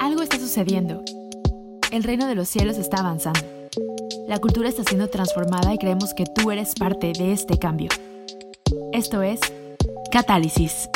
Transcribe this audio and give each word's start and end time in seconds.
Algo 0.00 0.22
está 0.22 0.38
sucediendo. 0.38 1.02
El 1.92 2.04
reino 2.04 2.26
de 2.26 2.34
los 2.34 2.48
cielos 2.48 2.78
está 2.78 3.00
avanzando. 3.00 3.40
La 4.26 4.38
cultura 4.38 4.68
está 4.68 4.82
siendo 4.84 5.08
transformada 5.08 5.74
y 5.74 5.78
creemos 5.78 6.14
que 6.14 6.24
tú 6.24 6.50
eres 6.50 6.74
parte 6.74 7.12
de 7.18 7.32
este 7.32 7.58
cambio. 7.58 7.90
Esto 8.92 9.22
es 9.22 9.40
Catálisis. 10.10 10.88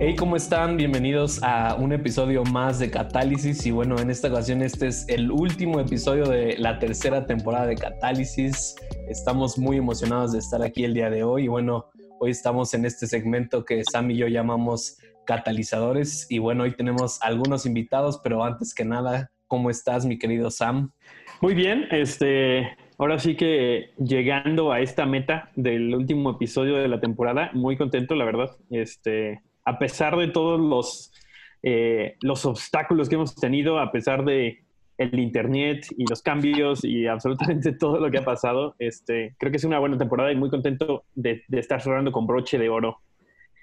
Hey, 0.00 0.16
¿cómo 0.16 0.36
están? 0.36 0.78
Bienvenidos 0.78 1.42
a 1.42 1.74
un 1.74 1.92
episodio 1.92 2.42
más 2.44 2.78
de 2.78 2.90
Catálisis. 2.90 3.66
Y 3.66 3.70
bueno, 3.70 3.98
en 3.98 4.10
esta 4.10 4.28
ocasión 4.28 4.62
este 4.62 4.86
es 4.86 5.06
el 5.08 5.30
último 5.30 5.80
episodio 5.80 6.24
de 6.26 6.56
la 6.56 6.78
tercera 6.78 7.26
temporada 7.26 7.66
de 7.66 7.76
Catálisis. 7.76 8.76
Estamos 9.10 9.58
muy 9.58 9.76
emocionados 9.76 10.30
de 10.30 10.38
estar 10.38 10.62
aquí 10.62 10.84
el 10.84 10.94
día 10.94 11.10
de 11.10 11.24
hoy. 11.24 11.46
Y 11.46 11.48
bueno, 11.48 11.86
hoy 12.20 12.30
estamos 12.30 12.74
en 12.74 12.84
este 12.84 13.08
segmento 13.08 13.64
que 13.64 13.82
Sam 13.82 14.12
y 14.12 14.16
yo 14.16 14.28
llamamos 14.28 14.98
catalizadores. 15.26 16.28
Y 16.30 16.38
bueno, 16.38 16.62
hoy 16.62 16.76
tenemos 16.76 17.20
algunos 17.20 17.66
invitados, 17.66 18.20
pero 18.22 18.44
antes 18.44 18.72
que 18.72 18.84
nada, 18.84 19.32
¿cómo 19.48 19.68
estás, 19.68 20.06
mi 20.06 20.16
querido 20.16 20.48
Sam? 20.52 20.92
Muy 21.40 21.54
bien, 21.54 21.88
este, 21.90 22.68
ahora 22.98 23.18
sí 23.18 23.34
que 23.34 23.90
llegando 23.98 24.70
a 24.70 24.78
esta 24.78 25.06
meta 25.06 25.50
del 25.56 25.92
último 25.92 26.30
episodio 26.30 26.76
de 26.76 26.86
la 26.86 27.00
temporada, 27.00 27.50
muy 27.52 27.76
contento, 27.76 28.14
la 28.14 28.24
verdad. 28.24 28.56
Este, 28.70 29.42
a 29.64 29.76
pesar 29.80 30.16
de 30.18 30.28
todos 30.28 30.60
los, 30.60 31.12
eh, 31.64 32.14
los 32.20 32.46
obstáculos 32.46 33.08
que 33.08 33.16
hemos 33.16 33.34
tenido, 33.34 33.80
a 33.80 33.90
pesar 33.90 34.24
de 34.24 34.62
el 35.00 35.18
internet 35.18 35.86
y 35.96 36.04
los 36.06 36.20
cambios 36.20 36.84
y 36.84 37.06
absolutamente 37.06 37.72
todo 37.78 37.98
lo 37.98 38.10
que 38.10 38.18
ha 38.18 38.24
pasado, 38.24 38.76
este, 38.78 39.34
creo 39.38 39.50
que 39.50 39.56
es 39.56 39.64
una 39.64 39.78
buena 39.78 39.96
temporada 39.96 40.30
y 40.30 40.36
muy 40.36 40.50
contento 40.50 41.04
de, 41.14 41.42
estar 41.52 41.80
cerrando 41.80 42.12
con 42.12 42.26
broche 42.26 42.58
de 42.58 42.68
oro 42.68 42.98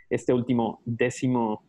este 0.10 0.34
último 0.34 0.82
décimo 0.84 1.64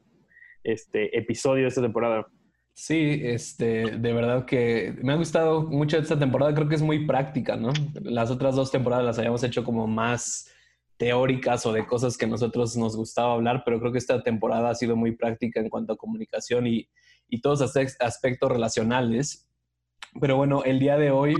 este, 0.64 1.16
episodio 1.16 1.64
de 1.64 1.68
esta 1.68 1.82
temporada. 1.82 2.26
Sí, 2.72 3.20
este, 3.22 3.98
de 3.98 4.12
verdad 4.14 4.46
que 4.46 4.94
me 5.02 5.12
ha 5.12 5.16
gustado 5.16 5.64
mucho 5.64 5.98
esta 5.98 6.18
temporada, 6.18 6.54
creo 6.54 6.68
que 6.68 6.76
es 6.76 6.82
muy 6.82 7.04
práctica, 7.04 7.56
¿no? 7.56 7.72
Las 8.00 8.30
otras 8.30 8.56
dos 8.56 8.70
temporadas 8.70 9.04
las 9.04 9.18
habíamos 9.18 9.44
hecho 9.44 9.64
como 9.64 9.86
más 9.86 10.50
teóricas 10.96 11.66
o 11.66 11.72
de 11.74 11.86
cosas 11.86 12.16
que 12.16 12.26
nosotros 12.26 12.74
nos 12.76 12.96
gustaba 12.96 13.34
hablar, 13.34 13.64
pero 13.66 13.80
creo 13.80 13.92
que 13.92 13.98
esta 13.98 14.22
temporada 14.22 14.70
ha 14.70 14.74
sido 14.74 14.96
muy 14.96 15.14
práctica 15.14 15.60
en 15.60 15.68
cuanto 15.68 15.92
a 15.92 15.96
comunicación 15.98 16.66
y, 16.66 16.88
y 17.28 17.42
todos 17.42 17.60
aspectos 17.60 18.50
relacionales. 18.50 19.47
Pero 20.20 20.36
bueno, 20.36 20.64
el 20.64 20.78
día 20.78 20.96
de 20.96 21.10
hoy 21.10 21.34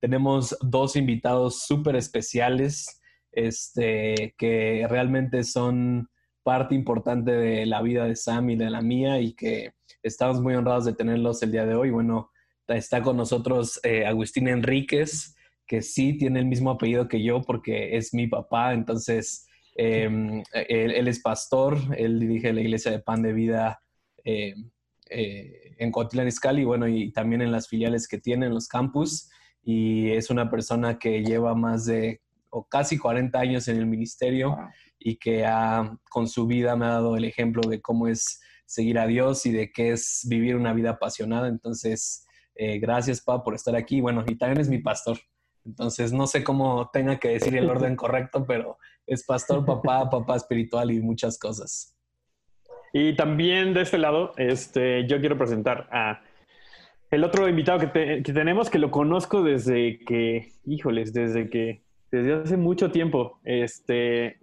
tenemos 0.00 0.56
dos 0.60 0.96
invitados 0.96 1.62
súper 1.62 1.96
especiales, 1.96 3.00
este, 3.32 4.34
que 4.36 4.86
realmente 4.88 5.44
son 5.44 6.08
parte 6.42 6.74
importante 6.74 7.32
de 7.32 7.66
la 7.66 7.82
vida 7.82 8.04
de 8.04 8.14
Sam 8.14 8.50
y 8.50 8.56
de 8.56 8.70
la 8.70 8.82
mía 8.82 9.20
y 9.20 9.34
que 9.34 9.72
estamos 10.02 10.40
muy 10.40 10.54
honrados 10.54 10.84
de 10.84 10.92
tenerlos 10.92 11.42
el 11.42 11.52
día 11.52 11.66
de 11.66 11.74
hoy. 11.74 11.90
Bueno, 11.90 12.30
está 12.68 13.02
con 13.02 13.16
nosotros 13.16 13.80
eh, 13.82 14.06
Agustín 14.06 14.48
Enríquez, 14.48 15.34
que 15.66 15.82
sí 15.82 16.16
tiene 16.16 16.40
el 16.40 16.46
mismo 16.46 16.70
apellido 16.70 17.08
que 17.08 17.22
yo 17.22 17.42
porque 17.42 17.96
es 17.96 18.12
mi 18.12 18.26
papá, 18.26 18.74
entonces 18.74 19.48
em, 19.74 20.42
él, 20.52 21.08
es 21.08 21.20
pastor, 21.20 21.78
él 21.96 22.20
dirige 22.20 22.52
la 22.52 22.60
iglesia 22.60 22.92
de 22.92 23.00
Pan 23.00 23.22
de 23.22 23.32
Vida 23.32 23.80
em, 24.22 24.70
eh, 25.10 25.74
en 25.78 25.90
Coatlán 25.90 26.28
y 26.56 26.64
bueno, 26.64 26.88
y 26.88 27.12
también 27.12 27.42
en 27.42 27.52
las 27.52 27.68
filiales 27.68 28.08
que 28.08 28.18
tiene 28.18 28.46
en 28.46 28.54
los 28.54 28.68
campus, 28.68 29.30
y 29.62 30.10
es 30.10 30.30
una 30.30 30.50
persona 30.50 30.98
que 30.98 31.22
lleva 31.22 31.54
más 31.54 31.86
de 31.86 32.20
o 32.50 32.68
casi 32.68 32.98
40 32.98 33.36
años 33.38 33.66
en 33.66 33.78
el 33.78 33.86
ministerio 33.86 34.56
y 34.98 35.16
que 35.16 35.44
ha, 35.44 35.98
con 36.08 36.28
su 36.28 36.46
vida 36.46 36.76
me 36.76 36.86
ha 36.86 36.90
dado 36.90 37.16
el 37.16 37.24
ejemplo 37.24 37.68
de 37.68 37.80
cómo 37.80 38.06
es 38.06 38.40
seguir 38.64 38.98
a 38.98 39.06
Dios 39.06 39.44
y 39.46 39.52
de 39.52 39.72
qué 39.72 39.90
es 39.90 40.24
vivir 40.28 40.54
una 40.54 40.72
vida 40.72 40.90
apasionada. 40.90 41.48
Entonces, 41.48 42.24
eh, 42.54 42.78
gracias, 42.78 43.20
Pa, 43.20 43.42
por 43.42 43.54
estar 43.54 43.74
aquí. 43.74 44.00
Bueno, 44.00 44.24
y 44.26 44.36
también 44.36 44.60
es 44.60 44.68
mi 44.68 44.78
pastor. 44.78 45.18
Entonces, 45.64 46.12
no 46.12 46.26
sé 46.26 46.44
cómo 46.44 46.90
tenga 46.92 47.18
que 47.18 47.28
decir 47.28 47.56
el 47.56 47.68
orden 47.68 47.96
correcto, 47.96 48.44
pero 48.46 48.78
es 49.06 49.24
pastor, 49.24 49.64
papá, 49.64 50.08
papá 50.10 50.36
espiritual 50.36 50.90
y 50.90 51.00
muchas 51.00 51.38
cosas. 51.38 51.93
Y 52.96 53.14
también 53.14 53.74
de 53.74 53.82
este 53.82 53.98
lado, 53.98 54.32
este, 54.36 55.04
yo 55.08 55.18
quiero 55.18 55.36
presentar 55.36 55.88
a 55.90 56.22
el 57.10 57.24
otro 57.24 57.48
invitado 57.48 57.80
que, 57.80 58.22
que 58.22 58.32
tenemos, 58.32 58.70
que 58.70 58.78
lo 58.78 58.92
conozco 58.92 59.42
desde 59.42 59.98
que, 59.98 60.52
híjoles, 60.64 61.12
desde 61.12 61.50
que, 61.50 61.82
desde 62.12 62.34
hace 62.34 62.56
mucho 62.56 62.92
tiempo. 62.92 63.40
Este, 63.44 64.38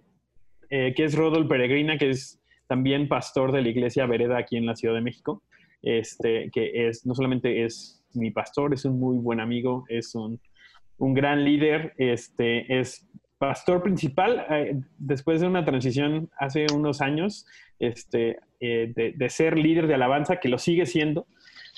eh, 0.68 0.92
que 0.94 1.04
es 1.04 1.16
Rodolfo 1.16 1.48
Peregrina, 1.48 1.96
que 1.96 2.10
es 2.10 2.42
también 2.66 3.08
pastor 3.08 3.52
de 3.52 3.62
la 3.62 3.70
iglesia 3.70 4.04
Vereda 4.04 4.36
aquí 4.36 4.58
en 4.58 4.66
la 4.66 4.76
Ciudad 4.76 4.94
de 4.94 5.00
México, 5.00 5.42
este, 5.80 6.50
que 6.50 6.88
es, 6.88 7.06
no 7.06 7.14
solamente 7.14 7.64
es 7.64 8.04
mi 8.12 8.30
pastor, 8.30 8.74
es 8.74 8.84
un 8.84 9.00
muy 9.00 9.16
buen 9.16 9.40
amigo, 9.40 9.86
es 9.88 10.14
un, 10.14 10.38
un 10.98 11.14
gran 11.14 11.42
líder, 11.42 11.94
este, 11.96 12.78
es 12.78 13.08
pastor 13.42 13.82
principal 13.82 14.46
eh, 14.50 14.80
después 14.98 15.40
de 15.40 15.48
una 15.48 15.64
transición 15.64 16.30
hace 16.38 16.66
unos 16.72 17.00
años 17.00 17.44
este, 17.80 18.38
eh, 18.60 18.92
de, 18.94 19.30
ser 19.30 19.58
líder 19.58 19.88
de 19.88 19.94
alabanza, 19.94 20.36
que 20.36 20.48
lo 20.48 20.58
sigue 20.58 20.86
siendo, 20.86 21.26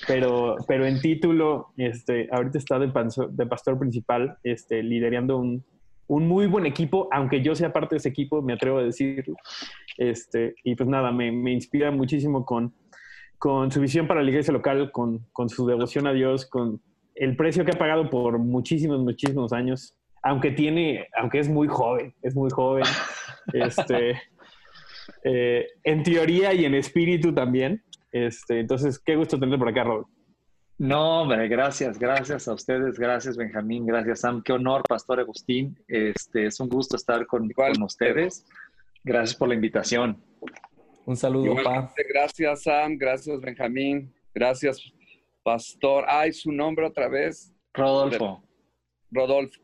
pero, 0.07 0.57
pero 0.67 0.85
en 0.85 1.01
título, 1.01 1.73
este, 1.75 2.29
ahorita 2.31 2.59
está 2.59 2.77
de, 2.77 2.91
de 3.31 3.45
pastor 3.47 3.79
principal, 3.79 4.37
este, 4.43 4.83
liderando 4.83 5.39
un, 5.39 5.65
un 6.05 6.27
muy 6.27 6.45
buen 6.45 6.67
equipo, 6.67 7.09
aunque 7.11 7.41
yo 7.41 7.55
sea 7.55 7.73
parte 7.73 7.95
de 7.95 7.97
ese 7.97 8.09
equipo, 8.09 8.43
me 8.43 8.53
atrevo 8.53 8.77
a 8.77 8.83
decirlo. 8.83 9.35
Este, 9.97 10.53
y 10.63 10.75
pues 10.75 10.87
nada, 10.87 11.11
me, 11.11 11.31
me 11.31 11.51
inspira 11.51 11.89
muchísimo 11.89 12.45
con, 12.45 12.75
con 13.39 13.71
su 13.71 13.81
visión 13.81 14.05
para 14.05 14.21
la 14.21 14.29
iglesia 14.29 14.53
local, 14.53 14.91
con, 14.91 15.25
con, 15.33 15.49
su 15.49 15.65
devoción 15.65 16.05
a 16.05 16.13
Dios, 16.13 16.45
con 16.45 16.79
el 17.15 17.35
precio 17.35 17.65
que 17.65 17.71
ha 17.71 17.79
pagado 17.79 18.11
por 18.11 18.37
muchísimos, 18.37 18.99
muchísimos 18.99 19.51
años, 19.51 19.94
aunque 20.25 20.49
tiene, 20.49 21.07
aunque 21.15 21.37
es 21.37 21.47
muy 21.47 21.67
joven, 21.67 22.11
es 22.23 22.35
muy 22.35 22.49
joven, 22.49 22.83
este, 23.53 24.19
eh, 25.23 25.67
en 25.83 26.01
teoría 26.01 26.51
y 26.51 26.65
en 26.65 26.73
espíritu 26.73 27.31
también. 27.31 27.83
Este, 28.11 28.59
entonces, 28.59 28.97
qué 28.97 29.15
gusto 29.15 29.39
tener 29.39 29.59
por 29.59 29.69
acá, 29.69 29.83
Robert. 29.83 30.07
No, 30.79 31.21
hombre, 31.21 31.47
gracias, 31.47 31.99
gracias 31.99 32.47
a 32.47 32.53
ustedes, 32.53 32.99
gracias 32.99 33.37
Benjamín, 33.37 33.85
gracias 33.85 34.21
Sam, 34.21 34.41
qué 34.43 34.51
honor, 34.51 34.81
Pastor 34.89 35.21
Agustín, 35.21 35.79
este, 35.87 36.47
es 36.47 36.59
un 36.59 36.67
gusto 36.67 36.97
estar 36.97 37.25
con, 37.27 37.47
con 37.51 37.83
ustedes, 37.83 38.45
gracias 39.01 39.37
por 39.37 39.47
la 39.47 39.55
invitación. 39.55 40.21
Un 41.05 41.15
saludo, 41.15 41.55
pa. 41.63 41.93
Gracias 42.13 42.63
Sam, 42.63 42.97
gracias 42.97 43.39
Benjamín, 43.39 44.13
gracias 44.33 44.81
Pastor, 45.43 46.03
ay, 46.09 46.33
su 46.33 46.51
nombre 46.51 46.85
otra 46.85 47.07
vez. 47.07 47.53
Rodolfo. 47.73 48.43
Rodolfo, 49.11 49.61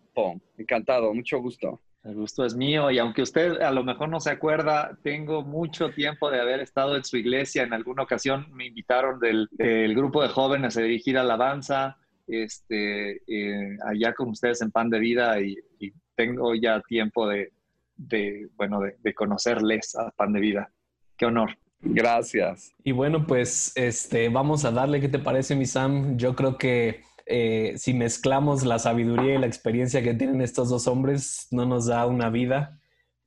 encantado, 0.58 1.14
mucho 1.14 1.40
gusto. 1.40 1.80
El 2.04 2.16
gusto 2.16 2.44
es 2.46 2.56
mío 2.56 2.90
y 2.90 2.98
aunque 2.98 3.22
usted 3.22 3.62
a 3.62 3.72
lo 3.72 3.84
mejor 3.84 4.10
no 4.10 4.20
se 4.20 4.32
acuerda, 4.32 4.98
tengo 5.04 5.44
mucho 5.44 5.92
tiempo 5.92 6.32
de 6.32 6.42
haber 6.42 6.60
estado 6.60 6.96
en 6.96 7.04
su 7.04 7.18
iglesia. 7.18 7.62
En 7.62 7.74
alguna 7.74 8.02
ocasión 8.02 8.48
me 8.54 8.66
invitaron 8.66 9.20
del, 9.20 9.48
del 9.52 9.94
grupo 9.94 10.24
de 10.24 10.30
jóvenes 10.30 10.76
a 10.78 10.82
dirigir 10.82 11.18
alabanza, 11.18 11.98
este, 12.26 13.22
eh, 13.28 13.78
allá 13.86 14.14
con 14.14 14.30
ustedes 14.30 14.62
en 14.62 14.72
Pan 14.72 14.90
de 14.90 15.00
Vida 15.00 15.40
y, 15.42 15.56
y 15.80 15.92
tengo 16.16 16.56
ya 16.56 16.82
tiempo 16.82 17.28
de, 17.28 17.52
de 17.96 18.50
bueno, 18.56 18.80
de, 18.80 18.96
de, 19.00 19.14
conocerles 19.14 19.96
a 19.96 20.10
Pan 20.12 20.34
de 20.34 20.40
Vida. 20.40 20.72
Qué 21.18 21.28
honor. 21.28 21.56
Gracias. 21.82 22.74
Y 22.84 22.92
bueno, 22.92 23.26
pues 23.26 23.74
este, 23.76 24.30
vamos 24.30 24.66
a 24.66 24.72
darle, 24.72 25.02
¿qué 25.02 25.10
te 25.10 25.20
parece, 25.20 25.56
mi 25.56 25.66
Sam? 25.66 26.18
Yo 26.18 26.36
creo 26.36 26.58
que 26.58 27.04
eh, 27.26 27.74
si 27.78 27.94
mezclamos 27.94 28.64
la 28.64 28.80
sabiduría 28.80 29.36
y 29.36 29.40
la 29.40 29.48
experiencia 29.48 30.02
que 30.04 30.14
tienen 30.14 30.42
estos 30.42 30.70
dos 30.70 30.88
hombres, 30.88 31.48
no 31.52 31.66
nos 31.66 31.88
da 31.88 32.06
una 32.06 32.30
vida, 32.30 32.80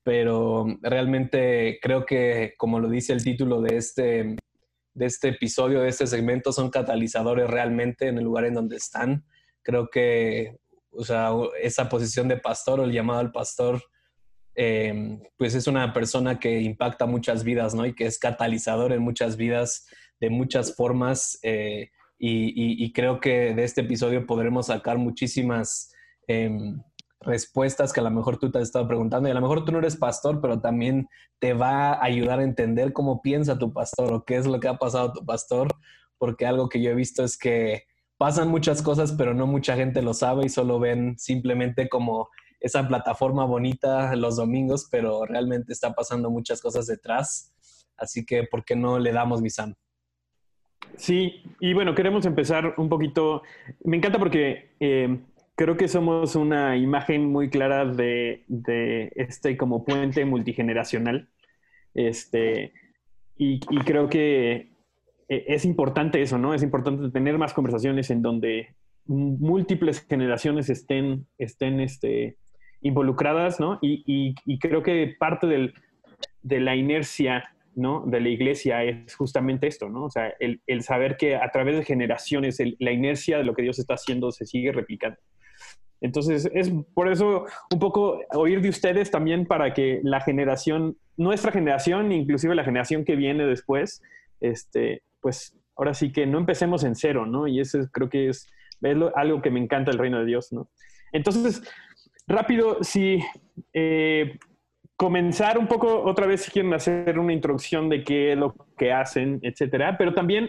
pero 0.03 0.67
realmente 0.83 1.79
creo 1.81 2.05
que, 2.05 2.55
como 2.59 2.81
lo 2.81 2.89
dice 2.89 3.13
el 3.13 3.25
título 3.25 3.61
de 3.61 3.77
este, 3.77 4.37
de 4.95 5.07
este 5.07 5.29
episodio, 5.29 5.81
de 5.81 5.89
este 5.89 6.07
segmento, 6.07 6.53
son 6.53 6.71
catalizadores 6.71 7.49
realmente 7.49 8.09
en 8.09 8.19
el 8.19 8.25
lugar 8.25 8.45
en 8.45 8.55
donde 8.55 8.77
están. 8.77 9.25
Creo 9.63 9.89
que, 9.89 10.59
o 10.91 11.05
sea, 11.05 11.31
esa 11.61 11.89
posición 11.89 12.29
de 12.29 12.37
pastor 12.37 12.81
o 12.81 12.85
el 12.85 12.93
llamado 12.93 13.21
al 13.21 13.33
pastor, 13.33 13.83
eh, 14.55 15.19
pues 15.37 15.55
es 15.55 15.67
una 15.67 15.93
persona 15.93 16.39
que 16.39 16.61
impacta 16.61 17.07
muchas 17.07 17.43
vidas, 17.43 17.75
¿no? 17.75 17.87
Y 17.87 17.95
que 17.95 18.07
es 18.07 18.19
catalizador 18.19 18.93
en 18.93 19.03
muchas 19.03 19.37
vidas 19.37 19.87
de 20.21 20.31
muchas 20.31 20.77
formas. 20.77 21.39
Eh, 21.43 21.91
y, 22.19 22.93
creo 22.93 23.21
que 23.21 23.55
de 23.55 23.65
este 23.65 23.83
episodio 23.83 24.27
podremos 24.27 24.67
sacar 24.67 24.99
muchísimas 24.99 25.93
eh, 26.29 26.51
respuestas 27.21 27.93
que 27.93 28.01
a 28.01 28.05
lo 28.05 28.11
mejor 28.11 28.39
tú 28.39 28.51
te 28.51 28.59
has 28.59 28.65
estado 28.65 28.87
preguntando 28.87 29.29
y 29.29 29.33
a 29.33 29.35
lo 29.35 29.41
mejor 29.41 29.65
tú 29.65 29.73
no 29.73 29.79
eres 29.79 29.97
pastor, 29.97 30.41
pero 30.41 30.61
también 30.61 31.09
te 31.39 31.55
va 31.55 31.93
a 31.93 32.05
ayudar 32.05 32.39
a 32.39 32.45
entender 32.45 32.93
cómo 32.93 33.23
piensa 33.23 33.59
tu 33.59 33.73
pastor 33.73 34.13
o 34.13 34.25
qué 34.25 34.37
es 34.37 34.47
lo 34.47 34.61
que 34.61 34.69
ha 34.69 34.77
pasado 34.77 35.13
tu 35.13 35.25
pastor, 35.25 35.69
porque 36.19 36.47
algo 36.47 36.69
que 36.69 36.81
yo 36.81 36.91
he 36.91 36.95
visto 36.95 37.25
es 37.25 37.37
que 37.37 37.85
pasan 38.17 38.49
muchas 38.49 38.83
cosas, 38.83 39.13
pero 39.13 39.35
no 39.35 39.47
mucha 39.47 39.77
gente 39.77 40.03
lo 40.03 40.15
sabe 40.15 40.47
y 40.47 40.49
solo 40.49 40.79
ven 40.79 41.19
simplemente 41.19 41.89
como 41.89 42.29
esa 42.61 42.87
plataforma 42.89 43.45
bonita 43.45 44.15
los 44.17 44.37
domingos, 44.37 44.89
pero 44.91 45.27
realmente 45.27 45.73
está 45.73 45.95
pasando 45.95 46.31
muchas 46.31 46.63
cosas 46.63 46.87
detrás. 46.87 47.53
Así 47.97 48.25
que, 48.25 48.45
¿por 48.45 48.65
qué 48.65 48.75
no 48.75 48.99
le 48.99 49.13
damos 49.13 49.43
mi? 49.43 49.51
Sí, 50.97 51.43
y 51.61 51.75
bueno, 51.75 51.95
queremos 51.95 52.27
empezar 52.27 52.75
un 52.77 52.89
poquito. 52.89 53.43
Me 53.83 53.97
encanta 53.97 54.19
porque 54.19 54.71
eh, 54.81 55.19
creo 55.57 55.77
que 55.77 55.89
somos 55.89 56.37
una 56.37 56.77
imagen 56.77 57.31
muy 57.31 57.51
clara 57.51 57.85
de, 57.85 58.45
este 59.17 59.57
como 59.57 59.85
puente 59.85 60.25
multigeneracional. 60.25 61.29
Este, 61.95 62.73
y, 63.37 63.61
creo 63.61 64.09
que 64.09 64.73
eh, 65.29 65.45
es 65.49 65.65
importante 65.65 66.23
eso, 66.23 66.39
¿no? 66.39 66.55
Es 66.55 66.63
importante 66.63 67.11
tener 67.11 67.39
más 67.39 67.55
conversaciones 67.55 68.11
en 68.11 68.23
donde 68.23 68.75
múltiples 69.07 70.01
generaciones 70.09 70.71
estén, 70.71 71.27
estén 71.39 71.81
este, 71.81 72.37
involucradas, 72.81 73.61
¿no? 73.61 73.79
Y, 73.83 74.35
creo 74.59 74.83
que 74.83 75.15
parte 75.19 75.47
de 76.43 76.61
la 76.61 76.77
inercia 76.77 77.54
¿no? 77.77 78.05
de 78.07 78.21
la 78.21 78.29
iglesia 78.29 78.83
es 78.85 79.15
justamente 79.15 79.67
esto, 79.67 79.89
¿no? 79.89 80.05
O 80.05 80.11
sea, 80.11 80.35
el, 80.39 80.61
saber 80.83 81.17
que 81.17 81.37
a 81.37 81.51
través 81.51 81.77
de 81.77 81.85
generaciones 81.85 82.59
la 82.79 82.93
inercia 82.93 83.39
de 83.39 83.45
lo 83.45 83.55
que 83.55 83.63
Dios 83.63 83.79
está 83.79 83.95
haciendo 83.95 84.33
se 84.33 84.47
sigue 84.47 84.73
replicando. 84.73 85.19
Entonces, 86.01 86.51
es 86.53 86.71
por 86.93 87.11
eso 87.11 87.47
un 87.73 87.79
poco 87.79 88.21
oír 88.35 88.61
de 88.61 88.69
ustedes 88.69 89.11
también 89.11 89.47
para 89.47 89.73
que 89.73 90.01
la 90.03 90.21
generación, 90.21 90.99
nuestra 91.17 91.51
generación, 91.51 92.13
inclusive 92.13 92.55
la 92.55 92.65
generación 92.65 93.05
que 93.05 93.17
viene 93.17 93.47
después, 93.47 94.03
este, 94.41 95.03
pues 95.21 95.57
ahora 95.77 95.95
sí 95.95 96.13
que 96.13 96.27
no 96.27 96.39
empecemos 96.39 96.85
en 96.85 96.95
cero, 96.95 97.27
¿no? 97.27 97.47
Y 97.47 97.61
eso 97.61 97.79
creo 97.93 98.09
que 98.09 98.29
es, 98.29 98.47
algo 99.15 99.41
que 99.41 99.51
me 99.51 99.61
encanta 99.61 99.91
el 99.91 99.99
reino 99.99 100.19
de 100.19 100.27
Dios, 100.27 100.53
¿no? 100.53 100.69
Entonces, 101.13 101.63
rápido, 102.27 102.83
si 102.83 103.21
eh, 103.73 104.39
comenzar 105.05 105.59
un 105.59 105.67
poco 105.67 106.03
otra 106.03 106.27
vez 106.27 106.45
si 106.45 106.51
quieren 106.51 106.73
hacer 106.73 107.19
una 107.19 107.35
introducción 107.35 107.91
de 107.91 108.03
qué 108.03 108.33
es 108.33 108.39
lo 108.39 108.55
que 108.79 108.91
hacen, 108.91 109.39
etcétera, 109.43 109.99
pero 109.99 110.15
también 110.15 110.49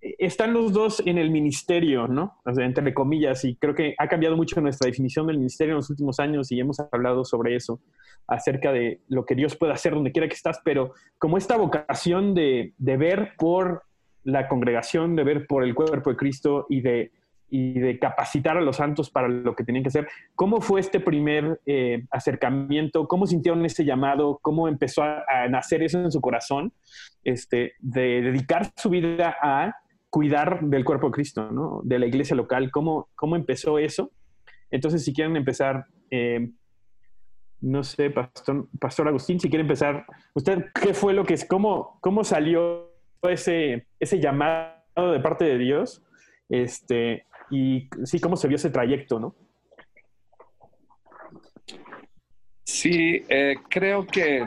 están 0.00 0.52
los 0.52 0.72
dos 0.72 1.02
en 1.04 1.18
el 1.18 1.32
ministerio, 1.32 2.06
¿no? 2.06 2.38
O 2.44 2.54
sea, 2.54 2.64
entre 2.64 2.94
comillas, 2.94 3.44
y 3.44 3.56
creo 3.56 3.74
que 3.74 3.96
ha 3.98 4.06
cambiado 4.06 4.36
mucho 4.36 4.60
nuestra 4.60 4.86
definición 4.86 5.26
del 5.26 5.38
ministerio 5.38 5.72
en 5.72 5.78
los 5.78 5.90
últimos 5.90 6.20
años 6.20 6.52
y 6.52 6.60
hemos 6.60 6.78
hablado 6.92 7.24
sobre 7.24 7.56
eso, 7.56 7.80
acerca 8.28 8.70
de 8.70 9.00
lo 9.08 9.24
que 9.24 9.34
Dios 9.34 9.56
puede 9.56 9.72
hacer 9.72 9.94
donde 9.94 10.12
quiera 10.12 10.28
que 10.28 10.36
estás, 10.36 10.60
pero 10.64 10.92
como 11.18 11.36
esta 11.36 11.56
vocación 11.56 12.34
de, 12.34 12.72
de 12.78 12.96
ver 12.96 13.32
por 13.36 13.82
la 14.22 14.46
congregación, 14.46 15.16
de 15.16 15.24
ver 15.24 15.48
por 15.48 15.64
el 15.64 15.74
cuerpo 15.74 16.10
de 16.10 16.16
Cristo 16.16 16.66
y 16.68 16.82
de 16.82 17.10
y 17.48 17.78
de 17.78 17.98
capacitar 17.98 18.56
a 18.56 18.60
los 18.60 18.76
santos 18.76 19.10
para 19.10 19.28
lo 19.28 19.54
que 19.54 19.64
tenían 19.64 19.84
que 19.84 19.88
hacer. 19.88 20.08
¿Cómo 20.34 20.60
fue 20.60 20.80
este 20.80 21.00
primer 21.00 21.60
eh, 21.66 22.04
acercamiento? 22.10 23.06
¿Cómo 23.06 23.26
sintieron 23.26 23.64
ese 23.64 23.84
llamado? 23.84 24.38
¿Cómo 24.42 24.68
empezó 24.68 25.02
a, 25.02 25.24
nacer 25.48 25.82
eso 25.82 25.98
en 26.00 26.10
su 26.10 26.20
corazón? 26.20 26.72
Este, 27.22 27.74
de 27.78 28.22
dedicar 28.22 28.72
su 28.76 28.90
vida 28.90 29.36
a 29.40 29.76
cuidar 30.10 30.60
del 30.62 30.84
cuerpo 30.84 31.08
de 31.08 31.12
Cristo, 31.12 31.50
¿no? 31.50 31.80
de 31.84 31.98
la 31.98 32.06
iglesia 32.06 32.34
local. 32.34 32.70
¿Cómo, 32.70 33.08
cómo 33.14 33.36
empezó 33.36 33.78
eso? 33.78 34.10
Entonces, 34.70 35.04
si 35.04 35.12
quieren 35.12 35.36
empezar, 35.36 35.86
eh, 36.10 36.50
no 37.60 37.84
sé, 37.84 38.10
Pastor, 38.10 38.68
Pastor 38.80 39.08
Agustín, 39.08 39.38
si 39.38 39.48
quiere 39.48 39.62
empezar, 39.62 40.04
¿usted 40.34 40.66
qué 40.80 40.94
fue 40.94 41.12
lo 41.12 41.24
que 41.24 41.34
es? 41.34 41.44
¿Cómo, 41.44 41.98
cómo 42.00 42.24
salió 42.24 42.92
ese, 43.22 43.86
ese 44.00 44.20
llamado 44.20 45.12
de 45.12 45.20
parte 45.20 45.44
de 45.44 45.58
Dios? 45.58 46.02
Este, 46.48 47.26
y 47.50 47.88
sí, 48.04 48.18
cómo 48.20 48.36
se 48.36 48.48
vio 48.48 48.56
ese 48.56 48.70
trayecto, 48.70 49.20
¿no? 49.20 49.34
Sí, 52.64 53.22
eh, 53.28 53.54
creo 53.70 54.06
que 54.06 54.44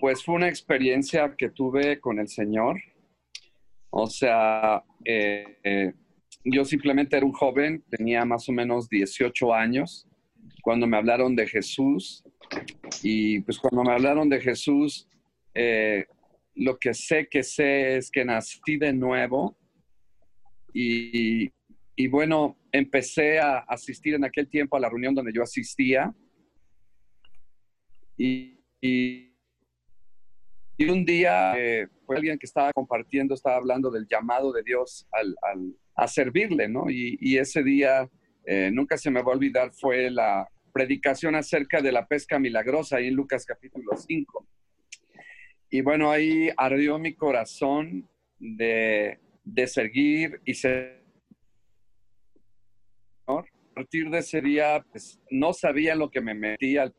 pues 0.00 0.22
fue 0.22 0.34
una 0.34 0.48
experiencia 0.48 1.34
que 1.36 1.48
tuve 1.48 1.98
con 1.98 2.18
el 2.18 2.28
Señor. 2.28 2.78
O 3.90 4.06
sea, 4.06 4.84
eh, 5.04 5.58
eh, 5.64 5.92
yo 6.44 6.64
simplemente 6.64 7.16
era 7.16 7.24
un 7.24 7.32
joven, 7.32 7.82
tenía 7.88 8.24
más 8.24 8.48
o 8.48 8.52
menos 8.52 8.88
18 8.88 9.54
años 9.54 10.06
cuando 10.62 10.86
me 10.86 10.96
hablaron 10.96 11.34
de 11.34 11.46
Jesús. 11.46 12.22
Y 13.02 13.40
pues 13.40 13.58
cuando 13.58 13.82
me 13.82 13.92
hablaron 13.92 14.28
de 14.28 14.40
Jesús, 14.40 15.08
lo 16.54 16.78
que 16.78 16.92
sé 16.92 17.28
que 17.28 17.42
sé 17.42 17.96
es 17.96 18.10
que 18.10 18.24
nací 18.24 18.76
de 18.76 18.92
nuevo 18.92 19.56
y, 20.74 22.08
bueno, 22.08 22.58
empecé 22.72 23.38
a 23.38 23.58
asistir 23.58 24.14
en 24.14 24.24
aquel 24.24 24.48
tiempo 24.48 24.76
a 24.76 24.80
la 24.80 24.88
reunión 24.88 25.14
donde 25.14 25.32
yo 25.32 25.42
asistía. 25.42 26.12
Y, 28.16 28.60
un 30.86 31.04
día 31.04 31.54
eh, 31.56 31.86
fue 32.04 32.16
alguien 32.16 32.38
que 32.38 32.46
estaba 32.46 32.72
compartiendo, 32.72 33.34
estaba 33.34 33.56
hablando 33.56 33.90
del 33.90 34.06
llamado 34.06 34.52
de 34.52 34.62
Dios 34.62 35.06
al, 35.12 35.34
a 35.94 36.08
servirle, 36.08 36.68
¿no? 36.68 36.90
Y, 36.90 37.38
ese 37.38 37.62
día, 37.62 38.08
eh, 38.44 38.70
nunca 38.72 38.98
se 38.98 39.10
me 39.10 39.22
va 39.22 39.32
a 39.32 39.36
olvidar, 39.36 39.72
fue 39.72 40.10
la 40.10 40.48
predicación 40.72 41.36
acerca 41.36 41.80
de 41.80 41.92
la 41.92 42.04
pesca 42.06 42.38
milagrosa 42.38 42.96
ahí 42.96 43.06
en 43.06 43.14
Lucas 43.14 43.46
capítulo 43.46 43.96
5. 43.96 44.46
Y 45.70 45.80
bueno, 45.80 46.10
ahí 46.10 46.50
ardió 46.56 46.98
mi 46.98 47.14
corazón 47.14 48.08
de, 48.38 49.20
de 49.44 49.66
seguir 49.66 50.40
y 50.44 50.54
ser. 50.54 51.04
A 53.26 53.42
partir 53.74 54.08
de 54.08 54.18
ese 54.18 54.40
día, 54.40 54.84
pues 54.90 55.20
no 55.30 55.52
sabía 55.52 55.94
lo 55.94 56.10
que 56.10 56.20
me 56.20 56.34
metía 56.34 56.82
al 56.82 56.94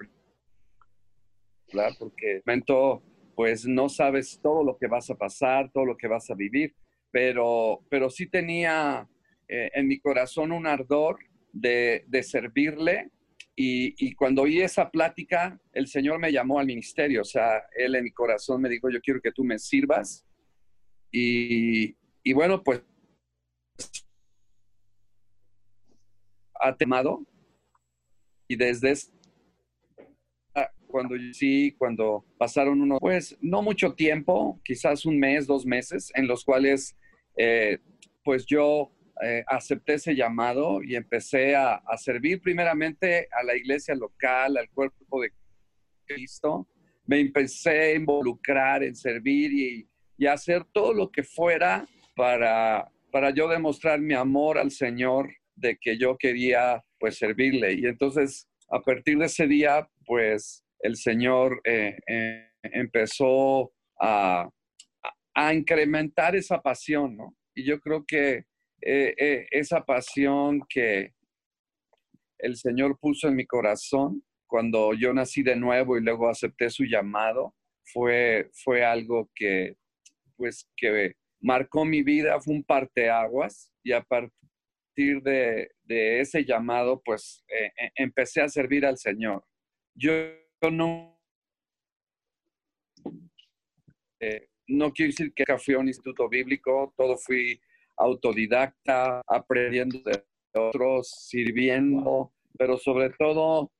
porque 2.00 2.42
momento, 2.46 3.04
pues 3.36 3.66
no 3.66 3.90
sabes 3.90 4.40
todo 4.42 4.64
lo 4.64 4.78
que 4.78 4.88
vas 4.88 5.10
a 5.10 5.16
pasar, 5.16 5.72
todo 5.72 5.86
lo 5.86 5.98
que 5.98 6.08
vas 6.08 6.30
a 6.30 6.36
vivir, 6.36 6.74
pero, 7.12 7.82
pero 7.90 8.10
sí 8.10 8.28
tenía 8.28 9.08
eh, 9.48 9.72
en 9.74 9.88
mi 9.88 10.00
corazón 10.00 10.52
un 10.52 10.68
ardor 10.68 11.20
de, 11.52 12.06
servirle 12.24 13.10
y, 13.56 13.96
y, 14.06 14.14
cuando 14.16 14.44
oí 14.44 14.62
esa 14.62 14.90
plática, 14.90 15.60
el 15.72 15.88
Señor 15.88 16.20
me 16.20 16.32
llamó 16.32 16.60
al 16.60 16.68
ministerio, 16.68 17.22
o 17.22 17.26
sea, 17.26 17.64
Él 17.76 17.96
en 17.96 18.04
mi 18.04 18.12
corazón 18.12 18.62
me 18.62 18.70
dijo, 18.70 18.90
yo 18.90 19.00
quiero 19.00 19.22
que 19.22 19.32
tú 19.32 19.46
me 19.46 19.58
sirvas. 19.58 20.26
Y, 21.10 21.96
y 22.26 22.34
bueno, 22.34 22.64
pues 22.64 22.82
ha 26.56 26.76
temado 26.76 27.24
y 28.48 28.56
desde 28.56 28.96
cuando 30.88 31.16
sí, 31.34 31.76
cuando 31.78 32.26
pasaron 32.38 32.82
unos, 32.82 33.00
pues 33.00 33.38
no 33.42 33.62
mucho 33.62 33.94
tiempo, 33.94 34.60
quizás 34.64 35.06
un 35.06 35.20
mes, 35.20 35.46
dos 35.46 35.66
meses, 35.66 36.12
en 36.16 36.26
los 36.28 36.44
cuales 36.44 36.96
eh, 37.38 37.80
pues 38.24 38.46
yo 38.46 38.92
eh, 39.22 39.44
acepté 39.46 39.96
ese 39.96 40.16
llamado 40.16 40.82
y 40.82 40.96
empecé 40.96 41.56
a, 41.56 41.82
servir 41.98 42.42
primeramente 42.42 43.28
a 43.32 43.44
la 43.44 43.56
iglesia 43.56 43.94
local, 43.94 44.58
al 44.58 44.70
cuerpo 44.70 45.22
de 45.22 45.32
Cristo. 46.06 46.68
Me 47.06 47.20
empecé 47.20 47.80
a 47.82 47.94
involucrar 47.94 48.82
en 48.84 48.96
servir 48.96 49.52
y, 49.52 49.88
y 50.18 50.26
hacer 50.26 50.64
todo 50.74 50.94
lo 50.94 51.12
que 51.12 51.24
fuera 51.24 51.86
para, 52.16 52.90
para 53.12 53.30
yo 53.32 53.48
demostrar 53.48 54.00
mi 54.00 54.14
amor 54.14 54.58
al 54.58 54.72
Señor 54.72 55.30
de 55.56 55.78
que 55.80 55.98
yo 55.98 56.18
quería 56.18 56.84
pues 57.00 57.18
servirle. 57.18 57.74
Y 57.74 57.86
entonces 57.86 58.48
a 58.70 58.82
partir 58.82 59.18
de 59.18 59.26
ese 59.26 59.48
día 59.48 59.88
pues 60.06 60.64
el 60.80 60.96
Señor 60.96 61.62
eh, 61.64 61.98
eh, 62.08 62.50
empezó 62.64 63.72
a, 64.00 64.50
a, 65.34 65.54
incrementar 65.54 66.36
esa 66.36 66.62
pasión, 66.62 67.16
¿no? 67.16 67.36
Y 67.56 67.66
yo 67.66 67.80
creo 67.80 68.06
que 68.06 68.46
eh, 68.82 69.48
esa 69.52 69.84
pasión 69.84 70.62
que 70.70 71.14
el 72.38 72.56
Señor 72.58 73.00
puso 73.00 73.28
en 73.28 73.36
mi 73.36 73.46
corazón 73.46 74.24
cuando 74.48 74.94
yo 74.94 75.14
nací 75.14 75.42
de 75.42 75.56
nuevo 75.56 75.98
y 75.98 76.02
luego 76.02 76.30
acepté 76.30 76.70
su 76.70 76.84
llamado, 76.84 77.56
fue, 77.84 78.50
fue 78.54 78.84
algo 78.86 79.30
que, 79.34 79.78
pues, 80.36 80.70
que 80.76 81.16
marcó 81.46 81.86
mi 81.86 82.02
vida, 82.02 82.42
fue 82.42 82.56
un 82.56 82.64
parteaguas 82.64 83.72
y 83.84 83.92
a 83.92 84.02
partir 84.02 85.22
de, 85.22 85.70
ese 85.88 86.44
llamado, 86.44 87.02
pues 87.06 87.44
eh, 87.48 87.72
eh, 87.78 87.92
empecé 87.96 88.42
a 88.42 88.50
servir 88.50 88.84
al 88.84 88.98
Señor. 88.98 89.46
Yo, 89.94 90.12
no, 90.72 91.22
eh, 94.20 94.48
no 94.68 94.92
quiero 94.92 95.12
decir 95.12 95.32
que 95.36 95.46
fui 95.60 95.76
a 95.76 95.80
un 95.80 95.88
instituto 95.88 96.28
bíblico, 96.28 96.92
todo 96.98 97.16
fui 97.16 97.62
autodidacta, 97.96 99.22
aprendiendo 99.28 100.00
de 100.00 100.26
otros, 100.54 101.10
sirviendo, 101.30 102.34
pero 102.58 102.78
sobre 102.78 103.12
todo 103.12 103.72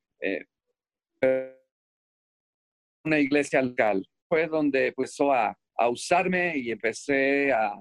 una 3.04 3.20
iglesia 3.20 3.64
local. 3.64 4.08
Fue 4.30 4.48
donde 4.48 4.88
empezó 4.88 5.34
a, 5.34 5.58
a 5.78 5.90
usarme 5.90 6.58
y 6.58 6.72
empecé 6.72 7.52
a, 7.52 7.74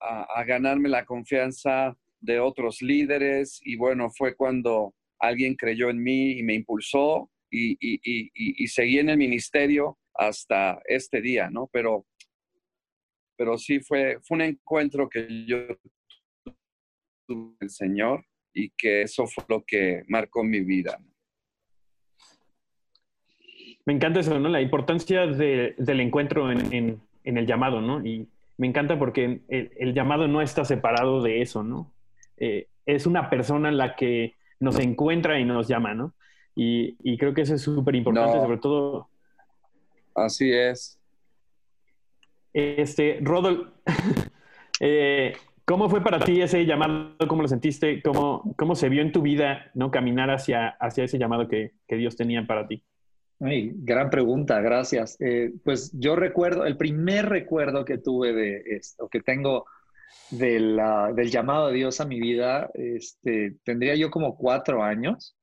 a, 0.00 0.44
ganarme 0.44 0.88
la 0.88 1.04
confianza 1.04 1.96
de 2.20 2.40
otros 2.40 2.82
líderes 2.82 3.60
y 3.62 3.76
bueno, 3.76 4.10
fue 4.10 4.34
cuando 4.34 4.94
alguien 5.18 5.54
creyó 5.54 5.90
en 5.90 6.02
mí 6.02 6.32
y 6.38 6.42
me 6.42 6.54
impulsó 6.54 7.30
y, 7.50 7.76
y, 7.80 8.66
seguí 8.68 8.98
en 8.98 9.10
el 9.10 9.16
ministerio 9.16 9.98
hasta 10.14 10.80
este 10.86 11.20
día, 11.20 11.48
¿no? 11.48 11.68
Pero, 11.72 12.04
pero 13.36 13.56
sí 13.56 13.80
fue, 13.80 14.18
fue 14.22 14.36
un 14.36 14.42
encuentro 14.42 15.08
que 15.08 15.46
yo 15.46 15.66
tuve 16.44 16.56
con 17.26 17.56
el 17.60 17.70
Señor 17.70 18.24
y 18.52 18.70
que 18.70 19.02
eso 19.02 19.26
fue 19.26 19.44
lo 19.48 19.64
que 19.64 20.02
marcó 20.08 20.42
mi 20.42 20.60
vida. 20.60 20.98
Me 23.84 23.92
encanta 23.92 24.20
eso, 24.20 24.38
¿no? 24.38 24.48
La 24.48 24.60
importancia 24.60 25.26
del 25.26 26.00
encuentro 26.00 26.50
en, 26.50 27.00
el 27.26 27.46
llamado, 27.46 27.80
¿no? 27.80 28.04
Y 28.06 28.28
me 28.56 28.66
encanta 28.66 28.98
porque 28.98 29.42
el, 29.48 29.94
llamado 29.94 30.28
no 30.28 30.40
está 30.40 30.64
separado 30.64 31.22
de 31.22 31.42
eso, 31.42 31.62
¿no? 31.62 31.92
Eh, 32.36 32.68
es 32.86 33.06
una 33.06 33.28
persona 33.28 33.70
la 33.70 33.96
que 33.96 34.34
nos 34.60 34.78
encuentra 34.78 35.38
y 35.38 35.44
nos 35.44 35.68
llama, 35.68 35.94
¿no? 35.94 36.14
Y, 36.54 37.18
creo 37.18 37.34
que 37.34 37.42
eso 37.42 37.54
es 37.54 37.62
súper 37.62 37.96
importante, 37.96 38.38
sobre 38.38 38.56
todo. 38.56 39.10
Así 40.14 40.50
es. 40.50 40.98
Este, 42.54 43.18
Rodol, 43.20 43.74
eh, 44.80 45.34
¿cómo 45.66 45.90
fue 45.90 46.02
para 46.02 46.18
ti 46.20 46.40
ese 46.40 46.64
llamado? 46.64 47.14
¿Cómo 47.28 47.42
lo 47.42 47.48
sentiste? 47.48 48.00
¿Cómo, 48.00 48.54
cómo 48.56 48.74
se 48.74 48.88
vio 48.88 49.02
en 49.02 49.12
tu 49.12 49.20
vida 49.20 49.70
no 49.74 49.90
caminar 49.90 50.30
hacia, 50.30 50.68
hacia 50.68 51.04
ese 51.04 51.18
llamado 51.18 51.46
que, 51.48 51.72
que 51.86 51.96
Dios 51.96 52.16
tenía 52.16 52.46
para 52.46 52.66
ti? 52.66 52.82
Ay, 53.40 53.72
gran 53.74 54.08
pregunta, 54.08 54.60
gracias. 54.60 55.16
Eh, 55.20 55.52
pues 55.62 55.92
yo 55.92 56.16
recuerdo, 56.16 56.64
el 56.64 56.76
primer 56.76 57.28
recuerdo 57.28 57.84
que 57.84 57.98
tuve 57.98 58.32
de 58.32 58.62
esto, 58.66 59.08
que 59.08 59.20
tengo 59.20 59.66
del 60.30 60.78
llamado 61.30 61.68
de 61.68 61.74
Dios 61.74 62.00
a 62.00 62.06
mi 62.06 62.18
vida, 62.18 62.70
este, 62.74 63.56
tendría 63.64 63.94
yo 63.94 64.10
como 64.10 64.36
cuatro 64.36 64.82
años. 64.82 65.36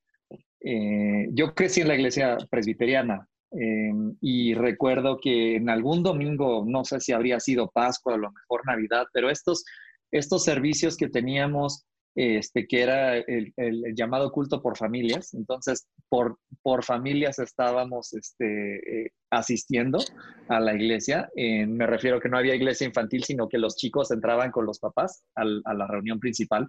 Eh, 0.59 1.27
yo 1.31 1.53
crecí 1.53 1.81
en 1.81 1.89
la 1.89 1.95
iglesia 1.95 2.38
presbiteriana 2.50 3.27
em, 3.51 4.15
y 4.21 4.53
recuerdo 4.53 5.19
que 5.21 5.57
en 5.57 5.69
algún 5.69 6.03
domingo, 6.03 6.63
no 6.65 6.85
sé 6.85 7.00
si 7.00 7.12
habría 7.12 7.39
sido 7.39 7.69
Pascua 7.69 8.13
o 8.13 8.15
a 8.15 8.19
lo 8.19 8.31
mejor 8.31 8.62
Navidad, 8.65 9.05
pero 9.13 9.29
estos, 9.29 9.65
estos 10.12 10.43
servicios 10.43 10.97
que 10.97 11.09
teníamos 11.09 11.85
este, 12.15 12.67
que 12.67 12.82
era 12.82 13.17
el, 13.17 13.53
llamado 13.96 14.32
culto 14.32 14.62
por 14.62 14.77
familias. 14.77 15.34
Entonces, 15.34 15.88
por, 16.10 16.38
por 16.62 16.84
familias 16.84 17.39
estábamos 17.39 18.13
este, 18.13 19.05
eh, 19.05 19.12
asistiendo 19.32 20.00
a 20.48 20.60
la 20.60 20.74
iglesia. 20.74 21.29
me 21.36 21.88
refiero 21.88 22.20
que 22.20 22.29
no 22.29 22.38
había 22.38 22.55
iglesia 22.55 22.88
infantil, 22.88 23.24
sino 23.24 23.50
que 23.50 23.58
los 23.58 23.75
chicos 23.75 24.12
entraban 24.12 24.51
con 24.51 24.65
los 24.65 24.79
papás 24.79 25.24
a 25.36 25.43
la 25.74 25.88
reunión 25.88 26.20
principal. 26.20 26.67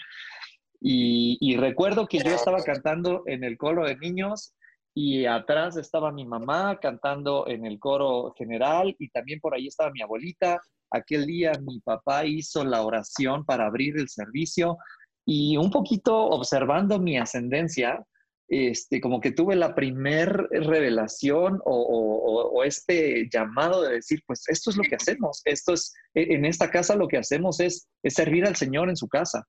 Y, 0.81 1.39
y, 1.41 1.57
recuerdo 1.57 2.07
que 2.07 2.19
yo 2.19 2.35
estaba 2.35 2.63
cantando 2.63 3.23
en 3.27 3.43
el 3.43 3.57
coro 3.57 3.87
de 3.87 3.97
niños 3.97 4.55
y 4.95 5.27
atrás 5.27 5.77
estaba 5.77 6.13
mi 6.13 6.25
mamá 6.25 6.79
cantando 6.81 7.49
en 7.49 7.67
el 7.67 7.81
coro 7.81 8.33
general 8.39 8.95
y 8.99 9.09
también 9.09 9.41
por 9.41 9.55
ahí 9.55 9.67
estaba 9.67 9.91
mi 9.91 10.03
abuelita. 10.03 10.61
Aquel 10.91 11.27
día 11.27 11.53
mi 11.61 11.81
papá 11.81 12.25
hizo 12.25 12.65
la 12.65 12.83
oración 12.83 13.45
para 13.45 13.67
abrir 13.67 13.99
el 13.99 14.09
servicio 14.09 14.77
y 15.25 15.57
un 15.57 15.71
poquito 15.71 16.17
observando 16.17 16.99
mi 16.99 17.19
ascendencia, 17.19 18.05
este, 18.49 19.01
como 19.01 19.21
que 19.21 19.33
tuve 19.33 19.57
la 19.57 19.75
primer 19.75 20.49
revelación 20.51 21.61
o, 21.65 22.63
este 22.65 23.29
llamado 23.31 23.83
de 23.83 23.95
decir, 23.95 24.23
pues 24.27 24.45
esto 24.49 24.71
es 24.71 24.77
lo 24.77 24.83
que 24.85 24.97
hacemos, 24.97 25.43
esto 25.45 25.75
es, 25.75 25.93
e, 26.15 26.35
en 26.35 26.47
esta 26.47 26.71
casa 26.71 26.97
lo 26.97 27.09
que 27.09 27.19
hacemos 27.19 27.61
es, 27.61 27.89
es 28.03 28.15
servir 28.15 28.47
al 28.47 28.57
Señor 28.57 28.89
en 28.89 28.97
su 28.97 29.07
casa. 29.07 29.47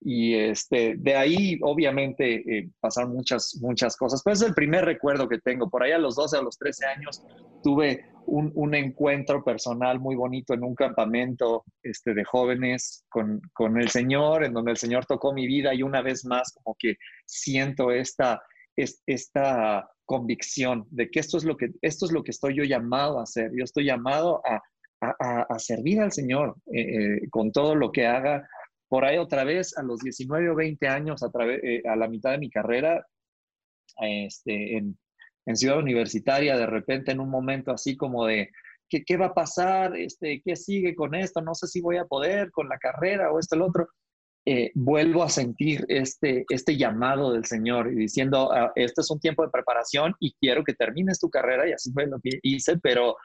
Y 0.00 0.34
este, 0.34 0.94
de 0.96 1.16
ahí, 1.16 1.58
obviamente, 1.62 2.58
eh, 2.58 2.70
pasaron 2.80 3.12
muchas, 3.12 3.58
muchas 3.60 3.96
cosas. 3.96 4.22
Pues 4.22 4.40
es 4.40 4.48
el 4.48 4.54
primer 4.54 4.84
recuerdo 4.84 5.28
que 5.28 5.38
tengo. 5.38 5.68
Por 5.68 5.82
ahí 5.82 5.92
a 5.92 5.98
los 5.98 6.14
12, 6.14 6.38
a 6.38 6.42
los 6.42 6.56
13 6.56 6.86
años, 6.86 7.22
tuve 7.62 8.04
un, 8.26 8.52
un 8.54 8.74
encuentro 8.74 9.42
personal 9.42 9.98
muy 9.98 10.14
bonito 10.14 10.54
en 10.54 10.62
un 10.62 10.74
campamento 10.74 11.64
este, 11.82 12.14
de 12.14 12.24
jóvenes 12.24 13.04
con, 13.08 13.40
con, 13.52 13.80
el 13.80 13.88
Señor, 13.88 14.44
en 14.44 14.52
donde 14.52 14.70
el 14.70 14.76
Señor 14.76 15.06
tocó 15.06 15.32
mi 15.32 15.46
vida 15.46 15.74
y 15.74 15.82
una 15.82 16.02
vez 16.02 16.24
más 16.24 16.52
como 16.52 16.76
que 16.78 16.96
siento 17.26 17.90
esta, 17.90 18.42
esta 18.76 19.90
convicción 20.04 20.86
de 20.90 21.10
que 21.10 21.20
esto 21.20 21.38
es, 21.38 21.44
lo 21.44 21.56
que 21.56 21.70
esto 21.82 22.06
es 22.06 22.12
lo 22.12 22.22
que 22.22 22.30
estoy 22.30 22.54
yo 22.54 22.64
llamado 22.64 23.18
a 23.18 23.24
hacer. 23.24 23.50
Yo 23.56 23.64
estoy 23.64 23.84
llamado 23.84 24.42
a, 24.46 24.62
a, 25.00 25.42
a 25.42 25.58
servir 25.58 26.00
al 26.00 26.12
Señor 26.12 26.56
eh, 26.72 26.80
eh, 26.80 27.28
con 27.30 27.50
todo 27.50 27.74
lo 27.74 27.90
que 27.90 28.06
haga 28.06 28.48
por 28.88 29.04
ahí 29.04 29.18
otra 29.18 29.44
vez, 29.44 29.76
a 29.76 29.82
los 29.82 30.00
19 30.00 30.50
o 30.50 30.54
20 30.54 30.88
años, 30.88 31.22
a, 31.22 31.30
eh, 31.44 31.82
a 31.86 31.96
la 31.96 32.08
mitad 32.08 32.32
de 32.32 32.38
mi 32.38 32.50
carrera, 32.50 33.06
este, 34.00 34.76
en, 34.76 34.98
Ciudad 35.54 35.78
Universitaria, 35.78 36.58
de 36.58 36.66
repente 36.66 37.10
en 37.10 37.20
un 37.20 37.30
momento 37.30 37.72
así 37.72 37.96
como 37.96 38.26
de, 38.26 38.50
¿qué, 38.86 39.02
qué 39.02 39.16
va 39.16 39.26
a 39.26 39.34
pasar? 39.34 39.96
Este, 39.96 40.42
¿Qué 40.44 40.56
sigue 40.56 40.94
con 40.94 41.14
esto? 41.14 41.40
No 41.40 41.54
sé 41.54 41.66
si 41.66 41.80
voy 41.80 41.96
a 41.96 42.04
poder 42.04 42.50
con 42.50 42.68
la 42.68 42.76
carrera 42.76 43.32
o 43.32 43.38
esto, 43.38 43.56
el 43.56 43.62
otro. 43.62 43.88
Eh, 44.44 44.70
vuelvo 44.74 45.22
a 45.22 45.30
sentir 45.30 45.86
este, 45.88 46.44
este 46.50 46.76
llamado 46.76 47.32
del 47.32 47.46
Señor 47.46 47.90
y 47.90 47.96
diciendo, 47.96 48.52
ah, 48.52 48.72
este 48.74 49.00
es 49.00 49.10
un 49.10 49.20
tiempo 49.20 49.42
de 49.42 49.50
preparación 49.50 50.14
y 50.20 50.34
quiero 50.34 50.64
que 50.64 50.74
termines 50.74 51.18
tu 51.18 51.30
carrera 51.30 51.66
y 51.66 51.72
así 51.72 51.92
fue 51.92 52.06
lo 52.06 52.20
que 52.20 52.38
hice, 52.42 52.78
pero 52.78 53.16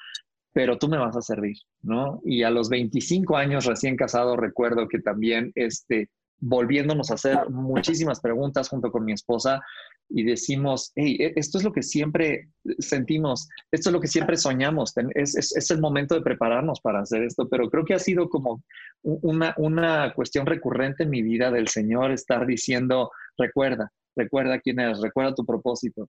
pero 0.53 0.77
tú 0.77 0.87
me 0.87 0.97
vas 0.97 1.17
a 1.17 1.21
servir, 1.21 1.57
¿no? 1.81 2.21
Y 2.23 2.43
a 2.43 2.51
los 2.51 2.69
25 2.69 3.35
años 3.35 3.65
recién 3.65 3.97
casado 3.97 4.37
recuerdo 4.37 4.87
que 4.87 4.99
también, 4.99 5.51
este, 5.55 6.09
volviéndonos 6.39 7.09
a 7.09 7.15
hacer 7.15 7.49
muchísimas 7.49 8.19
preguntas 8.19 8.69
junto 8.69 8.91
con 8.91 9.03
mi 9.03 9.13
esposa 9.13 9.61
y 10.09 10.23
decimos, 10.23 10.91
hey, 10.95 11.17
e, 11.19 11.33
esto 11.35 11.57
es 11.57 11.63
lo 11.63 11.71
que 11.71 11.81
siempre 11.81 12.49
sentimos, 12.77 13.49
esto 13.71 13.89
es 13.89 13.93
lo 13.93 13.99
que 13.99 14.07
siempre 14.07 14.37
soñamos, 14.37 14.93
es, 15.15 15.35
es, 15.35 15.71
el 15.71 15.81
momento 15.81 16.13
de 16.13 16.21
prepararnos 16.21 16.81
para 16.81 16.99
hacer 16.99 17.23
esto, 17.23 17.47
pero 17.49 17.69
creo 17.69 17.85
que 17.85 17.95
ha 17.95 17.99
sido 17.99 18.29
como 18.29 18.61
una, 19.01 19.55
una 19.57 20.13
cuestión 20.13 20.45
recurrente 20.45 21.03
en 21.03 21.09
mi 21.09 21.21
vida 21.21 21.49
del 21.49 21.67
Señor 21.67 22.11
estar 22.11 22.45
diciendo, 22.45 23.09
recuerda, 23.37 23.91
recuerda 24.15 24.59
quién 24.59 24.79
eres, 24.79 25.01
recuerda 25.01 25.33
tu 25.33 25.45
propósito. 25.45 26.07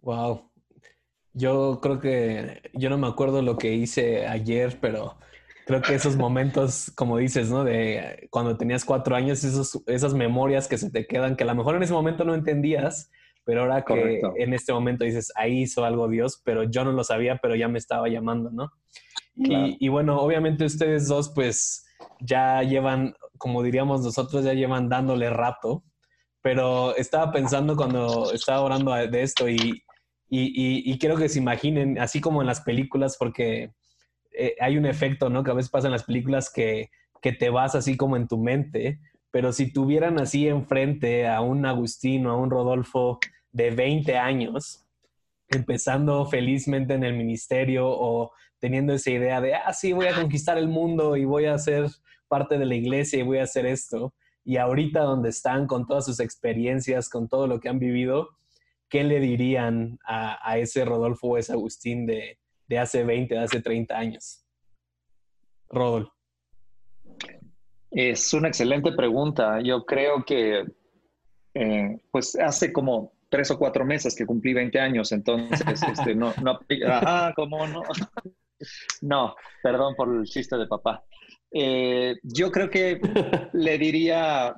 Wow, 0.00 0.50
yo 1.34 1.80
creo 1.82 2.00
que, 2.00 2.62
yo 2.72 2.88
no 2.88 2.96
me 2.96 3.08
acuerdo 3.08 3.42
lo 3.42 3.58
que 3.58 3.74
hice 3.74 4.26
ayer, 4.26 4.78
pero 4.80 5.18
creo 5.66 5.82
que 5.82 5.94
esos 5.94 6.16
momentos, 6.16 6.92
como 6.94 7.18
dices, 7.18 7.50
¿no? 7.50 7.64
De 7.64 8.28
cuando 8.30 8.56
tenías 8.56 8.84
cuatro 8.84 9.16
años, 9.16 9.42
esos, 9.42 9.82
esas 9.86 10.14
memorias 10.14 10.68
que 10.68 10.78
se 10.78 10.90
te 10.90 11.06
quedan, 11.06 11.36
que 11.36 11.42
a 11.42 11.46
lo 11.48 11.54
mejor 11.54 11.74
en 11.76 11.82
ese 11.82 11.92
momento 11.92 12.24
no 12.24 12.34
entendías, 12.34 13.10
pero 13.44 13.62
ahora 13.62 13.84
que 13.84 14.22
en 14.36 14.54
este 14.54 14.72
momento 14.72 15.04
dices, 15.04 15.32
ahí 15.36 15.62
hizo 15.62 15.84
algo 15.84 16.08
Dios, 16.08 16.40
pero 16.44 16.62
yo 16.62 16.84
no 16.84 16.92
lo 16.92 17.04
sabía, 17.04 17.38
pero 17.42 17.56
ya 17.56 17.68
me 17.68 17.78
estaba 17.78 18.08
llamando, 18.08 18.50
¿no? 18.50 18.70
Y, 19.36 19.84
y, 19.84 19.88
bueno, 19.88 20.20
obviamente 20.20 20.64
ustedes 20.64 21.08
dos, 21.08 21.32
pues 21.34 21.84
ya 22.20 22.62
llevan, 22.62 23.14
como 23.36 23.64
diríamos 23.64 24.02
nosotros, 24.02 24.44
ya 24.44 24.54
llevan 24.54 24.88
dándole 24.88 25.28
rato, 25.28 25.82
pero 26.40 26.94
estaba 26.94 27.32
pensando 27.32 27.74
cuando 27.74 28.32
estaba 28.32 28.60
orando 28.60 28.92
de 28.92 29.22
esto 29.22 29.48
y 29.48 29.82
y, 30.28 30.98
quiero 30.98 31.16
que 31.16 31.28
se 31.28 31.38
imaginen, 31.38 31.98
así 31.98 32.20
como 32.20 32.40
en 32.40 32.46
las 32.46 32.60
películas, 32.62 33.16
porque 33.18 33.72
eh, 34.32 34.54
hay 34.60 34.76
un 34.76 34.86
efecto, 34.86 35.30
¿no? 35.30 35.44
Que 35.44 35.50
a 35.50 35.54
veces 35.54 35.70
pasa 35.70 35.86
en 35.86 35.92
las 35.92 36.04
películas 36.04 36.50
que, 36.52 36.90
que 37.22 37.32
te 37.32 37.50
vas 37.50 37.74
así 37.74 37.96
como 37.96 38.16
en 38.16 38.26
tu 38.26 38.38
mente, 38.38 39.00
pero 39.30 39.52
si 39.52 39.72
tuvieran 39.72 40.20
así 40.20 40.48
enfrente 40.48 41.26
a 41.26 41.40
un 41.40 41.66
Agustino, 41.66 42.30
a 42.30 42.36
un 42.36 42.50
Rodolfo 42.50 43.18
de 43.52 43.70
20 43.70 44.16
años, 44.16 44.84
empezando 45.48 46.26
felizmente 46.26 46.94
en 46.94 47.04
el 47.04 47.14
ministerio 47.14 47.88
o 47.88 48.32
teniendo 48.58 48.94
esa 48.94 49.10
idea 49.10 49.40
de, 49.40 49.54
ah, 49.54 49.72
sí, 49.72 49.92
voy 49.92 50.06
a 50.06 50.14
conquistar 50.14 50.58
el 50.58 50.68
mundo 50.68 51.16
y 51.16 51.24
voy 51.24 51.46
a 51.46 51.58
ser 51.58 51.90
parte 52.28 52.58
de 52.58 52.64
la 52.64 52.74
iglesia 52.74 53.18
y 53.18 53.22
voy 53.22 53.38
a 53.38 53.44
hacer 53.44 53.66
esto. 53.66 54.14
Y 54.44 54.56
ahorita 54.56 55.00
donde 55.00 55.30
están 55.30 55.66
con 55.66 55.86
todas 55.86 56.04
sus 56.04 56.20
experiencias, 56.20 57.08
con 57.08 57.28
todo 57.28 57.46
lo 57.46 57.60
que 57.60 57.68
han 57.68 57.78
vivido, 57.78 58.30
¿qué 58.88 59.04
le 59.04 59.20
dirían 59.20 59.98
a, 60.06 60.58
ese 60.58 60.84
Rodolfo 60.84 61.28
o 61.28 61.38
ese 61.38 61.52
Agustín 61.52 62.06
de, 62.06 62.38
hace 62.78 63.04
20, 63.04 63.34
de 63.34 63.40
hace 63.40 63.60
30 63.60 63.96
años? 63.96 64.44
Rodolfo. 65.68 66.12
Es 67.90 68.32
una 68.34 68.48
excelente 68.48 68.92
pregunta. 68.92 69.60
Yo 69.60 69.84
creo 69.84 70.24
que, 70.24 70.64
eh, 71.54 71.98
pues 72.10 72.36
hace 72.36 72.72
como 72.72 73.12
tres 73.28 73.50
o 73.50 73.58
cuatro 73.58 73.84
meses 73.84 74.14
que 74.14 74.26
cumplí 74.26 74.54
20 74.54 74.78
años, 74.78 75.10
entonces 75.10 75.60
este, 75.90 76.14
no, 76.14 76.32
no 76.42 76.60
Ah, 76.86 77.32
¿cómo 77.34 77.66
no? 77.66 77.82
no, 79.02 79.34
perdón 79.62 79.94
por 79.96 80.14
el 80.14 80.24
chiste 80.24 80.56
de 80.56 80.66
papá. 80.66 81.04
Eh, 81.50 82.16
yo 82.22 82.50
creo 82.50 82.70
que 82.70 83.00
le 83.52 83.78
diría, 83.78 84.54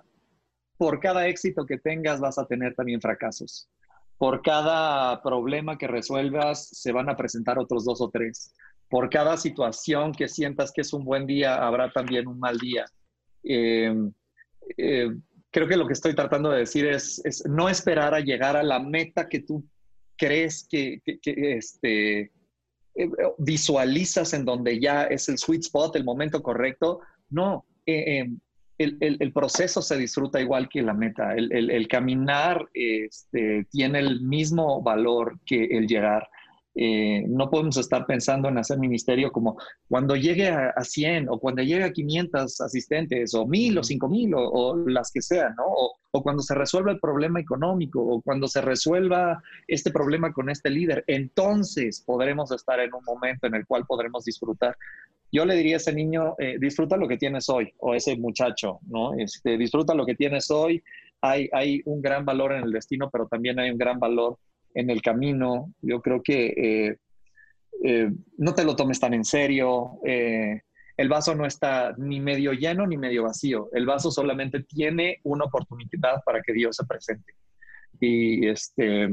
por 0.77 1.01
cada 1.01 1.27
éxito 1.27 1.65
que 1.65 1.79
tengas 1.79 2.21
vas 2.21 2.39
a 2.39 2.47
tener 2.47 2.75
también 2.75 3.01
fracasos 3.01 3.71
por 4.19 4.43
cada 4.43 5.23
problema 5.23 5.77
que 5.77 5.87
resuelvas 5.87 6.69
se 6.69 6.93
van 6.93 7.09
a 7.09 7.17
presentar 7.17 7.59
otros 7.59 7.85
dos 7.85 8.01
o 8.01 8.11
tres. 8.11 8.55
Por 8.89 9.11
cada 9.11 9.37
situación 9.37 10.13
que 10.13 10.29
sientas 10.29 10.73
que 10.73 10.83
es 10.83 10.93
un 10.93 11.05
buen 11.05 11.27
día, 11.27 11.57
habrá 11.67 11.91
también 11.91 12.27
un 12.27 12.39
mal 12.39 12.59
día. 12.59 12.87
Eh, 13.43 13.95
eh, 14.77 15.11
creo 15.51 15.69
que 15.69 15.77
lo 15.77 15.87
que 15.87 15.95
estoy 15.95 16.15
tratando 16.15 16.51
de 16.51 16.61
decir 16.61 16.87
es, 16.87 17.23
no 17.49 17.69
esperar 17.69 18.15
a 18.15 18.21
llegar 18.21 18.57
a 18.57 18.63
la 18.63 18.79
meta 18.79 19.27
que 19.27 19.41
tú 19.41 19.65
crees 20.17 20.67
que, 20.69 21.01
este, 21.25 22.21
eh, 22.21 22.31
visualizas 23.39 24.35
en 24.35 24.45
donde 24.45 24.79
ya 24.79 25.05
es 25.05 25.31
el 25.31 25.39
sweet 25.39 25.63
spot, 25.63 25.97
el 25.97 26.05
momento 26.05 26.43
correcto. 26.43 27.01
No, 27.31 27.65
eh, 27.87 28.19
em, 28.19 28.39
el, 28.79 29.33
proceso 29.33 29.83
se 29.83 29.97
disfruta 29.97 30.41
igual 30.41 30.69
que 30.69 30.83
la 30.83 30.95
meta. 30.95 31.35
El, 31.35 31.89
caminar 31.89 32.69
este, 32.75 33.67
tiene 33.71 34.01
el 34.01 34.21
mismo 34.23 34.83
valor 34.83 35.39
que 35.45 35.65
el 35.65 35.87
llegar. 35.87 36.29
Eh, 36.79 37.25
no 37.27 37.49
podemos 37.49 37.79
estar 37.79 38.05
pensando 38.05 38.49
en 38.49 38.59
hacer 38.59 38.79
ministerio 38.79 39.33
como 39.33 39.57
cuando 39.89 40.15
llegue 40.15 40.51
a, 40.51 40.75
100 40.79 41.31
o 41.31 41.39
cuando 41.39 41.63
llegue 41.63 41.85
a 41.85 41.91
500 41.91 42.61
asistentes 42.61 43.33
o 43.33 43.47
1000 43.47 43.79
o 43.79 43.83
5000 43.83 44.35
o, 44.35 44.41
o 44.51 44.77
las 44.87 45.11
que 45.11 45.23
sean, 45.23 45.55
¿no? 45.57 45.65
O, 45.67 45.95
o, 46.11 46.23
cuando 46.23 46.43
se 46.43 46.55
resuelva 46.55 46.93
el 46.93 47.01
problema 47.01 47.41
económico 47.41 48.03
o 48.03 48.21
cuando 48.21 48.47
se 48.47 48.61
resuelva 48.61 49.43
este 49.67 49.91
problema 49.91 50.35
con 50.35 50.51
este 50.51 50.69
líder, 50.69 51.03
entonces 51.07 52.03
podremos 52.05 52.53
estar 52.53 52.79
en 52.81 52.93
un 52.93 53.05
momento 53.05 53.47
en 53.47 53.55
el 53.55 53.67
cual 53.67 53.87
podremos 53.87 54.25
disfrutar. 54.25 54.77
Yo 55.33 55.45
le 55.45 55.55
diría 55.55 55.77
a 55.77 55.79
ese 55.79 55.93
niño, 55.93 56.35
eh, 56.39 56.57
disfruta 56.59 56.97
lo 56.97 57.09
que 57.09 57.17
tienes 57.17 57.49
hoy, 57.49 57.73
o 57.79 57.95
ese 57.95 58.17
muchacho, 58.17 58.79
¿no? 58.87 59.15
Este, 59.15 59.59
disfruta 59.59 59.95
lo 59.95 60.07
que 60.07 60.15
tienes 60.15 60.51
hoy. 60.51 60.83
Hay, 61.21 61.83
un 61.87 62.01
gran 62.01 62.25
valor 62.25 62.53
en 62.53 62.63
el 62.63 62.71
destino, 62.71 63.11
pero 63.11 63.27
también 63.27 63.59
hay 63.59 63.71
un 63.71 63.79
gran 63.79 63.99
valor 63.99 64.39
en 64.75 64.91
el 64.91 65.03
camino. 65.03 65.73
Yo 65.83 66.01
creo 66.01 66.23
que 66.23 66.47
eh, 66.57 66.97
eh, 67.85 68.11
no 68.39 68.55
te 68.55 68.65
lo 68.65 68.77
tomes 68.77 69.01
tan 69.01 69.13
en 69.15 69.25
serio. 69.25 69.99
El 70.05 71.09
vaso 71.09 71.35
no 71.35 71.45
está 71.45 71.95
ni 71.99 72.21
medio 72.21 72.53
lleno 72.53 72.87
ni 72.87 72.97
medio 72.97 73.25
vacío. 73.25 73.69
El 73.73 73.87
vaso 73.87 74.11
solamente 74.11 74.63
tiene 74.63 75.19
una 75.25 75.47
oportunidad 75.47 76.23
para 76.25 76.41
que 76.43 76.53
Dios 76.53 76.77
se 76.77 76.87
presente. 76.87 77.35
Y 78.01 78.47
este, 78.47 79.09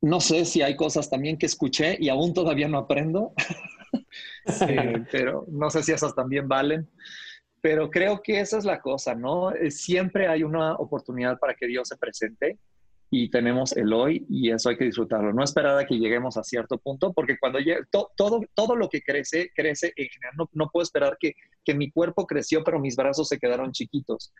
no 0.00 0.20
sé 0.20 0.44
si 0.44 0.62
hay 0.62 0.76
cosas 0.76 1.10
también 1.10 1.38
que 1.38 1.46
escuché 1.46 1.96
y 1.98 2.08
aún 2.08 2.32
todavía 2.32 2.68
no 2.68 2.78
aprendo, 2.78 3.32
pero 5.12 5.44
no 5.48 5.70
sé 5.70 5.82
si 5.82 5.92
esas 5.92 6.14
también 6.14 6.48
valen. 6.48 6.88
Pero 7.60 7.90
creo 7.90 8.20
que 8.22 8.40
esa 8.40 8.58
es 8.58 8.64
la 8.64 8.80
cosa, 8.80 9.14
¿no? 9.14 9.52
Siempre 9.70 10.28
hay 10.28 10.44
una 10.44 10.74
oportunidad 10.74 11.38
para 11.38 11.54
que 11.54 11.66
Dios 11.66 11.88
se 11.88 11.96
presente 11.96 12.58
y 13.10 13.30
tenemos 13.30 13.74
el 13.76 13.92
hoy 13.92 14.26
y 14.28 14.50
eso 14.50 14.68
hay 14.68 14.76
que 14.76 14.84
disfrutarlo. 14.84 15.32
No 15.32 15.42
esperar 15.42 15.78
a 15.78 15.86
que 15.86 15.98
lleguemos 15.98 16.36
a 16.36 16.42
cierto 16.42 16.78
punto, 16.78 17.12
porque 17.12 17.38
cuando 17.38 17.58
llegue, 17.58 17.80
todo, 17.90 18.40
todo 18.54 18.76
lo 18.76 18.88
que 18.88 19.02
crece, 19.02 19.50
crece 19.54 19.92
en 19.96 20.08
general. 20.08 20.34
No, 20.36 20.50
no 20.52 20.68
puedo 20.70 20.82
esperar 20.82 21.16
que, 21.18 21.34
que, 21.64 21.74
mi 21.74 21.90
cuerpo 21.90 22.26
creció, 22.26 22.62
pero 22.62 22.78
mis 22.78 22.96
brazos 22.96 23.28
se 23.28 23.38
quedaron 23.38 23.72
chiquitos. 23.72 24.32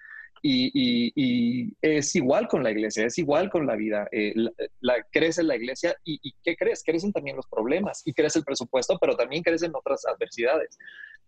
Y, 0.43 0.71
y, 0.75 1.75
es 1.81 2.15
igual 2.15 2.47
con 2.47 2.63
la 2.63 2.71
iglesia, 2.71 3.07
es 3.07 3.19
igual 3.19 3.49
con 3.51 3.67
la 3.67 3.75
vida. 3.75 4.07
Eh, 4.13 4.35
la, 4.81 4.95
crece 5.11 5.43
la 5.43 5.57
iglesia 5.57 5.97
y, 6.05 6.21
y, 6.23 6.35
¿qué 6.45 6.55
crees? 6.55 6.83
Crecen 6.85 7.13
también 7.13 7.37
los 7.37 7.47
problemas 7.47 8.03
y 8.05 8.13
crece 8.13 8.39
el 8.39 8.45
presupuesto, 8.45 8.99
pero 9.01 9.17
también 9.17 9.43
crecen 9.43 9.73
otras 9.75 10.05
adversidades. 10.07 10.79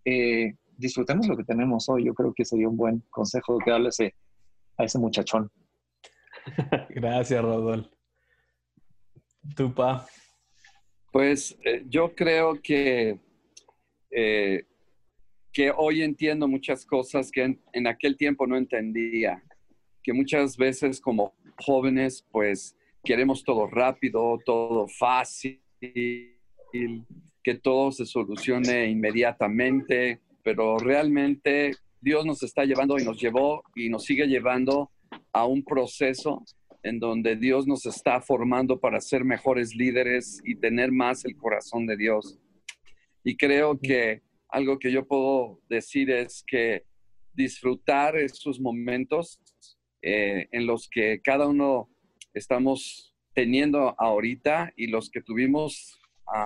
Eh, 0.05 0.55
disfrutemos 0.77 1.27
lo 1.27 1.37
que 1.37 1.45
tenemos 1.45 1.89
hoy. 1.89 2.05
Yo 2.05 2.13
creo 2.13 2.35
que 2.35 2.45
sería 2.45 2.69
un 2.69 2.77
buen 2.77 3.03
consejo 3.11 3.59
que 3.59 3.71
darle 3.71 3.89
a 4.77 4.85
ese 4.85 4.99
muchachón. 4.99 5.51
Gracias, 6.91 7.43
Rodolfo. 7.43 7.91
Tupa. 9.57 10.07
Pues 11.13 11.59
eh, 11.65 11.85
yo 11.89 12.15
creo 12.15 12.61
que, 12.63 13.19
eh, 14.11 14.65
que 15.53 15.73
hoy 15.77 16.03
entiendo 16.03 16.47
muchas 16.47 16.85
cosas 16.85 17.31
que 17.31 17.59
en, 17.73 17.87
aquel 17.87 18.17
tiempo 18.17 18.47
no 18.47 18.57
entendía. 18.57 19.43
Que 20.03 20.13
muchas 20.13 20.57
veces 20.57 21.01
como 21.01 21.35
jóvenes, 21.59 22.27
pues 22.31 22.77
queremos 23.03 23.43
todo 23.45 23.67
rápido, 23.67 24.39
todo 24.45 24.87
fácil, 24.89 25.61
que 27.43 27.55
todo 27.63 27.91
se 27.91 28.07
solucione 28.07 28.87
inmediatamente, 28.87 30.21
pero 30.43 30.79
realmente 30.79 31.73
Dios 32.01 32.25
nos 32.25 32.43
está 32.43 32.65
llevando 32.65 32.99
y 32.99 33.05
nos 33.05 33.21
llevó 33.21 33.63
y 33.75 33.89
nos 33.89 34.05
sigue 34.05 34.27
llevando 34.27 34.91
a 35.33 35.47
un 35.47 35.65
proceso 35.65 36.45
en 36.83 36.99
donde 36.99 37.37
Dios 37.37 37.67
nos 37.67 37.85
está 37.87 38.21
formando 38.21 38.81
para 38.81 39.01
ser 39.01 39.25
mejores 39.25 39.75
líderes 39.75 40.41
y 40.45 40.57
tener 40.57 40.93
más 40.93 41.25
el 41.25 41.37
corazón 41.37 41.87
de 41.87 41.97
Dios. 41.97 42.39
Y 43.23 43.37
creo 43.37 43.79
que 43.79 44.23
algo 44.49 44.79
que 44.79 44.91
yo 44.91 45.07
puedo 45.07 45.61
decir 45.69 46.11
es 46.11 46.43
que 46.47 46.85
disfrutar 47.33 48.17
esos 48.17 48.61
momentos 48.61 49.41
eh, 50.03 50.49
en 50.53 50.67
los 50.67 50.89
que 50.89 51.21
cada 51.23 51.47
uno 51.47 51.91
estamos 52.33 53.15
teniendo 53.35 53.95
ahorita 53.99 54.73
y 54.77 54.87
los 54.87 55.11
que 55.11 55.21
tuvimos 55.21 55.99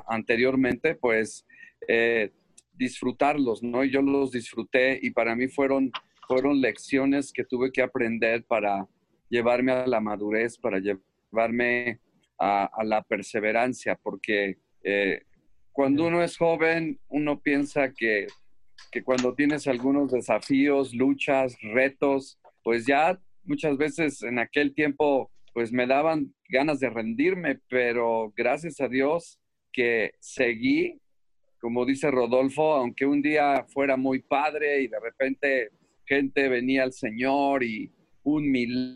anteriormente, 0.07 0.95
pues 0.95 1.47
eh, 1.89 2.33
disfrutarlos, 2.73 3.63
¿no? 3.63 3.85
Yo 3.85 4.03
los 4.03 4.33
disfruté 4.33 4.99
y 5.03 5.11
para 5.11 5.37
mí 5.37 5.49
fueron 5.49 5.93
fueron 6.27 6.61
lecciones 6.61 7.33
que 7.33 7.45
tuve 7.45 7.73
que 7.73 7.83
aprender 7.83 8.45
para 8.45 8.87
llevarme 9.29 9.73
a 9.73 9.87
la 9.87 10.01
madurez, 10.01 10.59
para 10.59 10.79
llevarme 10.79 12.01
a, 12.39 12.71
la 12.85 13.03
perseverancia, 13.03 13.99
porque 14.03 14.59
eh, 14.83 15.23
cuando 15.73 16.07
uno 16.07 16.23
es 16.23 16.37
joven, 16.37 16.99
uno 17.09 17.41
piensa 17.41 17.93
que, 17.93 18.27
que 18.91 19.03
cuando 19.03 19.35
tienes 19.35 19.67
algunos 19.67 20.13
desafíos, 20.13 20.95
luchas, 20.95 21.57
retos, 21.63 22.39
pues 22.63 22.87
ya 22.87 23.21
muchas 23.45 23.77
veces 23.77 24.23
en 24.23 24.39
aquel 24.39 24.75
tiempo 24.75 25.31
pues 25.53 25.73
me 25.73 25.87
daban 25.87 26.35
ganas 26.49 26.81
de 26.81 26.91
rendirme, 26.91 27.61
pero 27.69 28.33
gracias 28.37 28.81
a 28.81 28.89
Dios 28.89 29.39
que 29.73 30.13
seguí, 30.19 31.01
como 31.61 31.87
dice 31.87 32.11
Rodolfo, 32.11 32.75
aunque 32.75 33.07
un 33.07 33.23
día 33.23 33.65
fuera 33.69 33.97
muy 33.97 34.21
padre 34.21 34.83
y 34.83 34.89
de 34.89 35.01
repente 35.01 35.71
gente 36.07 36.49
venía 36.49 36.83
al 36.83 36.93
Señor 36.93 37.63
y 37.63 37.91
un 38.23 38.51
milagro 38.51 38.93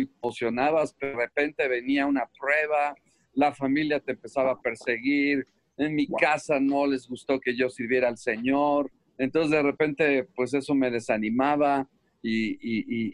y 0.00 0.10
emocionabas, 0.22 0.94
pero 0.98 1.18
de 1.18 1.24
repente 1.26 1.68
venía 1.68 2.06
una 2.06 2.28
prueba, 2.38 2.94
la 3.34 3.54
familia 3.54 4.00
te 4.00 4.12
empezaba 4.12 4.52
a 4.52 4.60
perseguir, 4.60 5.46
en 5.76 5.94
mi 5.94 6.06
casa 6.06 6.60
no 6.60 6.86
les 6.86 7.08
gustó 7.08 7.40
que 7.40 7.56
yo 7.56 7.70
sirviera 7.70 8.08
al 8.08 8.18
Señor, 8.18 8.90
entonces 9.18 9.52
de 9.52 9.62
repente 9.62 10.24
pues 10.34 10.52
eso 10.54 10.74
me 10.74 10.90
desanimaba 10.90 11.88
y, 12.22 13.10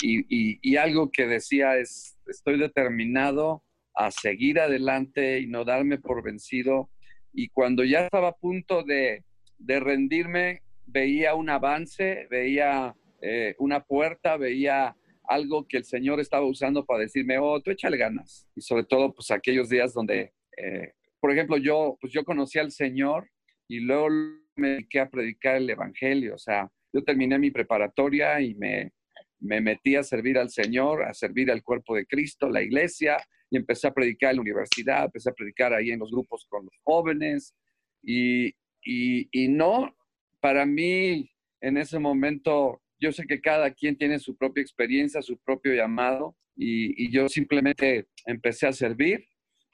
y 0.63 0.77
algo 0.77 1.11
que 1.11 1.27
decía 1.27 1.79
es, 1.79 2.19
estoy 2.27 2.59
determinado 2.59 3.63
a 3.99 4.13
seguir 4.13 4.61
adelante 4.61 5.41
y 5.41 5.49
no 5.49 5.65
darme 5.65 5.99
por 5.99 6.23
vencido. 6.23 6.89
Y 7.33 7.49
cuando 7.49 7.83
ya 7.85 8.05
estaba 8.05 8.29
a 8.29 8.37
punto 8.37 8.85
de, 8.85 9.25
de 9.59 9.81
rendirme, 9.81 10.63
veía 10.89 11.35
un 11.35 11.51
avance, 11.51 12.27
veía 12.31 12.95
eh, 13.21 13.55
una 13.59 13.85
puerta, 13.85 14.37
veía 14.37 14.97
algo 15.25 15.67
que 15.69 15.77
el 15.77 15.85
Señor 15.85 16.21
estaba 16.21 16.47
usando 16.47 16.85
para 16.85 17.01
decirme, 17.01 17.39
oh, 17.39 17.61
tú 17.61 17.71
échale 17.71 17.97
ganas. 17.97 18.49
Y 18.55 18.63
sobre 18.63 18.85
todo, 18.85 19.15
pues 19.15 19.31
aquellos 19.31 19.69
días 19.69 19.93
donde, 19.93 20.33
eh, 20.57 20.93
por 21.21 21.31
ejemplo, 21.31 21.59
yo, 21.59 21.97
pues 22.01 22.13
yo 22.13 22.25
conocí 22.25 22.59
al 22.59 22.71
Señor 22.71 23.31
y 23.69 23.81
luego 23.81 24.09
me 24.57 24.71
dediqué 24.71 25.01
a 25.01 25.11
predicar 25.11 25.57
el 25.57 25.69
Evangelio. 25.69 26.35
O 26.35 26.39
sea, 26.39 26.71
yo 26.93 27.05
terminé 27.05 27.39
mi 27.39 27.51
preparatoria 27.51 28.41
y 28.41 28.55
me, 28.55 28.93
me 29.41 29.61
metí 29.61 29.97
a 29.97 30.03
servir 30.03 30.39
al 30.39 30.49
Señor, 30.49 31.05
a 31.05 31.13
servir 31.13 31.51
al 31.51 31.63
cuerpo 31.63 31.95
de 31.95 32.07
Cristo, 32.07 32.49
la 32.49 32.63
iglesia, 32.63 33.19
y 33.51 33.57
empecé 33.57 33.87
a 33.89 33.95
predicar 33.95 34.31
en 34.31 34.37
la 34.37 34.43
universidad, 34.43 35.05
empecé 35.05 35.29
a 35.29 35.35
predicar 35.35 35.75
ahí 35.75 35.91
en 35.91 36.01
los 36.01 36.11
grupos 36.11 36.47
con 36.49 36.65
los 36.65 36.75
jóvenes. 36.83 37.55
Y, 38.03 38.49
y, 38.83 39.29
y 39.31 39.49
no, 39.49 39.95
para 40.41 40.67
mí, 40.67 41.31
en 41.61 41.77
ese 41.77 41.99
momento, 41.99 42.81
yo 43.01 43.13
sé 43.13 43.27
que 43.27 43.41
cada 43.41 43.73
quien 43.73 43.97
tiene 43.97 44.19
su 44.19 44.37
propia 44.37 44.63
experiencia, 44.63 45.23
su 45.23 45.39
propio 45.39 45.75
llamado, 45.75 46.37
y, 46.59 47.11
yo 47.11 47.29
simplemente 47.29 48.09
empecé 48.27 48.67
a 48.67 48.73
servir 48.73 49.25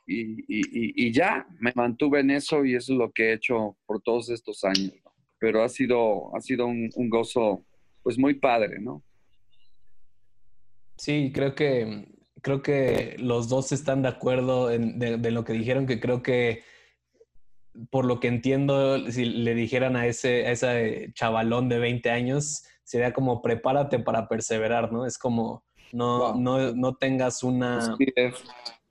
y, 0.06 1.12
ya 1.12 1.46
me 1.58 1.72
mantuve 1.74 2.20
en 2.20 2.30
eso 2.30 2.64
y 2.64 2.74
eso 2.74 2.92
es 2.92 2.98
lo 2.98 3.10
que 3.10 3.30
he 3.30 3.32
hecho 3.32 3.76
por 3.86 4.02
todos 4.02 4.28
estos 4.28 4.62
años. 4.64 4.92
Pero 5.38 5.62
ha 5.62 5.68
sido, 5.68 6.34
ha 6.36 6.40
sido 6.40 6.66
un, 6.66 6.90
gozo, 7.08 7.64
pues 8.02 8.18
muy 8.18 8.34
padre, 8.34 8.80
¿no? 8.80 9.02
Sí, 10.96 11.32
creo 11.34 11.54
que, 11.54 12.06
creo 12.42 12.62
que 12.62 13.16
los 13.18 13.48
dos 13.48 13.72
están 13.72 14.02
de 14.02 14.08
acuerdo 14.08 14.70
en, 14.70 14.98
lo 15.34 15.44
que 15.44 15.54
dijeron, 15.54 15.86
que 15.86 16.00
creo 16.00 16.22
que 16.22 16.62
por 17.90 18.04
lo 18.04 18.20
que 18.20 18.28
entiendo, 18.28 19.10
si 19.10 19.24
le 19.24 19.54
dijeran 19.54 19.96
a 19.96 20.06
ese, 20.06 20.46
a 20.46 20.52
ese 20.52 21.10
chavalón 21.14 21.68
de 21.68 21.78
20 21.78 22.10
años, 22.10 22.64
sería 22.84 23.12
como 23.12 23.42
prepárate 23.42 23.98
para 23.98 24.28
perseverar, 24.28 24.92
¿no? 24.92 25.06
Es 25.06 25.18
como 25.18 25.64
no, 25.92 26.34
no, 26.34 26.72
no 26.74 26.96
tengas 26.96 27.42
una 27.42 27.96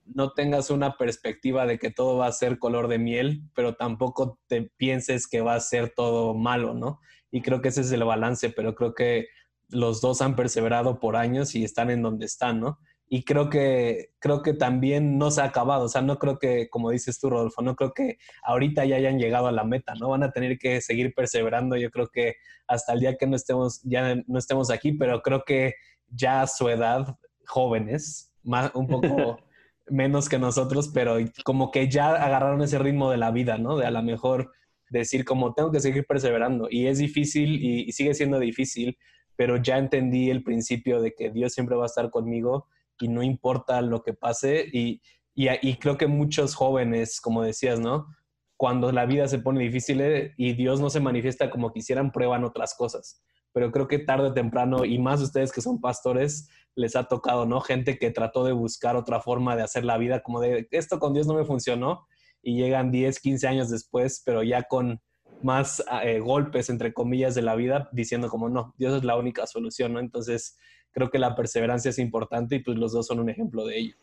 no 0.06 0.32
tengas 0.32 0.69
una 0.69 0.98
perspectiva 0.98 1.65
de 1.65 1.80
que 1.80 1.89
todo 1.89 2.17
va 2.17 2.28
a 2.28 2.32
ser 2.32 2.60
color 2.60 2.88
de 2.88 3.00
miel, 3.00 3.43
pero 3.56 3.76
tampoco 3.76 4.38
te 4.48 4.63
pienses 4.78 5.28
que 5.28 5.41
va 5.41 5.56
a 5.56 5.60
ser 5.60 5.93
todo 5.96 6.34
malo, 6.34 6.74
¿no? 6.74 7.00
Y 7.32 7.41
creo 7.41 7.62
que 7.62 7.69
ese 7.69 7.82
es 7.82 7.91
el 7.91 8.04
balance, 8.04 8.50
pero 8.50 8.76
creo 8.76 8.93
que 8.93 9.28
los 9.69 10.02
dos 10.02 10.22
han 10.22 10.36
perseverado 10.36 11.00
por 11.00 11.15
años 11.15 11.56
y 11.56 11.63
están 11.63 11.89
en 11.89 12.02
donde 12.02 12.26
están, 12.26 12.60
¿no? 12.60 12.80
Y 13.08 13.24
creo 13.26 13.50
que, 13.50 14.12
creo 14.20 14.42
que 14.42 14.54
también 14.54 15.18
no 15.18 15.30
se 15.30 15.42
ha 15.42 15.46
acabado, 15.46 15.86
o 15.86 15.89
sea, 15.89 16.02
no 16.02 16.18
creo 16.18 16.39
que, 16.39 16.70
como 16.70 16.89
dices 16.89 17.20
tú, 17.20 17.30
Rodolfo, 17.30 17.62
no 17.62 17.76
creo 17.76 17.94
que 17.94 18.18
ahorita 18.44 18.86
ya 18.86 18.96
hayan 18.96 19.20
llegado 19.20 19.48
a 19.48 19.52
la 19.52 19.63
meta, 19.63 19.94
¿no? 19.96 20.10
Van 20.10 20.24
a 20.24 20.32
tener 20.32 20.58
que 20.58 20.82
seguir 20.82 21.13
perseverando, 21.13 21.76
yo 21.76 21.92
creo 21.92 22.08
que 22.08 22.36
hasta 22.68 22.94
el 22.94 23.02
día 23.02 23.16
que 23.18 23.28
no 23.28 23.36
estemos, 23.36 23.82
ya 23.84 24.16
no 24.26 24.39
estemos 24.39 24.72
aquí, 24.72 24.94
pero 24.94 25.22
creo 25.22 25.44
que 25.46 25.76
ya 26.10 26.42
a 26.42 26.48
su 26.48 26.70
edad, 26.70 27.16
jóvenes, 27.46 28.34
más, 28.44 28.72
un 28.74 28.88
poco 28.88 29.38
menos 29.88 30.30
que 30.30 30.39
nosotros, 30.39 30.89
pero 30.94 31.18
como 31.44 31.72
que 31.72 31.89
ya 31.89 32.16
agarraron 32.16 32.62
ese 32.62 32.80
ritmo 32.80 33.12
de 33.12 33.18
la 33.18 33.32
vida, 33.32 33.58
¿no? 33.58 33.78
De 33.78 33.86
a 33.86 33.92
lo 33.92 34.02
mejor 34.02 34.52
decir 34.89 35.26
como 35.26 35.54
tengo 35.54 35.72
que 35.72 35.80
seguir 35.80 36.06
perseverando 36.06 36.68
y 36.70 36.88
es 36.88 37.00
difícil 37.00 37.63
y, 37.63 37.92
sigue 37.92 38.13
siendo 38.13 38.39
difícil, 38.39 38.98
pero 39.36 39.58
ya 39.58 39.78
entendí 39.78 40.30
el 40.30 40.44
principio 40.44 41.02
de 41.02 41.13
que 41.13 41.32
Dios 41.32 41.54
siempre 41.54 41.76
va 41.76 41.84
a 41.84 41.88
estar 41.88 42.10
conmigo 42.12 42.68
y 43.00 43.08
no 43.08 43.24
importa 43.24 43.82
lo 43.82 44.04
que 44.04 44.14
pase 44.14 44.66
y, 44.72 45.02
y, 45.36 45.76
creo 45.78 45.98
que 45.98 46.08
muchos 46.08 46.56
jóvenes, 46.56 47.20
como 47.20 47.42
decías, 47.42 47.80
¿no? 47.80 48.08
Cuando 48.56 48.92
la 48.92 49.06
vida 49.06 49.28
se 49.28 49.40
pone 49.40 49.62
difícil 49.62 50.00
eh, 50.02 50.34
y 50.38 50.54
Dios 50.54 50.80
no 50.80 50.90
se 50.90 51.00
manifiesta 51.00 51.50
como 51.50 51.74
quisieran, 51.74 52.12
prueban 52.12 52.44
otras 52.44 52.76
cosas. 52.76 53.22
Pero 53.52 53.72
creo 53.72 53.88
que 53.88 54.00
tarde 54.00 54.28
o 54.28 54.34
temprano, 54.34 54.86
y 54.86 55.00
más 55.00 55.22
ustedes 55.22 55.52
que 55.52 55.62
son 55.62 55.82
pastores, 55.82 56.50
les 56.76 56.96
ha 56.96 57.06
tocado, 57.06 57.46
¿no? 57.46 57.62
Gente 57.62 57.98
que 57.98 58.12
trató 58.12 58.44
de 58.46 58.52
buscar 58.52 58.96
otra 58.96 59.22
forma 59.22 59.56
de 59.56 59.64
hacer 59.64 59.86
la 59.86 59.98
vida, 59.98 60.22
como 60.22 60.40
de, 60.40 60.68
esto 60.72 61.00
con 61.00 61.14
Dios 61.14 61.28
no 61.28 61.34
me 61.34 61.46
funcionó, 61.46 62.08
y 62.42 62.58
llegan 62.58 62.92
10, 62.92 63.20
15 63.20 63.48
años 63.48 63.70
después, 63.70 64.22
pero 64.26 64.44
ya 64.44 64.64
con 64.64 65.02
más 65.42 65.84
eh, 66.04 66.20
golpes, 66.20 66.70
entre 66.70 66.94
comillas, 66.94 67.36
de 67.36 67.42
la 67.42 67.56
vida, 67.56 67.90
diciendo 67.92 68.30
como, 68.30 68.50
no, 68.50 68.74
Dios 68.78 68.96
es 68.96 69.04
la 69.04 69.18
única 69.18 69.48
solución. 69.48 69.98
Entonces, 69.98 70.58
creo 70.94 71.10
que 71.10 71.20
la 71.20 71.36
perseverancia 71.36 71.90
es 71.90 72.00
importante 72.00 72.56
y 72.56 72.60
pues 72.60 72.78
los 72.78 72.94
dos 72.94 73.08
son 73.08 73.20
un 73.20 73.30
ejemplo 73.30 73.66
de 73.66 73.78
ello. 73.78 73.96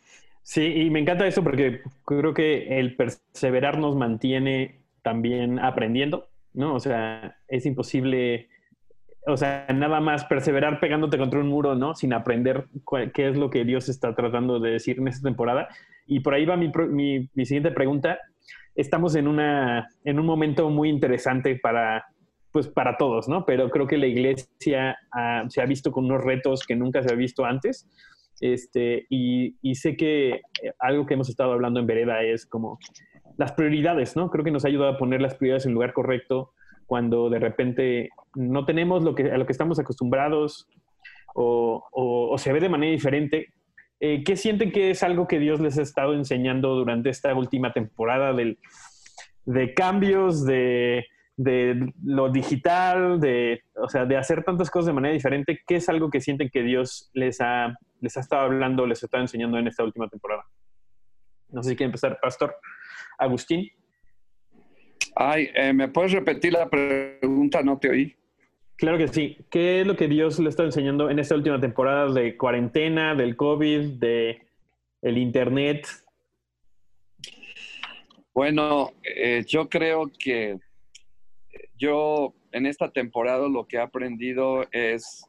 Sí, 0.42 0.62
y 0.62 0.90
me 0.90 1.00
encanta 1.00 1.26
eso 1.26 1.42
porque 1.42 1.80
creo 2.04 2.34
que 2.34 2.78
el 2.78 2.96
perseverar 2.96 3.78
nos 3.78 3.96
mantiene 3.96 4.80
también 5.02 5.58
aprendiendo, 5.58 6.28
¿no? 6.52 6.74
O 6.74 6.80
sea, 6.80 7.36
es 7.48 7.66
imposible, 7.66 8.48
o 9.26 9.36
sea, 9.36 9.66
nada 9.74 10.00
más 10.00 10.24
perseverar 10.24 10.80
pegándote 10.80 11.18
contra 11.18 11.40
un 11.40 11.48
muro, 11.48 11.74
¿no? 11.74 11.94
Sin 11.94 12.12
aprender 12.12 12.66
qué 13.14 13.28
es 13.28 13.36
lo 13.36 13.50
que 13.50 13.64
Dios 13.64 13.88
está 13.88 14.14
tratando 14.14 14.60
de 14.60 14.72
decir 14.72 14.98
en 14.98 15.08
esta 15.08 15.28
temporada. 15.28 15.68
Y 16.06 16.20
por 16.20 16.34
ahí 16.34 16.44
va 16.44 16.56
mi, 16.56 16.70
mi 17.34 17.46
siguiente 17.46 17.70
pregunta 17.70 18.18
estamos 18.74 19.14
en, 19.14 19.28
una, 19.28 19.88
en 20.04 20.18
un 20.18 20.26
momento 20.26 20.70
muy 20.70 20.88
interesante 20.88 21.56
para, 21.56 22.04
pues, 22.52 22.68
para 22.68 22.96
todos, 22.96 23.28
¿no? 23.28 23.44
Pero 23.44 23.70
creo 23.70 23.86
que 23.86 23.98
la 23.98 24.06
iglesia 24.06 24.96
se 25.48 25.60
ha 25.60 25.66
visto 25.66 25.92
con 25.92 26.06
unos 26.06 26.22
retos 26.22 26.64
que 26.66 26.76
nunca 26.76 27.02
se 27.02 27.12
ha 27.12 27.16
visto 27.16 27.44
antes. 27.44 27.88
Este, 28.40 29.06
y, 29.10 29.54
sé 29.74 29.96
que 29.96 30.30
eh, 30.30 30.72
algo 30.78 31.06
que 31.06 31.14
hemos 31.14 31.28
estado 31.28 31.52
hablando 31.52 31.78
en 31.78 31.86
Vereda 31.86 32.22
es 32.22 32.46
como 32.46 32.78
las 33.36 33.52
prioridades, 33.52 34.16
¿no? 34.16 34.30
Creo 34.30 34.44
que 34.44 34.50
nos 34.50 34.64
ha 34.64 34.68
ayudado 34.68 34.92
a 34.92 34.98
poner 34.98 35.20
las 35.20 35.34
prioridades 35.34 35.66
en 35.66 35.70
el 35.70 35.74
lugar 35.74 35.92
correcto 35.92 36.52
cuando 36.86 37.30
de 37.30 37.38
repente 37.38 38.10
no 38.34 38.64
tenemos 38.64 39.04
lo 39.04 39.14
que, 39.14 39.30
a 39.30 39.38
lo 39.38 39.46
que 39.46 39.52
estamos 39.52 39.78
acostumbrados 39.78 40.68
o, 41.34 41.86
o 41.92 42.38
se 42.38 42.52
ve 42.52 42.60
de 42.60 42.68
manera 42.68 42.90
diferente 42.90 43.52
eh, 44.02 44.24
¿Qué 44.24 44.34
sienten 44.34 44.72
que 44.72 44.90
es 44.90 45.02
algo 45.02 45.28
que 45.28 45.38
Dios 45.38 45.60
les 45.60 45.78
ha 45.78 45.82
estado 45.82 46.14
enseñando 46.14 46.74
durante 46.74 47.10
esta 47.10 47.34
última 47.34 47.74
temporada 47.74 48.32
del, 48.32 48.58
de 49.44 49.74
cambios, 49.74 50.46
de, 50.46 51.04
de, 51.42 51.92
lo 52.04 52.30
digital, 52.30 53.18
de, 53.18 53.62
o 53.74 53.88
sea, 53.88 54.04
de 54.04 54.16
hacer 54.16 54.44
tantas 54.44 54.70
cosas 54.70 54.86
de 54.86 54.92
manera 54.92 55.14
diferente? 55.14 55.60
¿Qué 55.66 55.76
es 55.76 55.88
algo 55.88 56.10
que 56.10 56.20
sienten 56.20 56.50
que 56.50 56.62
Dios 56.62 57.10
les 57.14 57.40
ha, 57.40 57.78
les 58.00 58.16
ha 58.16 58.20
estado 58.20 58.42
hablando, 58.42 58.86
les 58.86 59.02
ha 59.02 59.06
estado 59.06 59.22
enseñando 59.22 59.58
en 59.58 59.66
esta 59.66 59.82
última 59.82 60.08
temporada? 60.08 60.44
No 61.48 61.62
sé 61.62 61.70
si 61.70 61.76
quiere 61.76 61.88
empezar, 61.88 62.18
Pastor 62.20 62.54
Agustín. 63.18 63.70
Ay, 65.16 65.48
eh, 65.54 65.72
¿me 65.72 65.88
puedes 65.88 66.12
repetir 66.12 66.52
la 66.52 66.68
pregunta? 66.68 67.62
No 67.62 67.78
te 67.78 67.88
oí. 67.88 68.16
Claro 68.76 68.98
que 68.98 69.08
sí. 69.08 69.38
¿Qué 69.50 69.80
es 69.80 69.86
lo 69.86 69.96
que 69.96 70.08
Dios 70.08 70.38
le 70.38 70.50
está 70.50 70.64
enseñando 70.64 71.10
en 71.10 71.18
esta 71.18 71.34
última 71.34 71.60
temporada 71.60 72.12
de 72.12 72.36
cuarentena, 72.36 73.14
del 73.14 73.36
COVID, 73.36 73.98
de 73.98 74.46
el 75.02 75.18
Internet? 75.18 75.86
Bueno, 78.34 78.92
eh, 79.02 79.42
yo 79.46 79.68
creo 79.68 80.10
que 80.18 80.58
yo 81.80 82.34
en 82.52 82.66
esta 82.66 82.90
temporada 82.90 83.48
lo 83.48 83.66
que 83.66 83.76
he 83.76 83.80
aprendido 83.80 84.64
es 84.70 85.24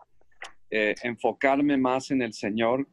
eh, 0.69 0.93
enfocarme 1.01 1.77
más 1.77 2.11
en 2.11 2.21
el 2.21 2.33
Señor, 2.33 2.87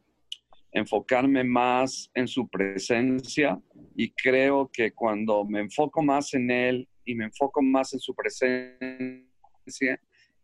enfocarme 0.71 1.43
más 1.43 2.09
en 2.13 2.27
su 2.27 2.47
presencia 2.47 3.59
y 3.95 4.11
creo 4.11 4.69
que 4.71 4.91
cuando 4.93 5.43
me 5.43 5.59
enfoco 5.59 6.01
más 6.01 6.33
en 6.33 6.49
Él 6.49 6.87
y 7.03 7.15
me 7.15 7.25
enfoco 7.25 7.61
más 7.61 7.93
en 7.93 7.99
su 7.99 8.15
presencia, 8.15 9.27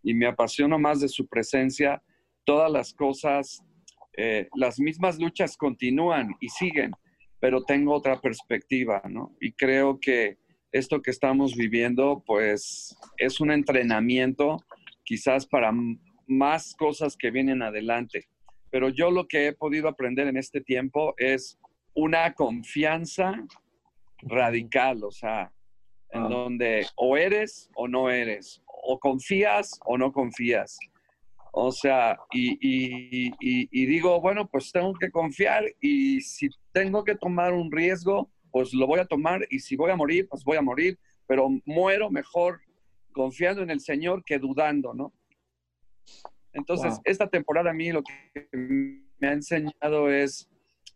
y 0.04 0.14
me 0.14 0.28
apasiono 0.28 0.78
más 0.78 1.00
de 1.00 1.08
su 1.08 1.28
presencia, 1.28 2.02
todas 2.44 2.72
las 2.72 2.94
cosas, 2.94 3.64
eh, 4.16 4.48
las 4.56 4.80
mismas 4.80 5.20
luchas 5.20 5.58
continúan 5.58 6.36
y 6.40 6.50
siguen, 6.50 6.92
pero 7.40 7.64
tengo 7.64 7.94
otra 7.94 8.22
perspectiva, 8.22 9.02
¿no? 9.10 9.36
Y 9.42 9.54
creo 9.54 10.00
que 10.00 10.38
esto 10.76 11.02
que 11.02 11.10
estamos 11.10 11.56
viviendo, 11.56 12.22
pues 12.26 12.98
es 13.18 13.40
un 13.40 13.50
entrenamiento 13.50 14.58
quizás 15.06 15.46
para 15.46 15.72
más 16.28 16.76
cosas 16.76 17.16
que 17.16 17.32
vienen 17.32 17.62
adelante. 17.62 18.28
Pero 18.72 18.90
yo 18.90 19.10
lo 19.10 19.26
que 19.26 19.48
he 19.48 19.54
podido 19.54 19.88
aprender 19.88 20.28
en 20.28 20.36
este 20.36 20.60
tiempo 20.60 21.14
es 21.18 21.58
una 21.94 22.34
confianza 22.34 23.42
radical, 24.24 25.06
o 25.06 25.12
sea, 25.12 25.54
en 26.10 26.28
donde 26.28 26.86
o 26.98 27.16
eres 27.16 27.70
o 27.76 27.88
no 27.88 28.10
eres, 28.10 28.62
o 28.68 29.00
confías 29.00 29.80
o 29.86 29.98
no 29.98 30.12
confías. 30.12 30.78
O 31.54 31.72
sea, 31.72 32.18
y, 32.34 33.32
digo, 33.86 34.20
bueno, 34.20 34.46
pues 34.50 34.74
tengo 34.74 34.94
que 34.94 35.10
confiar 35.10 35.64
y 35.80 36.20
si 36.20 36.50
tengo 36.74 37.06
que 37.06 37.16
tomar 37.16 37.54
un 37.54 37.72
riesgo, 37.72 38.30
pues 38.56 38.74
lo 38.74 38.88
voy 38.88 39.02
a 39.02 39.06
tomar 39.06 39.46
y 39.50 39.60
si 39.60 39.76
voy 39.76 39.92
a 39.92 39.98
morir, 39.98 40.30
pues 40.30 40.46
voy 40.46 40.56
a 40.56 40.62
morir, 40.62 40.98
pero 41.28 41.50
muero 41.66 42.10
mejor 42.10 42.62
confiando 43.12 43.62
en 43.62 43.70
el 43.70 43.82
Señor 43.82 44.24
que 44.24 44.40
dudando, 44.40 44.94
¿no? 44.94 45.14
Entonces, 46.54 47.02
esta 47.04 47.28
temporada 47.28 47.72
a 47.72 47.74
mí 47.74 47.92
lo 47.92 48.02
que 48.02 48.48
me 48.54 49.28
ha 49.28 49.34
enseñado 49.34 50.10
es 50.10 50.50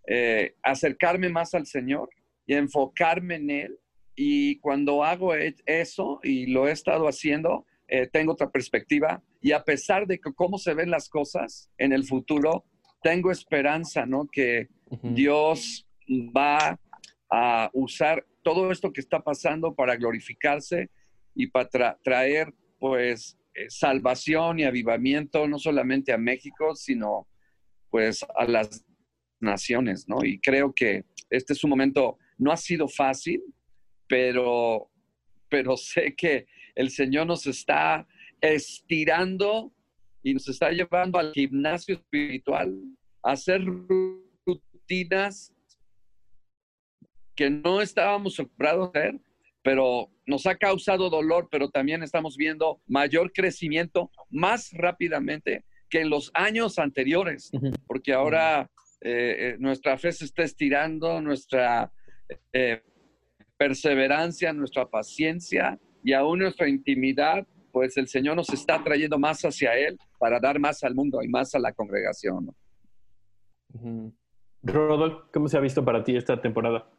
eh, 0.08 0.56
acercarme 0.64 1.28
más 1.28 1.54
al 1.54 1.66
Señor 1.66 2.10
y 2.46 2.54
enfocarme 2.54 3.36
en 3.36 3.50
Él. 3.50 3.80
Y 4.16 4.58
cuando 4.60 5.04
hago 5.04 5.36
e, 5.36 5.54
eso, 5.66 6.22
y 6.24 6.46
lo 6.46 6.66
he 6.66 6.72
estado 6.72 7.10
haciendo, 7.10 7.66
eh, 7.90 8.08
tengo 8.08 8.32
otra 8.32 8.50
perspectiva 8.50 9.22
y 9.42 9.52
a 9.52 9.66
pesar 9.66 10.08
de 10.08 10.22
cómo 10.22 10.60
se 10.60 10.74
ven 10.74 10.92
las 10.92 11.10
cosas 11.10 11.70
en 11.78 11.92
el 11.92 12.06
futuro, 12.06 12.64
tengo 13.04 13.32
esperanza, 13.32 14.06
¿no? 14.06 14.30
Que 14.32 14.70
Dios 15.04 15.86
va 16.10 16.80
a 17.32 17.70
usar 17.74 18.26
todo 18.44 18.72
esto 18.72 18.92
que 18.92 19.02
está 19.02 19.22
pasando 19.22 19.76
para 19.76 19.96
glorificarse 19.96 20.90
y 21.36 21.48
para 21.48 21.98
traer, 22.04 22.54
pues, 22.80 23.38
eh, 23.54 23.66
salvación 23.70 24.60
y 24.60 24.64
avivamiento 24.64 25.48
no 25.48 25.60
solamente 25.60 26.12
a 26.12 26.18
México, 26.18 26.76
sino, 26.76 27.28
pues, 27.90 28.26
a 28.36 28.46
las 28.46 28.86
naciones, 29.40 30.08
¿no? 30.08 30.24
Y 30.24 30.40
creo 30.40 30.74
que 30.74 31.06
este 31.30 31.54
es 31.54 31.64
un 31.64 31.70
momento, 31.70 32.18
no 32.38 32.52
ha 32.52 32.58
sido 32.58 32.88
fácil, 32.88 33.42
pero, 34.08 34.90
pero 35.50 35.78
sé 35.78 36.16
que 36.16 36.48
el 36.76 36.90
Señor 36.90 37.28
nos 37.28 37.46
está 37.46 38.08
estirando 38.42 39.72
y 40.24 40.34
nos 40.34 40.48
está 40.50 40.72
llevando 40.72 41.20
al 41.20 41.32
gimnasio 41.34 41.96
espiritual, 41.96 42.76
a 43.24 43.32
hacer 43.34 43.62
rutinas 44.46 45.54
que 47.40 47.50
no 47.50 47.80
estábamos 47.80 48.38
acostumbrados 48.38 48.88
a 48.88 49.00
hacer, 49.00 49.20
pero 49.64 50.10
nos 50.26 50.46
ha 50.46 50.56
causado 50.56 51.10
dolor, 51.10 51.48
pero 51.50 51.70
también 51.70 52.04
estamos 52.04 52.36
viendo 52.36 52.82
mayor 52.86 53.32
crecimiento 53.32 54.12
más 54.30 54.72
rápidamente 54.74 55.64
que 55.90 56.02
en 56.02 56.10
los 56.10 56.32
años 56.34 56.78
anteriores, 56.78 57.50
porque 57.88 58.12
ahora 58.12 58.70
eh, 59.00 59.54
eh, 59.54 59.56
nuestra 59.58 59.98
fe 59.98 60.12
se 60.12 60.26
está 60.26 60.44
estirando, 60.44 61.22
nuestra 61.22 61.90
eh, 62.52 62.84
perseverancia, 63.56 64.52
nuestra 64.52 64.86
paciencia 64.86 65.80
y 66.04 66.12
aún 66.12 66.40
nuestra 66.40 66.68
intimidad, 66.68 67.48
pues 67.72 67.96
el 67.96 68.10
Señor 68.10 68.36
nos 68.36 68.50
está 68.50 68.84
trayendo 68.84 69.18
más 69.18 69.44
hacia 69.44 69.78
Él 69.78 69.98
para 70.20 70.42
dar 70.42 70.60
más 70.60 70.84
al 70.84 70.94
mundo 70.94 71.24
y 71.24 71.30
más 71.30 71.56
a 71.56 71.60
la 71.60 71.72
congregación. 71.72 72.54
Rodolfo, 74.62 75.30
¿cómo 75.32 75.48
se 75.48 75.56
ha 75.56 75.62
visto 75.62 75.86
para 75.86 76.04
ti 76.04 76.18
esta 76.18 76.42
temporada? 76.42 76.99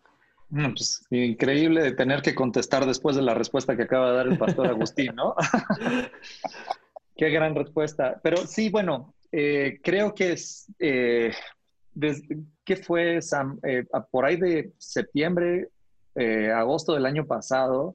Pues, 0.50 1.06
increíble 1.10 1.92
tener 1.92 2.22
que 2.22 2.34
contestar 2.34 2.86
después 2.86 3.16
de 3.16 3.22
la 3.22 3.34
respuesta 3.34 3.76
que 3.76 3.84
acaba 3.84 4.10
de 4.10 4.16
dar 4.16 4.26
el 4.26 4.38
pastor 4.38 4.66
Agustín, 4.66 5.14
¿no? 5.14 5.34
Qué 7.16 7.30
gran 7.30 7.54
respuesta. 7.54 8.18
Pero 8.22 8.38
sí, 8.46 8.70
bueno, 8.70 9.14
eh, 9.32 9.78
creo 9.82 10.14
que 10.14 10.32
es, 10.32 10.66
eh, 10.78 11.32
¿qué 12.64 12.76
fue, 12.76 13.22
Sam? 13.22 13.58
Eh, 13.62 13.84
por 14.10 14.24
ahí 14.24 14.36
de 14.36 14.72
septiembre, 14.78 15.68
agosto 16.54 16.94
del 16.94 17.06
año 17.06 17.26
pasado, 17.26 17.94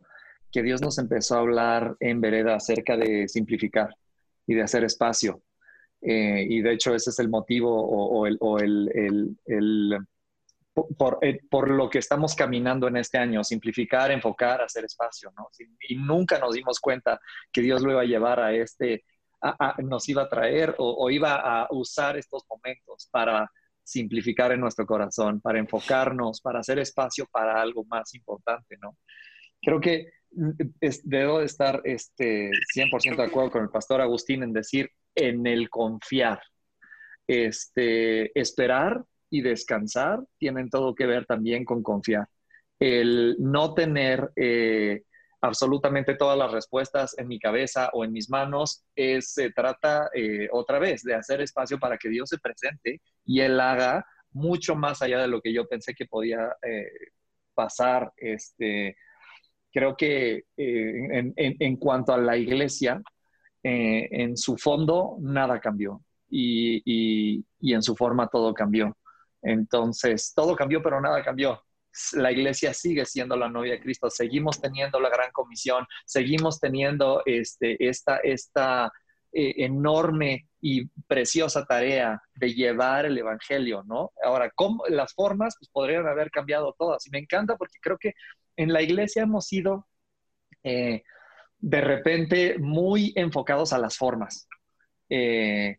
que 0.52 0.64
Dios 0.64 0.82
nos 0.82 0.98
empezó 0.98 1.36
a 1.36 1.40
hablar 1.40 1.96
en 2.00 2.22
Vereda 2.22 2.56
acerca 2.56 2.98
de 2.98 3.28
simplificar 3.28 3.90
y 4.48 4.56
de 4.56 4.64
hacer 4.64 4.84
espacio. 4.84 5.42
y 6.02 6.62
de 6.62 6.74
hecho 6.74 6.96
ese 6.96 7.10
es 7.10 7.20
el 7.20 7.30
motivo 7.30 7.70
o, 7.72 8.26
el, 8.26 8.38
o 8.40 8.60
el, 8.60 9.36
el, 9.46 9.98
por, 10.76 11.20
por, 11.50 11.70
lo 11.70 11.90
que 11.90 12.00
estamos 12.00 12.36
caminando 12.36 12.88
en 12.90 12.98
este 12.98 13.18
año, 13.18 13.44
simplificar, 13.44 14.12
enfocar, 14.12 14.62
hacer 14.62 14.84
espacio, 14.84 15.32
¿no? 15.38 15.48
Y 15.88 15.96
nunca 15.96 16.38
nos 16.38 16.54
dimos 16.54 16.80
cuenta 16.80 17.20
que 17.52 17.62
Dios 17.62 17.82
lo 17.82 17.92
iba 17.92 18.02
a 18.02 18.06
llevar 18.06 18.42
a 18.42 18.54
este, 18.54 19.06
nos 19.84 20.10
iba 20.10 20.24
a 20.24 20.30
traer 20.30 20.76
o, 20.78 21.10
iba 21.10 21.36
a 21.36 21.68
usar 21.72 22.18
estos 22.18 22.44
momentos 22.50 23.08
para 23.10 23.50
simplificar 23.84 24.52
en 24.52 24.60
nuestro 24.60 24.86
corazón, 24.86 25.40
para 25.40 25.60
enfocarnos, 25.60 26.42
para 26.42 26.60
hacer 26.60 26.80
espacio 26.80 27.26
para 27.32 27.62
algo 27.62 27.86
más 27.86 28.14
importante, 28.14 28.76
¿no? 28.82 28.98
Creo 29.62 29.80
que 29.80 30.10
mm, 30.32 30.52
debo 31.04 31.40
de 31.40 31.46
estar 31.46 31.82
este, 31.86 32.50
100% 32.76 33.16
de 33.16 33.24
acuerdo 33.24 33.52
con 33.52 33.64
el 33.64 33.70
pastor 33.70 34.02
Agustín 34.02 34.44
en 34.44 34.52
decir 34.52 34.90
en 35.14 35.48
el 35.48 35.70
confiar. 35.70 36.42
Este, 37.28 38.38
esperar 38.40 39.04
y 39.30 39.42
descansar 39.42 40.24
tienen 40.38 40.70
todo 40.70 40.96
que 40.96 41.06
ver 41.06 41.26
también 41.26 41.66
con 41.66 41.84
confiar. 41.84 42.28
El 42.80 43.36
no 43.40 43.74
tener 43.74 44.32
eh, 44.36 45.04
absolutamente 45.46 46.16
todas 46.16 46.38
las 46.38 46.52
respuestas 46.52 47.18
en 47.18 47.28
mi 47.28 47.40
cabeza 47.40 47.90
o 47.94 48.04
en 48.04 48.12
mis 48.12 48.30
manos, 48.30 48.84
se 48.96 49.52
trata 49.52 50.10
eh, 50.14 50.50
otra 50.52 50.80
vez 50.80 51.04
de 51.04 51.14
hacer 51.14 51.42
espacio 51.42 51.80
para 51.80 51.98
que 51.98 52.10
Dios 52.10 52.30
se 52.30 52.40
presente 52.40 53.02
y 53.26 53.42
Él 53.42 53.60
haga 53.60 54.06
mucho 54.32 54.76
más 54.76 55.02
allá 55.02 55.22
de 55.22 55.28
lo 55.28 55.42
que 55.42 55.54
yo 55.54 55.68
pensé 55.68 55.94
que 55.94 56.06
podía 56.06 56.56
eh, 56.62 56.90
pasar. 57.54 58.12
Este, 58.18 58.98
creo 59.72 59.96
que 59.96 60.46
eh, 60.58 61.34
en, 61.36 61.78
cuanto 61.78 62.14
a 62.14 62.18
la 62.18 62.38
iglesia, 62.38 63.02
en 63.68 64.38
su 64.38 64.58
fondo 64.58 65.18
nada 65.22 65.60
cambió 65.60 66.00
y 66.30 67.44
en 67.62 67.82
su 67.82 67.96
forma 67.96 68.28
todo 68.28 68.54
cambió. 68.54 68.96
Entonces, 69.46 70.34
todo 70.36 70.56
cambió, 70.56 70.82
pero 70.82 71.00
nada 71.00 71.24
cambió 71.24 71.62
la 72.14 72.32
iglesia 72.32 72.74
sigue 72.74 73.06
siendo 73.06 73.36
la 73.36 73.50
novia 73.50 73.74
de 73.74 73.82
Cristo, 73.82 74.10
seguimos 74.10 74.60
teniendo 74.60 75.00
la 75.00 75.10
gran 75.10 75.32
comisión, 75.32 75.86
seguimos 76.06 76.60
teniendo 76.60 77.22
este, 77.26 77.78
esta, 77.88 78.92
eh, 79.32 79.66
enorme 79.66 80.48
y 80.62 80.88
preciosa 81.08 81.66
tarea 81.66 82.22
de 82.34 82.54
llevar 82.54 83.06
el 83.06 83.18
Evangelio, 83.18 83.84
¿no? 83.86 84.12
Ahora, 84.24 84.52
¿cómo, 84.56 84.84
las 84.90 85.14
formas 85.14 85.56
pues, 85.60 85.70
podrían 85.70 86.08
haber 86.08 86.32
cambiado 86.32 86.76
todas. 86.78 87.06
Y 87.08 87.12
me 87.12 87.20
encanta 87.20 87.56
porque 87.58 87.80
creo 87.82 87.98
que 87.98 88.14
en 88.58 88.74
la 88.74 88.82
iglesia 88.82 89.24
hemos 89.24 89.46
sido 89.46 89.88
eh, 90.64 91.04
de 91.60 91.82
repente 91.82 92.58
muy 92.60 93.14
enfocados 93.16 93.74
a 93.74 93.78
las 93.78 93.98
formas. 93.98 94.48
Eh, 95.10 95.78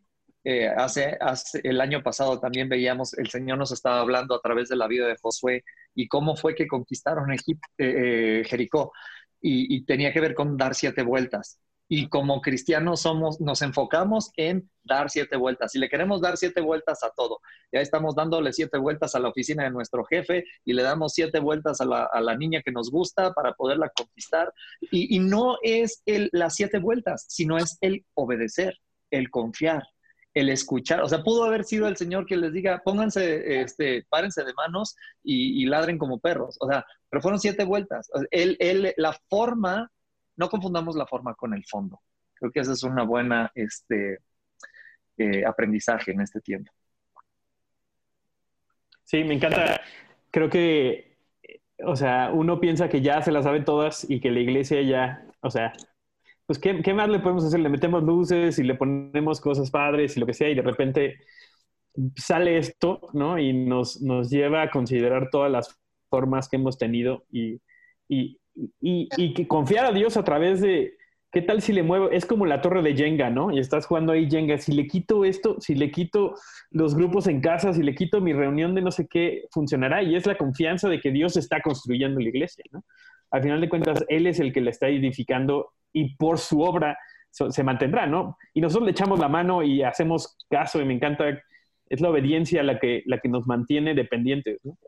hace, 0.77 1.17
hace, 1.21 1.61
el 1.65 1.81
año 1.81 2.03
pasado 2.03 2.39
también 2.39 2.69
veíamos, 2.69 3.15
el 3.15 3.29
Señor 3.31 3.59
nos 3.59 3.73
estaba 3.73 4.01
hablando 4.01 4.35
a 4.35 4.41
través 4.41 4.69
de 4.69 4.77
la 4.77 4.87
vida 4.87 5.07
de 5.07 5.17
Josué 5.21 5.65
y 5.97 6.07
cómo 6.07 6.37
fue 6.37 6.55
que 6.55 6.69
conquistaron 6.69 7.33
Egipto, 7.33 7.69
eh, 7.79 8.41
eh, 8.41 8.45
Jericó. 8.45 8.93
Y, 9.41 9.85
tenía 9.85 10.13
que 10.13 10.21
ver 10.21 10.35
con 10.35 10.57
dar 10.57 10.75
siete 10.75 11.03
vueltas. 11.03 11.61
Y 11.89 12.09
como 12.09 12.41
cristianos 12.41 13.03
somos, 13.03 13.41
nos 13.41 13.63
enfocamos 13.63 14.33
en 14.37 14.69
dar 14.83 15.09
siete 15.09 15.37
vueltas. 15.37 15.73
Y 15.77 15.79
le 15.79 15.89
queremos 15.89 16.21
dar 16.21 16.37
siete 16.37 16.61
vueltas 16.61 17.05
a 17.05 17.11
todo. 17.11 17.39
Ya 17.71 17.81
estamos 17.81 18.17
dándole 18.17 18.53
siete 18.53 18.77
vueltas 18.77 19.15
a 19.15 19.21
la 19.21 19.29
oficina 19.29 19.63
de 19.63 19.71
nuestro 19.71 20.05
jefe 20.05 20.43
y 20.65 20.73
le 20.73 20.83
damos 20.83 21.13
siete 21.15 21.39
vueltas 21.39 21.81
a 21.81 21.85
la, 21.85 22.37
niña 22.37 22.61
que 22.65 22.73
nos 22.73 22.91
gusta 22.91 23.33
para 23.35 23.53
poderla 23.53 23.93
conquistar. 23.97 24.53
Y, 24.91 25.21
no 25.21 25.59
es 25.63 26.03
el, 26.07 26.29
las 26.33 26.57
siete 26.57 26.81
vueltas, 26.81 27.25
sino 27.29 27.57
es 27.57 27.79
el 27.83 28.05
obedecer, 28.15 28.77
el 29.13 29.31
confiar, 29.31 29.85
el 30.37 30.51
escuchar, 30.51 31.01
o 31.01 31.09
sea, 31.09 31.23
pudo 31.23 31.45
haber 31.45 31.65
sido 31.65 31.89
el 31.89 31.97
Señor 31.97 32.27
que 32.27 32.37
les 32.37 32.53
diga, 32.53 32.83
pónganse, 32.85 33.63
este, 33.63 34.05
párense 34.11 34.45
de 34.45 34.53
manos 34.53 34.95
y, 35.23 35.65
ladren 35.65 35.97
como 35.97 36.19
perros, 36.19 36.59
o 36.61 36.69
sea, 36.69 36.85
pero 37.09 37.23
fueron 37.23 37.41
siete 37.41 37.65
vueltas. 37.65 38.11
Él, 38.31 38.93
la 38.99 39.19
forma, 39.31 39.91
no 40.37 40.51
confundamos 40.51 40.95
la 40.95 41.07
forma 41.07 41.35
con 41.35 41.55
el 41.55 41.65
fondo. 41.65 42.03
Creo 42.35 42.53
que 42.53 42.61
ese 42.61 42.73
es 42.73 42.83
una 42.83 43.03
buena 43.03 43.51
este, 43.55 44.19
eh, 45.17 45.43
aprendizaje 45.47 46.11
en 46.11 46.21
este 46.21 46.43
tiempo. 46.43 46.71
Sí, 49.05 49.25
me 49.25 49.33
encanta. 49.33 49.81
Creo 50.31 50.51
que, 50.51 51.17
o 51.83 51.97
sea, 51.97 52.31
uno 52.31 52.61
piensa 52.61 52.91
que 52.91 53.01
ya 53.01 53.23
se 53.23 53.33
las 53.33 53.45
sabe 53.45 53.63
todas 53.63 54.05
y 54.11 54.21
que 54.21 54.31
la 54.31 54.41
iglesia 54.41 54.83
ya, 54.83 55.27
o 55.41 55.51
sea, 55.51 55.73
pues, 56.47 56.59
¿qué, 56.59 56.81
¿qué, 56.83 56.95
más 56.95 57.09
le 57.09 57.19
podemos 57.19 57.45
hacer? 57.45 57.61
Le 57.61 57.69
metemos 57.69 58.03
luces 58.03 58.59
y 58.59 58.63
le 58.63 58.75
ponemos 58.75 59.41
cosas 59.41 59.71
padres 59.71 60.17
y 60.17 60.21
lo 60.21 60.27
que 60.27 60.35
sea, 60.35 60.49
y 60.49 60.55
de 60.55 60.63
repente 60.63 61.17
sale 62.17 62.59
esto, 62.59 63.01
¿no? 63.13 63.39
Y 63.39 63.53
nos, 63.53 64.01
lleva 64.31 64.63
a 64.63 64.71
considerar 64.71 65.29
todas 65.31 65.51
las 65.51 65.77
formas 66.11 66.49
que 66.49 66.57
hemos 66.57 66.79
tenido 66.79 67.25
y, 67.31 67.61
y, 68.09 68.39
y, 68.81 69.09
y 69.17 69.35
que 69.35 69.49
confiar 69.49 69.87
a 69.87 69.93
Dios 69.93 70.17
a 70.17 70.25
través 70.25 70.61
de, 70.61 70.97
¿qué 71.33 71.43
tal 71.43 71.61
si 71.61 71.73
le 71.73 71.83
muevo? 71.83 72.11
Es 72.11 72.27
como 72.27 72.47
la 72.47 72.61
torre 72.61 72.83
de 72.83 72.95
Jenga, 72.95 73.31
¿no? 73.31 73.51
Y 73.51 73.59
estás 73.59 73.87
jugando 73.87 74.13
ahí 74.13 74.31
Jenga. 74.31 74.59
Si 74.59 74.73
le 74.73 74.87
quito 74.87 75.25
esto, 75.25 75.57
si 75.61 75.75
le 75.75 75.91
quito 75.91 76.35
los 76.71 76.95
grupos 76.95 77.27
en 77.27 77.41
casa, 77.41 77.75
si 77.75 77.83
le 77.83 77.95
quito 77.95 78.21
mi 78.21 78.33
reunión 78.33 78.75
de 78.75 78.83
no 78.83 78.91
sé 78.91 79.07
qué, 79.07 79.45
funcionará. 79.51 80.03
Y 80.03 80.17
es 80.17 80.27
la 80.27 80.39
confianza 80.39 80.89
de 80.89 81.01
que 81.01 81.11
Dios 81.11 81.37
está 81.37 81.61
construyendo 81.61 82.21
la 82.21 82.29
iglesia, 82.29 82.65
¿no? 82.73 82.85
Al 83.31 83.43
final 83.43 83.61
de 83.61 83.69
cuentas, 83.69 84.05
Él 84.09 84.27
es 84.27 84.39
el 84.41 84.53
que 84.53 84.61
la 84.61 84.71
está 84.71 84.89
edificando 84.89 85.73
y 85.93 86.17
por 86.17 86.39
su 86.39 86.61
obra 86.61 86.97
se 87.31 87.63
mantendrá, 87.63 88.07
¿no? 88.07 88.39
Y 88.55 88.61
nosotros 88.61 88.87
le 88.87 88.93
echamos 88.93 89.19
la 89.19 89.29
mano 89.29 89.63
y 89.63 89.83
hacemos 89.83 90.39
caso 90.49 90.81
y 90.81 90.87
me 90.87 90.95
encanta, 90.95 91.25
es 91.89 92.01
la 92.01 92.11
obediencia 92.11 92.63
la 92.63 92.79
que, 92.79 93.03
la 93.07 93.19
que 93.19 93.29
nos 93.29 93.47
mantiene 93.47 93.95
dependientes, 93.95 94.59
¿no? 94.65 94.79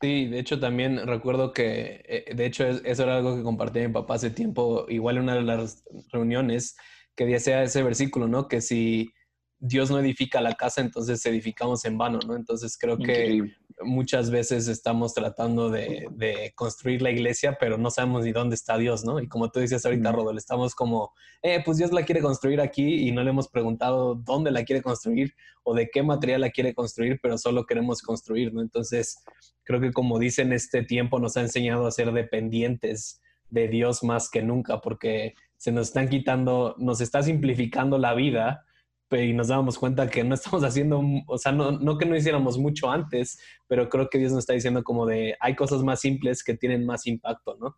Sí, 0.00 0.26
de 0.28 0.38
hecho 0.38 0.58
también 0.58 1.06
recuerdo 1.06 1.52
que, 1.52 2.02
eh, 2.08 2.34
de 2.34 2.46
hecho 2.46 2.66
eso 2.66 3.02
era 3.02 3.16
algo 3.16 3.36
que 3.36 3.42
compartí 3.42 3.80
mi 3.80 3.88
papá 3.88 4.14
hace 4.14 4.30
tiempo, 4.30 4.86
igual 4.88 5.16
en 5.16 5.24
una 5.24 5.34
de 5.34 5.42
las 5.42 5.84
reuniones, 6.10 6.76
que 7.14 7.26
decía 7.26 7.62
ese 7.62 7.82
versículo, 7.82 8.28
¿no? 8.28 8.48
Que 8.48 8.62
si 8.62 9.10
Dios 9.58 9.90
no 9.90 9.98
edifica 9.98 10.40
la 10.40 10.54
casa, 10.54 10.80
entonces 10.80 11.24
edificamos 11.26 11.84
en 11.84 11.98
vano, 11.98 12.18
¿no? 12.26 12.34
Entonces 12.34 12.78
creo 12.78 12.96
que 12.96 13.42
muchas 13.82 14.30
veces 14.30 14.68
estamos 14.68 15.14
tratando 15.14 15.70
de, 15.70 16.52
construir 16.54 17.02
la 17.02 17.10
iglesia, 17.10 17.56
pero 17.58 17.78
no 17.78 17.90
sabemos 17.90 18.24
ni 18.24 18.32
dónde 18.32 18.54
está 18.54 18.76
Dios, 18.76 19.04
¿no? 19.04 19.20
Y 19.20 19.28
como 19.28 19.50
tú 19.50 19.60
dices 19.60 19.84
ahorita, 19.84 20.12
Rodol, 20.12 20.38
estamos 20.38 20.74
como, 20.74 21.12
eh, 21.42 21.62
pues 21.64 21.78
Dios 21.78 21.92
la 21.92 22.04
quiere 22.04 22.20
construir 22.20 22.60
aquí 22.60 23.08
y 23.08 23.12
no 23.12 23.22
le 23.22 23.30
hemos 23.30 23.48
preguntado 23.48 24.14
dónde 24.14 24.50
la 24.50 24.64
quiere 24.64 24.82
construir 24.82 25.34
o 25.62 25.74
de 25.74 25.90
qué 25.90 26.02
material 26.02 26.42
la 26.42 26.50
quiere 26.50 26.74
construir, 26.74 27.18
pero 27.22 27.38
solo 27.38 27.66
queremos 27.66 28.02
construir, 28.02 28.52
¿no? 28.52 28.60
Entonces 28.60 29.22
creo 29.64 29.80
que 29.80 29.92
como 29.92 30.18
dicen, 30.18 30.52
este 30.52 30.82
tiempo 30.82 31.18
nos 31.18 31.36
ha 31.36 31.40
enseñado 31.40 31.86
a 31.86 31.90
ser 31.90 32.12
dependientes 32.12 33.20
de 33.50 33.68
Dios 33.68 34.02
más 34.02 34.30
que 34.30 34.42
nunca, 34.42 34.80
porque 34.80 35.34
se 35.56 35.72
nos 35.72 35.88
están 35.88 36.08
quitando, 36.08 36.74
nos 36.78 37.00
está 37.00 37.22
simplificando 37.22 37.98
la 37.98 38.14
vida 38.14 38.64
y 39.10 39.32
nos 39.32 39.48
dábamos 39.48 39.78
cuenta 39.78 40.08
que 40.08 40.22
no 40.24 40.34
estamos 40.34 40.62
haciendo, 40.62 41.02
o 41.26 41.38
sea, 41.38 41.52
no, 41.52 41.72
no, 41.72 41.98
que 41.98 42.06
no 42.06 42.16
hiciéramos 42.16 42.58
mucho 42.58 42.90
antes, 42.90 43.38
pero 43.66 43.88
creo 43.88 44.08
que 44.08 44.18
Dios 44.18 44.32
nos 44.32 44.40
está 44.40 44.52
diciendo 44.52 44.84
como 44.84 45.06
de, 45.06 45.36
hay 45.40 45.56
cosas 45.56 45.82
más 45.82 46.00
simples 46.00 46.44
que 46.44 46.56
tienen 46.56 46.86
más 46.86 47.06
impacto, 47.06 47.56
¿no? 47.60 47.76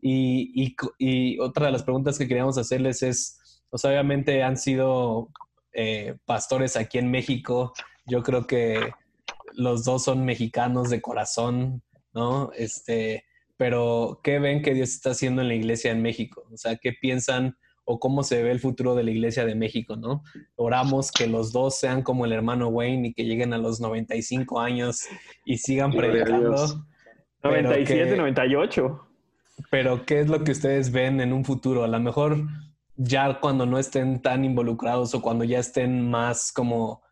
Y, 0.00 0.52
y, 0.54 0.76
y 0.98 1.38
otra 1.38 1.66
de 1.66 1.72
las 1.72 1.82
preguntas 1.82 2.18
que 2.18 2.28
queríamos 2.28 2.58
hacerles 2.58 3.02
es, 3.02 3.64
pues 3.70 3.84
obviamente 3.84 4.42
han 4.42 4.56
sido 4.56 5.30
eh, 5.72 6.16
pastores 6.26 6.76
aquí 6.76 6.98
en 6.98 7.10
México, 7.10 7.72
yo 8.06 8.22
creo 8.22 8.46
que 8.46 8.92
los 9.54 9.84
dos 9.84 10.04
son 10.04 10.24
mexicanos 10.24 10.90
de 10.90 11.00
corazón, 11.00 11.82
¿no? 12.12 12.50
Este, 12.54 13.24
pero 13.56 14.20
¿qué 14.22 14.38
ven 14.38 14.62
que 14.62 14.74
Dios 14.74 14.90
está 14.90 15.10
haciendo 15.10 15.42
en 15.42 15.48
la 15.48 15.54
iglesia 15.54 15.90
en 15.90 16.02
México? 16.02 16.46
O 16.52 16.56
sea, 16.56 16.76
¿qué 16.76 16.92
piensan? 16.92 17.56
O 17.84 17.98
cómo 17.98 18.22
se 18.22 18.42
ve 18.42 18.50
el 18.50 18.60
futuro 18.60 18.94
de 18.94 19.04
la 19.04 19.10
Iglesia 19.10 19.44
de 19.44 19.54
México, 19.54 19.96
¿no? 19.96 20.22
Oramos 20.56 21.12
que 21.12 21.26
los 21.26 21.52
dos 21.52 21.78
sean 21.78 22.02
como 22.02 22.24
el 22.24 22.32
hermano 22.32 22.68
Wayne 22.68 23.08
y 23.08 23.14
que 23.14 23.24
lleguen 23.24 23.52
a 23.52 23.58
los 23.58 23.80
95 23.80 24.60
años 24.60 25.02
y 25.44 25.58
sigan 25.58 25.92
predicando. 25.92 26.86
97, 27.42 28.16
98. 28.16 29.06
Pero 29.70 30.06
¿qué 30.06 30.20
es 30.20 30.28
lo 30.28 30.42
que 30.42 30.52
ustedes 30.52 30.90
ven 30.90 31.20
en 31.20 31.32
un 31.32 31.44
futuro? 31.44 31.84
A 31.84 31.88
lo 31.88 32.00
mejor 32.00 32.38
ya 32.96 33.38
cuando 33.40 33.66
no 33.66 33.78
estén 33.78 34.22
tan 34.22 34.44
involucrados 34.44 35.14
o 35.14 35.20
cuando 35.20 35.44
ya 35.44 35.58
estén 35.58 36.10
más 36.10 36.52
como, 36.52 37.02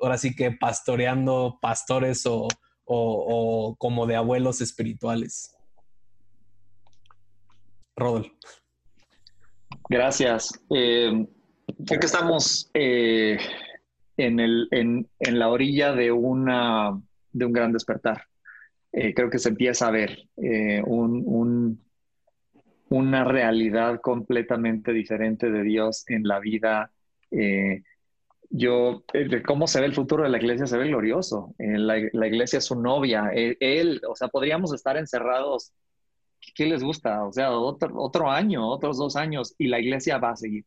ahora 0.00 0.18
sí 0.18 0.34
que 0.36 0.52
pastoreando 0.52 1.58
pastores 1.62 2.26
o, 2.26 2.48
o 2.84 3.76
como 3.78 4.06
de 4.06 4.16
abuelos 4.16 4.60
espirituales. 4.60 5.56
Rodolfo. 7.96 8.30
Gracias. 9.92 10.58
Eh, 10.74 11.26
creo 11.86 12.00
que 12.00 12.06
estamos 12.06 12.70
eh, 12.72 13.36
en, 14.16 15.06
la 15.20 15.50
orilla 15.50 15.92
de, 15.92 16.10
un 16.10 16.46
gran 17.34 17.72
despertar. 17.74 18.22
Eh, 18.90 19.12
creo 19.12 19.28
que 19.28 19.38
se 19.38 19.50
empieza 19.50 19.88
a 19.88 19.90
ver 19.90 20.28
un, 20.86 21.22
un, 21.26 21.84
una 22.88 23.24
realidad 23.24 24.00
completamente 24.00 24.94
diferente 24.94 25.50
de 25.50 25.62
Dios 25.62 26.04
en 26.08 26.22
la 26.26 26.40
vida. 26.40 26.90
yo, 28.48 29.04
cómo 29.44 29.66
se 29.66 29.80
ve 29.80 29.86
el 29.86 29.94
futuro 29.94 30.22
de 30.22 30.30
la 30.30 30.38
iglesia, 30.38 30.66
se 30.66 30.78
ve 30.78 30.88
glorioso. 30.88 31.54
La, 31.58 31.98
iglesia 31.98 32.60
es 32.60 32.64
su 32.64 32.80
novia. 32.80 33.30
él, 33.34 34.00
o 34.08 34.16
sea, 34.16 34.28
podríamos 34.28 34.72
estar 34.72 34.96
encerrados 34.96 35.74
¿qué 36.54 36.66
les 36.66 36.82
gusta? 36.82 37.24
O 37.24 37.32
sea, 37.32 37.52
otro, 37.52 37.90
otro 37.96 38.30
año, 38.30 38.68
otros 38.68 38.98
dos 38.98 39.16
años 39.16 39.54
y 39.58 39.68
la 39.68 39.80
iglesia 39.80 40.18
va 40.18 40.30
a 40.30 40.36
seguir. 40.36 40.64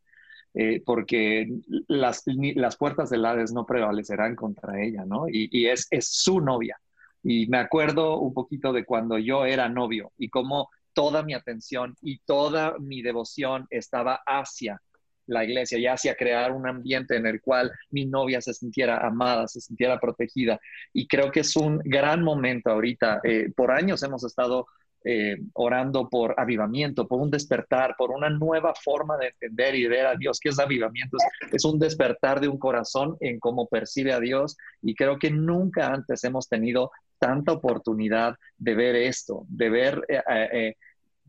Eh, 0.57 0.81
porque 0.85 1.49
las, 1.87 2.23
las 2.25 2.77
puertas 2.77 3.09
del 3.09 3.25
Hades 3.25 3.51
no 3.51 3.65
prevalecerán 3.65 4.37
contra 4.37 4.81
ella, 4.81 5.03
¿no? 5.05 5.25
Y, 5.27 5.67
es, 5.67 5.87
es, 5.91 6.07
su 6.07 6.39
novia. 6.39 6.79
Y 7.23 7.47
me 7.47 7.57
acuerdo 7.57 8.19
un 8.19 8.33
poquito 8.33 8.71
de 8.71 8.85
cuando 8.85 9.17
yo 9.17 9.45
era 9.45 9.67
novio 9.67 10.13
y 10.17 10.29
cómo 10.29 10.69
toda 10.93 11.23
mi 11.23 11.33
atención 11.33 11.95
y 12.01 12.19
toda 12.19 12.77
mi 12.79 13.01
devoción 13.01 13.67
estaba 13.69 14.21
hacia 14.25 14.81
la 15.27 15.43
iglesia 15.43 15.77
y 15.77 15.87
hacia 15.87 16.15
crear 16.15 16.51
un 16.51 16.67
ambiente 16.67 17.17
en 17.17 17.25
el 17.25 17.41
cual 17.41 17.71
mi 17.89 18.05
novia 18.05 18.39
se 18.41 18.53
sintiera 18.53 19.05
amada, 19.05 19.47
se 19.47 19.59
sintiera 19.59 19.99
protegida. 19.99 20.59
Y 20.93 21.07
creo 21.07 21.31
que 21.31 21.41
es 21.41 21.55
un 21.55 21.79
gran 21.79 22.23
momento 22.23 22.69
ahorita. 22.69 23.19
Eh, 23.23 23.51
por 23.55 23.71
años 23.71 24.03
hemos 24.03 24.23
estado 24.23 24.67
eh, 25.07 25.37
orando 25.53 26.09
por 26.09 26.33
avivamiento, 26.35 27.07
por 27.07 27.21
un 27.21 27.29
despertar, 27.29 27.93
por 27.95 28.09
una 28.09 28.27
nueva 28.27 28.73
forma 28.73 29.15
de 29.17 29.27
entender 29.27 29.75
y 29.75 29.85
ver 29.85 30.07
a 30.07 30.15
Dios. 30.15 30.39
¿Qué 30.39 30.49
es 30.49 30.57
avivamiento? 30.57 31.17
Es, 31.51 31.63
un 31.63 31.77
despertar 31.77 32.41
de 32.41 32.47
un 32.47 32.57
corazón 32.57 33.15
en 33.19 33.39
cómo 33.39 33.67
percibe 33.67 34.13
a 34.13 34.19
Dios 34.19 34.57
y 34.81 34.95
creo 34.95 35.19
que 35.19 35.29
nunca 35.29 35.93
antes 35.93 36.23
hemos 36.23 36.49
tenido 36.49 36.89
tanta 37.19 37.51
oportunidad 37.51 38.33
de 38.57 38.73
ver 38.73 38.95
esto, 38.95 39.45
de 39.47 39.69
ver... 39.69 40.01
Eh, 40.07 40.23
eh, 40.27 40.75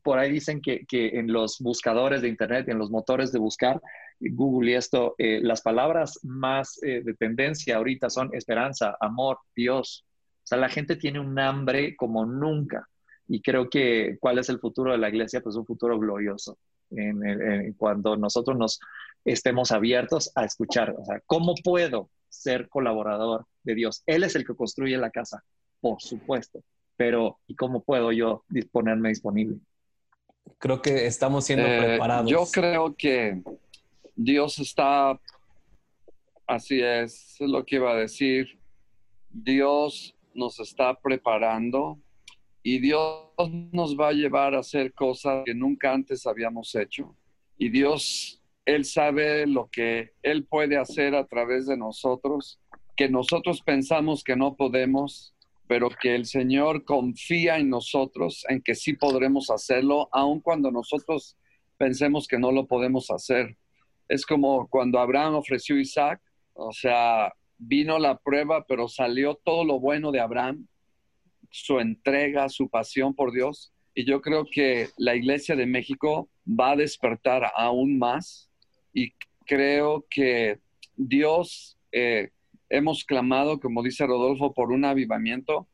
por 0.02 0.20
ahí 0.20 0.32
dicen 0.32 0.62
que, 0.62 0.86
en 0.90 1.30
los 1.30 1.58
buscadores 1.58 2.22
de 2.22 2.28
Internet, 2.28 2.68
en 2.68 2.78
los 2.78 2.90
motores 2.90 3.30
de 3.32 3.40
buscar, 3.40 3.82
Google 4.20 4.70
y 4.70 4.74
esto, 4.74 5.16
las 5.18 5.62
palabras 5.62 6.20
más 6.22 6.78
de 6.80 7.12
tendencia 7.18 7.76
ahorita 7.76 8.08
son 8.08 8.30
esperanza, 8.32 8.96
amor, 9.00 9.38
Dios. 9.56 10.06
O 10.44 10.46
sea, 10.46 10.58
la 10.58 10.68
gente 10.68 10.94
tiene 10.94 11.18
un 11.18 11.36
hambre 11.40 11.96
como 11.96 12.24
nunca 12.24 12.88
y 13.28 13.42
creo 13.42 13.68
que 13.68 14.16
cuál 14.20 14.38
es 14.38 14.48
el 14.48 14.58
futuro 14.60 14.92
de 14.92 14.98
la 14.98 15.08
iglesia, 15.08 15.40
pues 15.40 15.56
un 15.56 15.66
futuro 15.66 15.98
glorioso, 15.98 16.58
en, 16.90 17.72
cuando 17.74 18.16
nosotros 18.16 18.56
nos 18.56 18.80
estemos 19.24 19.72
abiertos 19.72 20.30
a 20.36 20.44
escuchar, 20.44 20.94
o 20.96 21.04
sea, 21.04 21.20
¿cómo 21.26 21.54
puedo 21.62 22.10
ser 22.28 22.68
colaborador 22.68 23.46
de 23.64 23.74
Dios? 23.74 24.02
Él 24.06 24.22
es 24.22 24.36
el 24.36 24.46
que 24.46 24.54
construye 24.54 24.96
la 24.96 25.10
casa, 25.10 25.42
por 25.80 26.00
supuesto, 26.00 26.62
pero 26.96 27.40
¿y 27.46 27.56
cómo 27.56 27.82
puedo 27.82 28.12
yo 28.12 28.44
disponerme 28.48 29.08
disponible? 29.08 29.58
Creo 30.58 30.80
que 30.80 31.06
estamos 31.06 31.44
siendo 31.44 31.66
eh, 31.66 31.78
preparados. 31.78 32.30
Yo 32.30 32.44
creo 32.52 32.94
que 32.94 33.42
Dios 34.14 34.60
está, 34.60 35.20
así 36.46 36.80
es, 36.80 37.40
es 37.40 37.48
lo 37.48 37.64
que 37.64 37.76
iba 37.76 37.90
a 37.90 37.96
decir, 37.96 38.58
Dios 39.28 40.14
nos 40.34 40.60
está 40.60 40.94
preparando 40.94 41.98
y 42.66 42.80
Dios 42.80 43.30
nos 43.70 43.96
va 43.96 44.08
a 44.08 44.12
llevar 44.12 44.56
a 44.56 44.58
hacer 44.58 44.92
cosas 44.92 45.44
que 45.44 45.54
nunca 45.54 45.92
antes 45.92 46.26
habíamos 46.26 46.74
hecho. 46.74 47.14
Y 47.56 47.68
Dios, 47.68 48.42
Él 48.64 48.84
sabe 48.84 49.46
lo 49.46 49.68
que 49.70 50.14
Él 50.20 50.46
puede 50.46 50.76
hacer 50.76 51.14
a 51.14 51.28
través 51.28 51.68
de 51.68 51.76
nosotros, 51.76 52.58
que 52.96 53.08
nosotros 53.08 53.62
pensamos 53.62 54.24
que 54.24 54.34
no 54.34 54.56
podemos, 54.56 55.32
pero 55.68 55.90
que 55.90 56.16
el 56.16 56.26
Señor 56.26 56.84
confía 56.84 57.56
en 57.58 57.70
nosotros, 57.70 58.44
en 58.48 58.60
que 58.60 58.74
sí 58.74 58.94
podremos 58.94 59.48
hacerlo, 59.48 60.08
aun 60.10 60.40
cuando 60.40 60.72
nosotros 60.72 61.36
pensemos 61.78 62.26
que 62.26 62.40
no 62.40 62.50
lo 62.50 62.66
podemos 62.66 63.12
hacer. 63.12 63.56
Es 64.08 64.26
como 64.26 64.66
cuando 64.66 64.98
Abraham 64.98 65.36
ofreció 65.36 65.76
a 65.76 65.82
Isaac, 65.82 66.20
o 66.54 66.72
sea, 66.72 67.32
vino 67.58 68.00
la 68.00 68.18
prueba, 68.18 68.66
pero 68.66 68.88
salió 68.88 69.36
todo 69.36 69.64
lo 69.64 69.78
bueno 69.78 70.10
de 70.10 70.18
Abraham 70.18 70.66
su 71.64 71.80
entrega, 71.80 72.48
su 72.48 72.68
pasión 72.68 73.14
por 73.14 73.32
Dios. 73.32 73.72
Y 73.94 74.04
yo 74.04 74.20
creo 74.20 74.44
que 74.50 74.88
la 74.98 75.14
Iglesia 75.14 75.56
de 75.56 75.66
México 75.66 76.28
va 76.46 76.72
a 76.72 76.76
despertar 76.76 77.50
aún 77.56 77.98
más 77.98 78.50
y 78.92 79.12
creo 79.46 80.06
que 80.10 80.60
Dios, 80.96 81.78
eh, 81.92 82.30
hemos 82.68 83.04
clamado, 83.04 83.60
como 83.60 83.82
dice 83.82 84.06
Rodolfo, 84.06 84.52
por 84.52 84.70
un 84.70 84.84
avivamiento, 84.84 85.68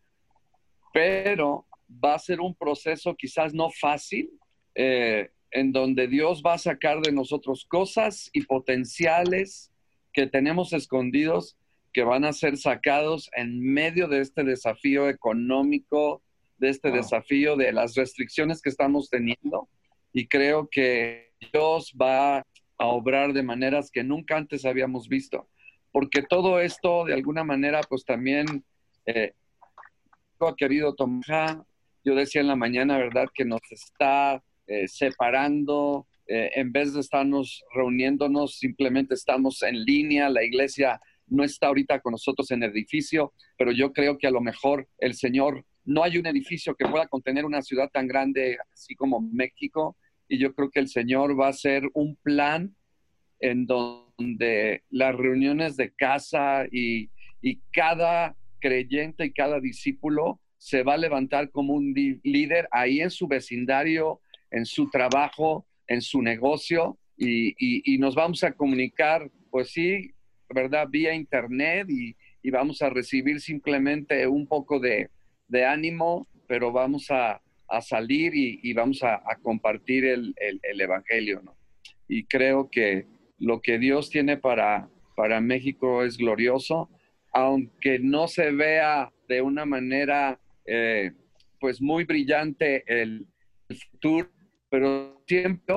pero 0.92 1.66
va 1.88 2.14
a 2.14 2.18
ser 2.18 2.40
un 2.40 2.54
proceso 2.54 3.14
quizás 3.16 3.54
no 3.54 3.70
fácil, 3.70 4.30
eh, 4.74 5.30
en 5.50 5.72
donde 5.72 6.08
Dios 6.08 6.42
va 6.44 6.54
a 6.54 6.58
sacar 6.58 7.00
de 7.00 7.12
nosotros 7.12 7.66
cosas 7.68 8.30
y 8.32 8.42
potenciales 8.42 9.72
que 10.12 10.26
tenemos 10.26 10.72
escondidos 10.72 11.56
que 11.92 12.04
van 12.04 12.24
a 12.24 12.32
ser 12.32 12.56
sacados 12.56 13.30
en 13.36 13.60
medio 13.60 14.08
de 14.08 14.20
este 14.20 14.44
desafío 14.44 15.08
económico, 15.08 16.22
de 16.58 16.70
este 16.70 16.90
desafío 16.90 17.56
de 17.56 17.72
las 17.72 17.94
restricciones 17.94 18.62
que 18.62 18.70
estamos 18.70 19.10
teniendo. 19.10 19.68
Y 20.12 20.28
creo 20.28 20.68
que 20.70 21.32
Dios 21.52 21.92
va 22.00 22.38
a 22.38 22.86
obrar 22.86 23.32
de 23.32 23.42
maneras 23.42 23.90
que 23.90 24.04
nunca 24.04 24.36
antes 24.36 24.64
habíamos 24.64 25.08
visto. 25.08 25.48
Porque 25.90 26.22
todo 26.22 26.60
esto, 26.60 27.04
de 27.04 27.14
alguna 27.14 27.44
manera, 27.44 27.80
pues 27.88 28.04
también 28.04 28.64
eh, 29.06 29.32
ha 30.40 30.56
querido 30.56 30.94
tomar. 30.94 31.62
Yo 32.04 32.14
decía 32.14 32.40
en 32.40 32.48
la 32.48 32.56
mañana, 32.56 32.96
¿verdad?, 32.98 33.26
que 33.34 33.44
nos 33.44 33.60
está 33.70 34.42
eh, 34.66 34.88
separando. 34.88 36.06
Eh, 36.26 36.50
en 36.54 36.72
vez 36.72 36.94
de 36.94 37.00
estarnos 37.00 37.62
reuniéndonos, 37.74 38.58
simplemente 38.58 39.14
estamos 39.14 39.62
en 39.62 39.84
línea. 39.84 40.30
La 40.30 40.42
iglesia 40.42 41.00
no 41.26 41.44
está 41.44 41.68
ahorita 41.68 42.00
con 42.00 42.12
nosotros 42.12 42.50
en 42.50 42.62
el 42.62 42.70
edificio, 42.70 43.32
pero 43.56 43.72
yo 43.72 43.92
creo 43.92 44.18
que 44.18 44.26
a 44.26 44.30
lo 44.30 44.40
mejor 44.40 44.88
el 44.98 45.14
Señor, 45.14 45.64
no 45.84 46.04
hay 46.04 46.18
un 46.18 46.26
edificio 46.26 46.74
que 46.74 46.86
pueda 46.86 47.08
contener 47.08 47.44
una 47.44 47.62
ciudad 47.62 47.90
tan 47.90 48.06
grande 48.06 48.58
así 48.72 48.94
como 48.94 49.20
México, 49.20 49.96
y 50.28 50.38
yo 50.38 50.54
creo 50.54 50.70
que 50.70 50.80
el 50.80 50.88
Señor 50.88 51.38
va 51.38 51.46
a 51.46 51.50
hacer 51.50 51.82
un 51.94 52.16
plan 52.16 52.74
en 53.40 53.66
donde 53.66 54.82
las 54.90 55.14
reuniones 55.14 55.76
de 55.76 55.92
casa 55.92 56.64
y, 56.70 57.10
y 57.40 57.60
cada 57.72 58.36
creyente 58.60 59.26
y 59.26 59.32
cada 59.32 59.60
discípulo 59.60 60.40
se 60.56 60.84
va 60.84 60.94
a 60.94 60.98
levantar 60.98 61.50
como 61.50 61.74
un 61.74 61.92
líder 62.22 62.68
ahí 62.70 63.00
en 63.00 63.10
su 63.10 63.26
vecindario, 63.26 64.20
en 64.50 64.64
su 64.64 64.88
trabajo, 64.90 65.66
en 65.88 66.00
su 66.00 66.22
negocio, 66.22 66.98
y, 67.16 67.48
y, 67.58 67.94
y, 67.94 67.98
nos 67.98 68.14
vamos 68.14 68.42
a 68.44 68.52
comunicar, 68.52 69.30
pues 69.50 69.70
sí, 69.70 70.12
¿verdad? 70.52 70.88
Vía 70.88 71.14
internet 71.14 71.88
y, 71.90 72.16
vamos 72.50 72.82
a 72.82 72.90
recibir 72.90 73.40
simplemente 73.40 74.26
un 74.26 74.46
poco 74.46 74.80
de, 74.80 75.08
ánimo, 75.66 76.26
pero 76.46 76.72
vamos 76.72 77.10
a, 77.10 77.40
salir 77.80 78.32
y, 78.34 78.72
vamos 78.72 79.02
a, 79.02 79.22
compartir 79.42 80.04
el, 80.04 80.34
Evangelio, 80.62 81.40
¿no? 81.42 81.56
Y 82.08 82.24
creo 82.24 82.68
que 82.70 83.06
lo 83.38 83.60
que 83.60 83.78
Dios 83.78 84.10
tiene 84.10 84.36
para, 84.36 84.88
para 85.16 85.40
México 85.40 86.04
es 86.04 86.16
glorioso, 86.16 86.90
aunque 87.32 87.98
no 87.98 88.28
se 88.28 88.50
vea 88.50 89.10
de 89.28 89.40
una 89.40 89.64
manera, 89.64 90.38
eh, 90.66 91.12
pues 91.58 91.80
muy 91.80 92.04
brillante 92.04 92.84
el, 92.86 93.26
futuro, 93.90 94.28
pero 94.68 95.22
siempre 95.26 95.74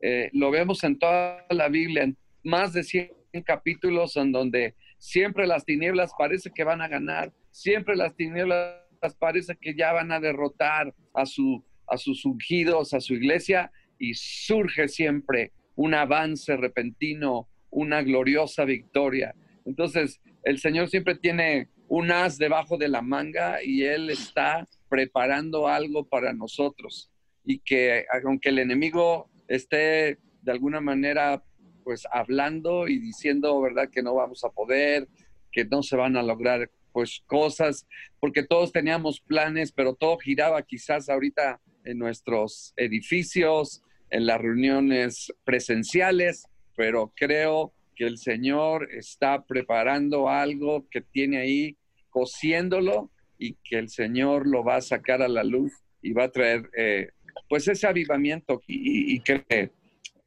eh, 0.00 0.30
lo 0.32 0.50
vemos 0.50 0.82
en 0.84 0.98
toda 0.98 1.44
la 1.50 1.68
Biblia, 1.68 2.04
en 2.04 2.16
más 2.42 2.72
de 2.72 2.82
100 2.82 3.15
capítulos 3.42 4.16
en 4.16 4.32
donde 4.32 4.74
siempre 4.98 5.46
las 5.46 5.64
tinieblas 5.64 6.12
parece 6.18 6.50
que 6.54 6.64
van 6.64 6.80
a 6.80 6.88
ganar, 6.88 7.32
siempre 7.50 7.96
las 7.96 8.14
tinieblas 8.16 8.76
parece 9.18 9.56
que 9.56 9.74
ya 9.74 9.92
van 9.92 10.12
a 10.12 10.20
derrotar 10.20 10.94
a, 11.14 11.26
su, 11.26 11.64
a 11.86 11.96
sus 11.96 12.24
ungidos, 12.24 12.94
a 12.94 13.00
su 13.00 13.14
iglesia, 13.14 13.70
y 13.98 14.14
surge 14.14 14.88
siempre 14.88 15.52
un 15.74 15.94
avance 15.94 16.56
repentino, 16.56 17.48
una 17.70 18.02
gloriosa 18.02 18.64
victoria. 18.64 19.34
Entonces, 19.64 20.20
el 20.44 20.58
Señor 20.58 20.88
siempre 20.88 21.16
tiene 21.16 21.68
un 21.88 22.10
as 22.10 22.38
debajo 22.38 22.76
de 22.76 22.88
la 22.88 23.02
manga 23.02 23.62
y 23.62 23.82
Él 23.82 24.10
está 24.10 24.66
preparando 24.88 25.68
algo 25.68 26.08
para 26.08 26.32
nosotros. 26.32 27.10
Y 27.44 27.60
que 27.60 28.04
aunque 28.24 28.48
el 28.48 28.58
enemigo 28.58 29.30
esté 29.48 30.18
de 30.42 30.52
alguna 30.52 30.80
manera 30.80 31.42
pues 31.86 32.02
hablando 32.10 32.88
y 32.88 32.98
diciendo, 32.98 33.60
¿verdad? 33.60 33.88
Que 33.88 34.02
no 34.02 34.16
vamos 34.16 34.44
a 34.44 34.50
poder, 34.50 35.06
que 35.52 35.64
no 35.64 35.84
se 35.84 35.94
van 35.94 36.16
a 36.16 36.22
lograr 36.24 36.68
pues 36.90 37.22
cosas, 37.28 37.86
porque 38.18 38.42
todos 38.42 38.72
teníamos 38.72 39.20
planes, 39.20 39.70
pero 39.70 39.94
todo 39.94 40.18
giraba 40.18 40.60
quizás 40.62 41.08
ahorita 41.08 41.60
en 41.84 41.98
nuestros 41.98 42.74
edificios, 42.76 43.84
en 44.10 44.26
las 44.26 44.40
reuniones 44.40 45.32
presenciales, 45.44 46.48
pero 46.74 47.12
creo 47.14 47.72
que 47.94 48.04
el 48.04 48.18
Señor 48.18 48.88
está 48.92 49.44
preparando 49.44 50.28
algo 50.28 50.88
que 50.90 51.02
tiene 51.02 51.38
ahí, 51.38 51.76
cosiéndolo 52.10 53.12
y 53.38 53.54
que 53.62 53.78
el 53.78 53.90
Señor 53.90 54.48
lo 54.48 54.64
va 54.64 54.76
a 54.76 54.80
sacar 54.80 55.22
a 55.22 55.28
la 55.28 55.44
luz 55.44 55.72
y 56.02 56.12
va 56.12 56.24
a 56.24 56.32
traer 56.32 56.68
eh, 56.76 57.10
pues 57.48 57.68
ese 57.68 57.86
avivamiento 57.86 58.60
y, 58.66 59.20
que 59.20 59.70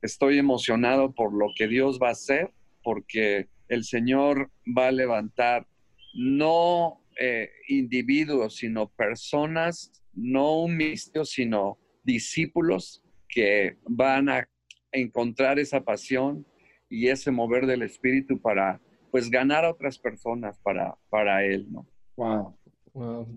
estoy 0.02 0.38
emocionado 0.38 1.14
por 1.14 1.34
lo 1.34 1.48
que 1.56 1.68
Dios 1.68 2.00
va 2.02 2.10
a 2.10 2.14
hacer, 2.14 2.52
porque 2.84 3.50
el 3.68 3.84
Señor 3.84 4.52
va 4.66 4.88
a 4.88 4.92
levantar 4.92 5.68
no 6.14 7.02
eh, 7.20 7.50
individuos, 7.68 8.56
sino 8.56 8.90
personas, 8.90 9.92
no 10.14 10.62
un 10.62 10.78
misterio, 10.78 11.26
sino 11.26 11.78
discípulos 12.04 13.04
que 13.28 13.78
van 13.84 14.30
a 14.30 14.50
encontrar 14.92 15.60
esa 15.60 15.82
pasión 15.82 16.46
y 16.90 17.08
ese 17.08 17.30
mover 17.30 17.68
del 17.68 17.84
espíritu 17.84 18.42
para 18.42 18.82
pues 19.12 19.30
ganar 19.30 19.66
a 19.66 19.72
otras 19.72 20.00
personas 20.00 20.60
para, 20.60 20.96
para 21.10 21.46
él, 21.46 21.68
¿no? 21.72 21.88
Wow. 22.16 22.56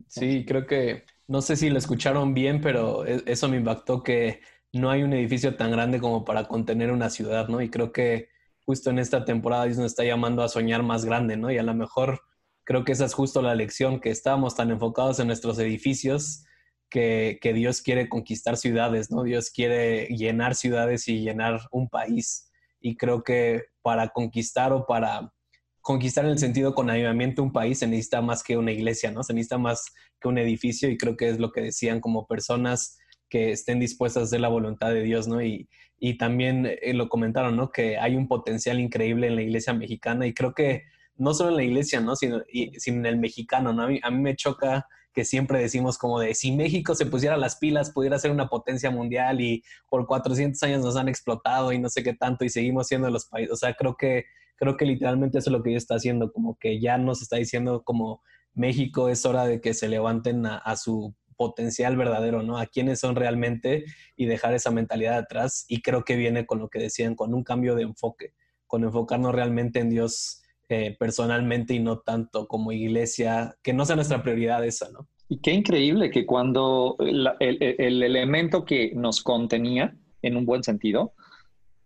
Sí, 0.06 0.44
creo 0.46 0.66
que 0.66 1.04
no 1.28 1.40
sé 1.40 1.56
si 1.56 1.70
lo 1.70 1.78
escucharon 1.78 2.34
bien, 2.34 2.60
pero 2.60 3.06
e, 3.06 3.22
eso 3.26 3.48
me 3.48 3.58
impactó 3.58 4.02
que 4.02 4.40
no 4.72 4.90
hay 4.90 5.02
un 5.02 5.12
edificio 5.12 5.56
tan 5.56 5.70
grande 5.70 6.00
como 6.00 6.24
para 6.24 6.44
contener 6.44 6.90
una 6.90 7.10
ciudad, 7.10 7.48
¿no? 7.48 7.60
Y 7.60 7.70
creo 7.70 7.92
que 7.92 8.28
justo 8.64 8.90
en 8.90 8.98
esta 8.98 9.24
temporada 9.24 9.64
Dios 9.64 9.78
nos 9.78 9.86
está 9.86 10.04
llamando 10.04 10.42
a 10.42 10.48
soñar 10.48 10.82
más 10.82 11.04
grande, 11.04 11.36
¿no? 11.36 11.50
Y 11.50 11.58
a 11.58 11.62
lo 11.62 11.74
mejor 11.74 12.22
creo 12.64 12.84
que 12.84 12.92
esa 12.92 13.04
es 13.04 13.14
justo 13.14 13.42
la 13.42 13.54
lección, 13.54 14.00
que 14.00 14.10
estábamos 14.10 14.54
tan 14.54 14.70
enfocados 14.70 15.18
en 15.20 15.26
nuestros 15.26 15.58
edificios 15.58 16.44
que, 16.88 17.52
Dios 17.54 17.80
quiere 17.80 18.08
conquistar 18.08 18.56
ciudades, 18.56 19.10
¿no? 19.10 19.22
Dios 19.22 19.50
quiere 19.50 20.06
llenar 20.08 20.54
ciudades 20.54 21.08
y 21.08 21.20
llenar 21.20 21.60
un 21.70 21.88
país. 21.88 22.50
Y 22.80 22.96
creo 22.96 23.22
que 23.22 23.64
para 23.82 24.08
conquistar 24.08 24.72
o 24.72 24.86
para 24.86 25.32
conquistar 25.80 26.24
en 26.24 26.32
el 26.32 26.38
sentido 26.38 26.74
con 26.74 26.90
avivamiento 26.90 27.42
un 27.42 27.52
país 27.52 27.78
se 27.80 27.86
necesita 27.86 28.20
más 28.20 28.42
que 28.42 28.56
una 28.56 28.72
iglesia, 28.72 29.10
¿no? 29.10 29.22
Se 29.22 29.34
necesita 29.34 29.58
más 29.58 29.84
que 30.20 30.28
un 30.28 30.38
edificio 30.38 30.88
y 30.88 30.96
creo 30.96 31.16
que 31.16 31.28
es 31.30 31.38
lo 31.38 31.50
que 31.50 31.62
decían 31.62 32.00
como 32.00 32.26
personas 32.26 32.98
que 33.32 33.50
estén 33.50 33.80
dispuestas 33.80 34.20
a 34.20 34.24
hacer 34.24 34.40
la 34.40 34.48
voluntad 34.48 34.92
de 34.92 35.02
Dios, 35.02 35.26
¿no? 35.26 35.42
Y, 35.42 35.66
y 35.98 36.18
también 36.18 36.66
eh, 36.66 36.92
lo 36.92 37.08
comentaron, 37.08 37.56
¿no? 37.56 37.72
Que 37.72 37.96
hay 37.96 38.14
un 38.14 38.28
potencial 38.28 38.78
increíble 38.78 39.28
en 39.28 39.36
la 39.36 39.42
iglesia 39.42 39.72
mexicana 39.72 40.26
y 40.26 40.34
creo 40.34 40.52
que 40.52 40.82
no 41.16 41.32
solo 41.32 41.48
en 41.48 41.56
la 41.56 41.62
iglesia, 41.62 42.00
¿no? 42.00 42.14
Sino, 42.14 42.42
y, 42.52 42.78
sino 42.78 42.98
en 42.98 43.06
el 43.06 43.16
mexicano, 43.16 43.72
¿no? 43.72 43.84
A 43.84 43.86
mí, 43.86 44.20
me 44.20 44.36
choca 44.36 44.86
que 45.14 45.24
siempre 45.24 45.60
decimos 45.60 45.96
como 45.96 46.20
de 46.20 46.34
si 46.34 46.52
México 46.52 46.94
se 46.94 47.06
pusiera 47.06 47.38
las 47.38 47.56
pilas, 47.56 47.90
pudiera 47.90 48.18
ser 48.18 48.32
una 48.32 48.48
potencia 48.50 48.90
mundial 48.90 49.40
y 49.40 49.64
por 49.88 50.06
400 50.06 50.62
años 50.64 50.82
nos 50.84 50.96
han 50.96 51.08
explotado 51.08 51.72
y 51.72 51.78
no 51.78 51.88
sé 51.88 52.02
qué 52.02 52.12
tanto 52.12 52.44
y 52.44 52.50
seguimos 52.50 52.88
siendo 52.88 53.08
los 53.08 53.24
países. 53.24 53.50
O 53.50 53.56
sea, 53.56 53.72
creo 53.72 53.96
que 53.96 54.26
creo 54.56 54.76
que 54.76 54.84
literalmente 54.84 55.38
eso 55.38 55.48
es 55.48 55.52
lo 55.52 55.62
que 55.62 55.70
ellos 55.70 55.84
está 55.84 55.94
haciendo, 55.94 56.30
como 56.32 56.58
que 56.58 56.80
ya 56.80 56.98
nos 56.98 57.22
está 57.22 57.36
diciendo 57.36 57.82
como 57.82 58.20
México 58.52 59.08
es 59.08 59.24
hora 59.24 59.46
de 59.46 59.60
que 59.62 59.72
se 59.72 59.88
levanten 59.88 60.44
a, 60.44 60.76
su 60.76 61.14
potencial 61.36 61.96
verdadero, 61.96 62.42
¿no? 62.42 62.58
A 62.58 62.66
quiénes 62.66 63.00
son 63.00 63.16
realmente 63.16 63.84
y 64.16 64.26
dejar 64.26 64.54
esa 64.54 64.70
mentalidad 64.70 65.18
atrás. 65.18 65.64
Y 65.68 65.82
creo 65.82 66.04
que 66.04 66.16
viene 66.16 66.46
con 66.46 66.58
lo 66.58 66.68
que 66.68 66.78
decían, 66.78 67.14
con 67.14 67.34
un 67.34 67.44
cambio 67.44 67.74
de 67.74 67.82
enfoque, 67.82 68.34
con 68.66 68.84
enfocarnos 68.84 69.34
realmente 69.34 69.80
en 69.80 69.90
Dios 69.90 70.42
eh, 70.68 70.96
personalmente 70.98 71.74
y 71.74 71.80
no 71.80 71.98
tanto 71.98 72.46
como 72.46 72.72
iglesia, 72.72 73.56
que 73.62 73.72
no 73.72 73.84
sea 73.84 73.96
nuestra 73.96 74.22
prioridad 74.22 74.64
esa, 74.64 74.90
¿no? 74.90 75.08
Y 75.28 75.40
qué 75.40 75.52
increíble 75.52 76.10
que 76.10 76.26
cuando 76.26 76.96
el, 76.98 77.28
el, 77.40 78.02
elemento 78.02 78.64
que 78.64 78.92
nos 78.94 79.22
contenía, 79.22 79.96
en 80.20 80.36
un 80.36 80.46
buen 80.46 80.62
sentido, 80.62 81.14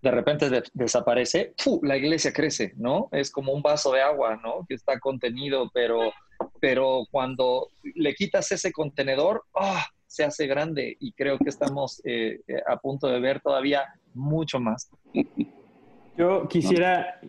de 0.02 0.10
repente 0.10 0.62
desaparece, 0.74 1.54
la 1.82 1.96
iglesia 1.96 2.32
crece, 2.32 2.74
¿no? 2.76 3.08
Es 3.12 3.30
como 3.30 3.52
un 3.52 3.62
vaso 3.62 3.92
de 3.92 4.02
agua, 4.02 4.40
¿no? 4.42 4.64
Que 4.68 4.74
está 4.74 4.98
contenido, 5.00 5.70
pero, 5.72 6.12
pero 6.60 7.04
cuando 7.10 7.68
le 7.94 8.14
quitas 8.14 8.50
ese 8.52 8.72
contenedor, 8.72 9.44
¡ah! 9.54 9.86
se 10.06 10.24
hace 10.24 10.46
grande 10.46 10.96
y 10.98 11.12
creo 11.12 11.38
que 11.38 11.50
estamos 11.50 12.00
eh, 12.04 12.40
eh, 12.46 12.62
a 12.66 12.78
punto 12.78 13.08
de 13.08 13.20
ver 13.20 13.40
todavía 13.40 13.84
mucho 14.14 14.58
más. 14.60 14.90
Yo 16.16 16.48
quisiera, 16.48 17.20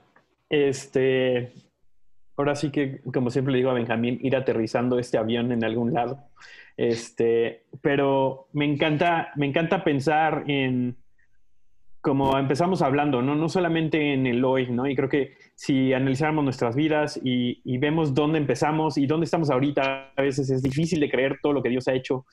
este, 0.49 1.53
ahora 2.37 2.55
sí 2.55 2.71
que, 2.71 3.01
como 3.13 3.29
siempre 3.29 3.51
le 3.51 3.57
digo 3.57 3.71
a 3.71 3.73
Benjamín, 3.73 4.19
ir 4.21 4.35
aterrizando 4.35 4.99
este 4.99 5.17
avión 5.17 5.51
en 5.51 5.63
algún 5.65 5.93
lado. 5.93 6.29
Este, 6.77 7.65
pero 7.81 8.47
me 8.53 8.65
encanta, 8.65 9.31
me 9.35 9.47
encanta 9.47 9.83
pensar 9.83 10.45
en 10.47 10.95
como 12.07 12.39
empezamos 12.39 12.81
hablando, 12.81 13.21
¿no? 13.21 13.35
no 13.35 13.49
solamente 13.49 14.13
en 14.13 14.27
el 14.27 14.45
hoy, 14.45 14.71
¿no? 14.71 14.87
Y 14.87 14.95
creo 14.95 15.09
que 15.09 15.33
si 15.55 15.91
analizáramos 15.91 16.41
nuestras 16.41 16.73
vidas 16.73 17.19
y, 17.21 17.77
vemos 17.79 18.13
dónde 18.13 18.37
empezamos 18.37 18.97
y 18.97 19.05
dónde 19.05 19.25
estamos 19.25 19.49
ahorita, 19.49 20.13
a 20.15 20.21
veces 20.21 20.49
es 20.49 20.63
difícil 20.63 21.01
de 21.01 21.09
creer 21.09 21.39
todo 21.41 21.51
lo 21.51 21.61
que 21.61 21.67
Dios 21.67 21.85
ha 21.89 21.93
hecho 21.93 22.25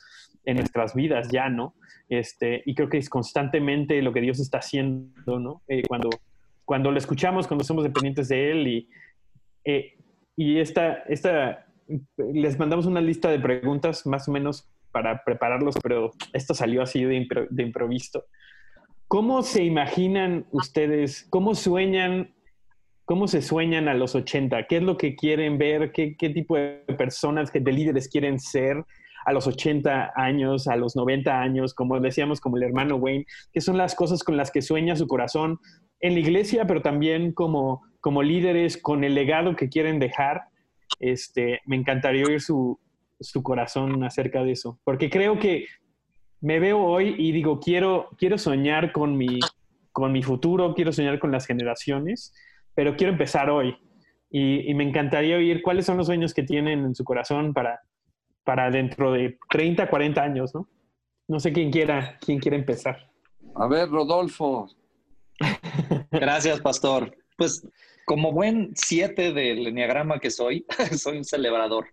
en 0.44 0.58
nuestras 0.58 0.94
vidas 0.94 1.28
ya, 1.32 1.48
¿no? 1.48 1.74
Este, 2.08 2.62
y 2.66 2.76
creo 2.76 2.88
que 2.88 2.98
es 2.98 3.08
constantemente 3.08 4.00
lo 4.00 4.12
que 4.12 4.20
Dios 4.20 4.38
está 4.38 4.58
haciendo, 4.58 5.40
¿no? 5.40 5.62
Eh, 5.66 5.82
cuando, 5.88 6.08
cuando 6.64 6.92
lo 6.92 6.98
escuchamos, 6.98 7.48
cuando 7.48 7.64
somos 7.64 7.82
dependientes 7.82 8.28
de 8.28 8.52
Él 8.52 8.68
y, 8.68 8.88
eh, 9.64 9.94
y 10.36 10.60
esta, 10.60 11.02
esta, 11.08 11.66
les 12.16 12.56
mandamos 12.60 12.86
una 12.86 13.00
lista 13.00 13.28
de 13.28 13.40
preguntas 13.40 14.06
más 14.06 14.28
o 14.28 14.30
menos 14.30 14.70
para 14.92 15.24
prepararlos, 15.24 15.74
pero 15.82 16.12
esto 16.32 16.54
salió 16.54 16.80
así 16.80 17.02
de, 17.02 17.26
de 17.50 17.62
improviso. 17.64 18.24
¿Cómo 19.08 19.42
se 19.42 19.62
imaginan 19.64 20.46
ustedes, 20.50 21.26
cómo 21.30 21.54
sueñan, 21.54 22.34
cómo 23.04 23.28
se 23.28 23.42
sueñan 23.42 23.88
a 23.88 23.94
los 23.94 24.14
80? 24.14 24.66
¿Qué 24.66 24.78
es 24.78 24.82
lo 24.82 24.96
que 24.96 25.14
quieren 25.14 25.58
ver? 25.58 25.92
¿Qué, 25.92 26.16
tipo 26.16 26.56
de 26.56 26.82
personas, 26.96 27.52
de 27.52 27.72
líderes 27.72 28.08
quieren 28.08 28.40
ser 28.40 28.84
a 29.26 29.32
los 29.32 29.46
80 29.46 30.12
años, 30.16 30.66
a 30.68 30.76
los 30.76 30.96
90 30.96 31.40
años, 31.40 31.74
como 31.74 32.00
decíamos, 32.00 32.40
como 32.40 32.56
el 32.56 32.64
hermano 32.64 32.96
Wayne? 32.96 33.26
¿Qué 33.52 33.60
son 33.60 33.76
las 33.76 33.94
cosas 33.94 34.24
con 34.24 34.36
las 34.36 34.50
que 34.50 34.62
sueña 34.62 34.96
su 34.96 35.06
corazón 35.06 35.58
en 36.00 36.14
la 36.14 36.20
iglesia, 36.20 36.66
pero 36.66 36.82
también 36.82 37.32
como, 37.32 37.82
como 38.00 38.22
líderes 38.22 38.76
con 38.76 39.04
el 39.04 39.14
legado 39.14 39.54
que 39.54 39.68
quieren 39.68 39.98
dejar? 39.98 40.44
Este, 40.98 41.60
me 41.66 41.76
encantaría 41.76 42.24
oír 42.24 42.40
su, 42.40 42.80
su 43.20 43.42
corazón 43.42 44.02
acerca 44.02 44.42
de 44.42 44.52
eso, 44.52 44.78
porque 44.84 45.10
creo 45.10 45.38
que 45.38 45.66
me 46.44 46.60
veo 46.60 46.78
hoy 46.78 47.14
y 47.16 47.32
digo, 47.32 47.58
quiero, 47.58 48.10
quiero 48.18 48.36
soñar 48.36 48.92
con 48.92 49.16
mi, 49.16 49.40
con 49.92 50.12
mi 50.12 50.22
futuro, 50.22 50.74
quiero 50.74 50.92
soñar 50.92 51.18
con 51.18 51.32
las 51.32 51.46
generaciones, 51.46 52.34
pero 52.74 52.96
quiero 52.96 53.14
empezar 53.14 53.48
hoy. 53.48 53.74
Y, 54.30 54.74
me 54.74 54.84
encantaría 54.84 55.36
oír 55.36 55.62
cuáles 55.62 55.86
son 55.86 55.96
los 55.96 56.06
sueños 56.06 56.34
que 56.34 56.42
tienen 56.42 56.84
en 56.84 56.94
su 56.94 57.02
corazón 57.02 57.54
para, 57.54 57.80
para 58.44 58.70
dentro 58.70 59.12
de 59.12 59.38
30, 59.48 59.88
40 59.88 60.22
años, 60.22 60.54
¿no? 60.54 60.68
No 61.28 61.40
sé 61.40 61.50
quién 61.50 61.70
quiera, 61.70 62.18
quién 62.20 62.40
quiere 62.40 62.58
empezar. 62.58 63.10
A 63.54 63.66
ver, 63.66 63.88
Rodolfo. 63.88 64.68
Gracias, 66.10 66.60
pastor. 66.60 67.16
Pues 67.38 67.66
como 68.04 68.32
buen 68.32 68.72
siete 68.74 69.32
del 69.32 69.66
enneagrama 69.66 70.18
que 70.18 70.30
soy, 70.30 70.66
soy 70.98 71.16
un 71.16 71.24
celebrador. 71.24 71.86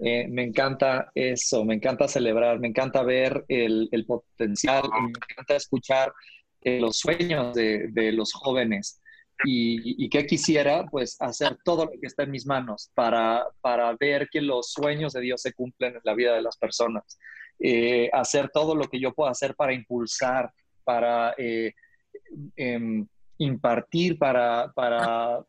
Eh, 0.00 0.28
me 0.28 0.44
encanta 0.44 1.10
eso, 1.14 1.64
me 1.64 1.74
encanta 1.74 2.06
celebrar, 2.06 2.60
me 2.60 2.68
encanta 2.68 3.02
ver 3.02 3.44
el, 3.48 4.04
potencial, 4.06 4.82
me 5.02 5.08
encanta 5.08 5.56
escuchar 5.56 6.12
eh, 6.60 6.80
los 6.80 6.98
sueños 6.98 7.54
de, 7.54 8.12
los 8.12 8.32
jóvenes. 8.32 9.00
Y, 9.44 10.08
que 10.08 10.26
quisiera 10.26 10.84
pues 10.86 11.16
hacer 11.20 11.58
todo 11.64 11.84
lo 11.84 11.92
que 11.92 12.08
está 12.08 12.24
en 12.24 12.32
mis 12.32 12.44
manos 12.44 12.90
para, 12.94 13.46
para 13.60 13.94
ver 13.98 14.28
que 14.28 14.40
los 14.40 14.72
sueños 14.72 15.12
de 15.12 15.20
Dios 15.20 15.40
se 15.42 15.52
cumplen 15.52 15.94
en 15.94 16.00
la 16.02 16.14
vida 16.14 16.34
de 16.34 16.42
las 16.42 16.56
personas, 16.56 17.18
eh, 17.60 18.10
hacer 18.12 18.50
todo 18.50 18.74
lo 18.74 18.88
que 18.88 18.98
yo 18.98 19.14
pueda 19.14 19.30
hacer 19.30 19.54
para 19.54 19.72
impulsar, 19.72 20.52
para 20.82 21.34
em, 22.56 23.06
impartir, 23.38 24.18
para, 24.18 24.72
para 24.74 25.44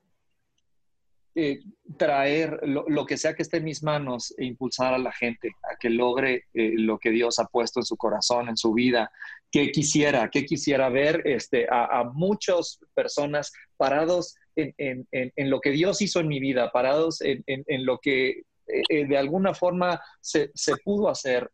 eh, 1.42 1.62
traer 1.98 2.60
lo, 2.64 3.06
que 3.06 3.16
sea 3.16 3.34
que 3.34 3.44
esté 3.44 3.58
en 3.58 3.64
mis 3.64 3.82
manos 3.82 4.34
e 4.38 4.44
impulsar 4.44 4.94
a 4.94 4.98
la 4.98 5.14
gente 5.14 5.52
a 5.64 5.78
que 5.78 5.90
logre 5.90 6.44
eh, 6.54 6.74
lo 6.76 7.00
que 7.00 7.12
Dios 7.12 7.40
ha 7.40 7.46
puesto 7.46 7.80
en 7.80 7.86
su 7.86 7.96
corazón, 7.96 8.50
en 8.50 8.58
su 8.58 8.74
vida. 8.74 9.10
que 9.50 9.72
quisiera? 9.72 10.30
que 10.30 10.46
quisiera 10.46 10.90
ver 10.90 11.22
este, 11.24 11.66
a, 11.72 12.04
muchas 12.14 12.80
personas 12.94 13.54
parados 13.78 14.36
en, 14.58 15.08
lo 15.50 15.62
que 15.62 15.72
Dios 15.72 16.02
hizo 16.02 16.20
en 16.20 16.28
mi 16.28 16.42
vida, 16.42 16.74
parados 16.74 17.22
en, 17.22 17.86
lo 17.86 18.00
que 18.00 18.42
eh, 18.90 19.06
de 19.08 19.18
alguna 19.18 19.54
forma 19.54 20.02
se, 20.20 20.52
pudo 20.84 21.08
hacer? 21.08 21.50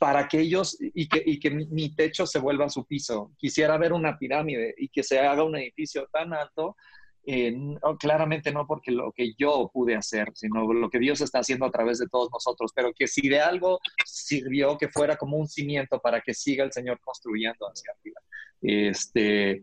para 0.00 0.28
que 0.28 0.40
ellos 0.40 0.78
y 0.80 1.08
que, 1.08 1.22
y 1.24 1.38
que 1.38 1.50
mi, 1.50 1.94
techo 1.94 2.26
se 2.26 2.38
vuelva 2.38 2.64
a 2.66 2.70
su 2.70 2.86
piso. 2.86 3.32
Quisiera 3.36 3.76
ver 3.76 3.92
una 3.92 4.16
pirámide 4.16 4.74
y 4.78 4.88
que 4.88 5.02
se 5.02 5.20
haga 5.20 5.44
un 5.44 5.56
edificio 5.56 6.08
tan 6.10 6.32
alto 6.32 6.76
eh, 7.24 7.54
claramente 8.00 8.50
no 8.52 8.66
porque 8.66 8.90
lo 8.90 9.12
que 9.12 9.34
yo 9.38 9.70
pude 9.72 9.94
hacer, 9.94 10.32
sino 10.34 10.72
lo 10.72 10.90
que 10.90 10.98
Dios 10.98 11.20
está 11.20 11.38
haciendo 11.38 11.66
a 11.66 11.70
través 11.70 11.98
de 11.98 12.08
todos 12.08 12.30
nosotros, 12.32 12.72
pero 12.74 12.92
que 12.92 13.06
si 13.06 13.28
de 13.28 13.40
algo 13.40 13.78
sirvió 14.04 14.76
que 14.76 14.88
fuera 14.88 15.16
como 15.16 15.36
un 15.36 15.46
cimiento 15.46 16.00
para 16.00 16.20
que 16.20 16.34
siga 16.34 16.64
el 16.64 16.72
Señor 16.72 16.98
construyendo 17.00 17.66
hacia 17.66 17.92
arriba. 17.92 18.20
Este, 18.60 19.62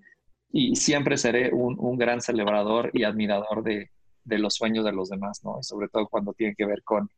y 0.52 0.76
siempre 0.76 1.18
seré 1.18 1.52
un, 1.54 1.98
gran 1.98 2.22
celebrador 2.22 2.92
y 2.94 3.04
admirador 3.04 3.64
de, 3.64 3.90
los 4.26 4.56
sueños 4.56 4.86
de 4.86 4.94
los 4.94 5.10
demás, 5.10 5.44
¿no? 5.44 5.60
Y 5.60 5.64
sobre 5.64 5.90
todo 5.90 6.08
cuando 6.08 6.34
tiene 6.34 6.56
que 6.56 6.66
ver 6.66 6.82
con, 6.84 7.10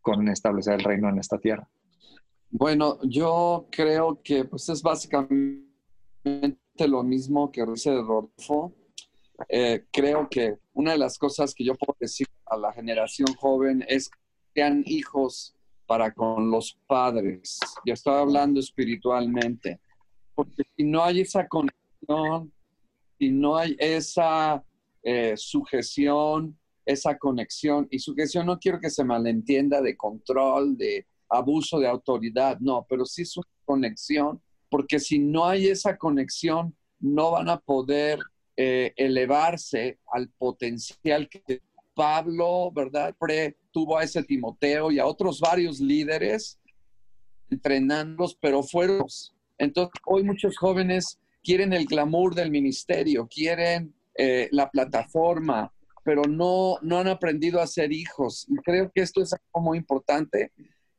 con 0.00 0.28
establecer 0.28 0.74
el 0.74 0.84
reino 0.84 1.10
en 1.10 1.18
esta 1.18 1.38
tierra. 1.38 1.68
Bueno, 2.50 2.98
yo 3.02 3.66
creo 3.70 4.20
que 4.22 4.44
pues 4.44 4.68
es 4.68 4.80
básicamente 4.82 5.66
lo 6.86 7.02
mismo 7.02 7.50
que 7.52 7.66
dice 7.66 7.90
Rodolfo 7.90 8.72
eh, 9.48 9.84
creo 9.92 10.28
que 10.28 10.56
una 10.72 10.92
de 10.92 10.98
las 10.98 11.18
cosas 11.18 11.54
que 11.54 11.64
yo 11.64 11.74
puedo 11.74 11.96
decir 11.98 12.26
a 12.46 12.56
la 12.56 12.72
generación 12.72 13.28
joven 13.34 13.84
es 13.88 14.08
que 14.08 14.18
sean 14.54 14.82
hijos 14.86 15.54
para 15.86 16.12
con 16.12 16.50
los 16.50 16.78
padres. 16.86 17.58
Yo 17.84 17.94
estaba 17.94 18.20
hablando 18.20 18.60
espiritualmente, 18.60 19.80
porque 20.34 20.62
si 20.76 20.84
no 20.84 21.04
hay 21.04 21.20
esa 21.20 21.46
conexión, 21.48 22.52
si 23.18 23.30
no 23.30 23.56
hay 23.56 23.76
esa 23.78 24.64
eh, 25.02 25.34
sujeción, 25.36 26.58
esa 26.86 27.18
conexión, 27.18 27.86
y 27.90 27.98
sujeción 27.98 28.46
no 28.46 28.58
quiero 28.58 28.80
que 28.80 28.90
se 28.90 29.04
malentienda 29.04 29.80
de 29.80 29.96
control, 29.96 30.76
de 30.76 31.06
abuso 31.28 31.78
de 31.78 31.88
autoridad, 31.88 32.58
no, 32.60 32.86
pero 32.88 33.04
sí 33.04 33.22
es 33.22 33.36
una 33.36 33.46
conexión, 33.64 34.42
porque 34.68 34.98
si 34.98 35.18
no 35.18 35.46
hay 35.46 35.68
esa 35.68 35.96
conexión, 35.96 36.76
no 37.00 37.32
van 37.32 37.48
a 37.48 37.58
poder 37.58 38.20
eh, 38.56 38.92
elevarse 38.96 39.98
al 40.12 40.28
potencial 40.28 41.28
que 41.28 41.60
Pablo, 41.94 42.70
¿verdad? 42.72 43.14
Tuvo 43.70 43.98
a 43.98 44.04
ese 44.04 44.22
Timoteo 44.22 44.90
y 44.90 44.98
a 44.98 45.06
otros 45.06 45.40
varios 45.40 45.80
líderes 45.80 46.58
entrenándolos, 47.50 48.36
pero 48.40 48.62
fueron. 48.62 49.06
Entonces, 49.58 50.00
hoy 50.06 50.24
muchos 50.24 50.56
jóvenes 50.56 51.18
quieren 51.42 51.72
el 51.72 51.86
glamour 51.86 52.34
del 52.34 52.50
ministerio, 52.50 53.28
quieren 53.28 53.94
eh, 54.16 54.48
la 54.50 54.70
plataforma, 54.70 55.72
pero 56.04 56.22
no, 56.24 56.78
no 56.82 56.98
han 56.98 57.08
aprendido 57.08 57.60
a 57.60 57.66
ser 57.66 57.92
hijos. 57.92 58.46
Y 58.48 58.56
creo 58.56 58.90
que 58.92 59.02
esto 59.02 59.22
es 59.22 59.32
algo 59.32 59.66
muy 59.66 59.78
importante, 59.78 60.52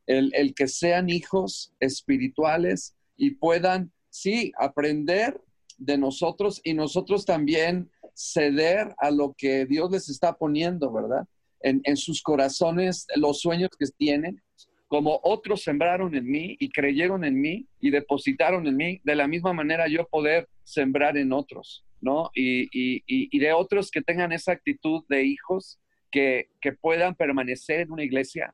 el 0.08 0.54
que 0.54 0.68
sean 0.68 1.10
hijos 1.10 1.74
espirituales 1.80 2.96
y 3.18 3.32
puedan, 3.32 3.92
sí, 4.10 4.52
aprender 4.60 5.42
de 5.78 5.98
nosotros 5.98 6.62
y 6.64 6.74
nosotros 6.74 7.26
también 7.26 7.90
ceder 8.14 8.96
a 8.98 9.12
lo 9.12 9.36
que 9.38 9.66
Dios 9.66 9.92
les 9.92 10.10
está 10.10 10.34
poniendo, 10.34 10.92
¿verdad? 10.92 11.28
En, 11.62 11.98
sus 11.98 12.22
corazones, 12.22 13.08
los 13.16 13.42
sueños 13.42 13.72
que 13.78 13.88
tienen, 13.98 14.42
como 14.88 15.20
otros 15.24 15.64
sembraron 15.64 16.14
en 16.16 16.28
mí 16.28 16.56
y 16.60 16.70
creyeron 16.70 17.26
en 17.26 17.42
mí 17.42 17.66
y 17.80 17.90
depositaron 17.90 18.68
en 18.68 18.78
mí, 18.78 19.02
de 19.04 19.16
la 19.16 19.28
misma 19.28 19.52
manera 19.52 19.88
yo 19.88 20.08
poder 20.08 20.48
sembrar 20.64 21.18
en 21.18 21.34
otros, 21.34 21.84
¿no? 22.02 22.30
Y, 22.36 22.70
y, 22.72 23.40
de 23.40 23.52
otros 23.52 23.90
que 23.90 24.04
tengan 24.04 24.32
esa 24.32 24.52
actitud 24.52 25.04
de 25.10 25.24
hijos 25.24 25.80
que, 26.12 26.50
que 26.62 26.74
puedan 26.74 27.16
permanecer 27.16 27.82
en 27.82 27.92
una 27.92 28.04
iglesia, 28.04 28.54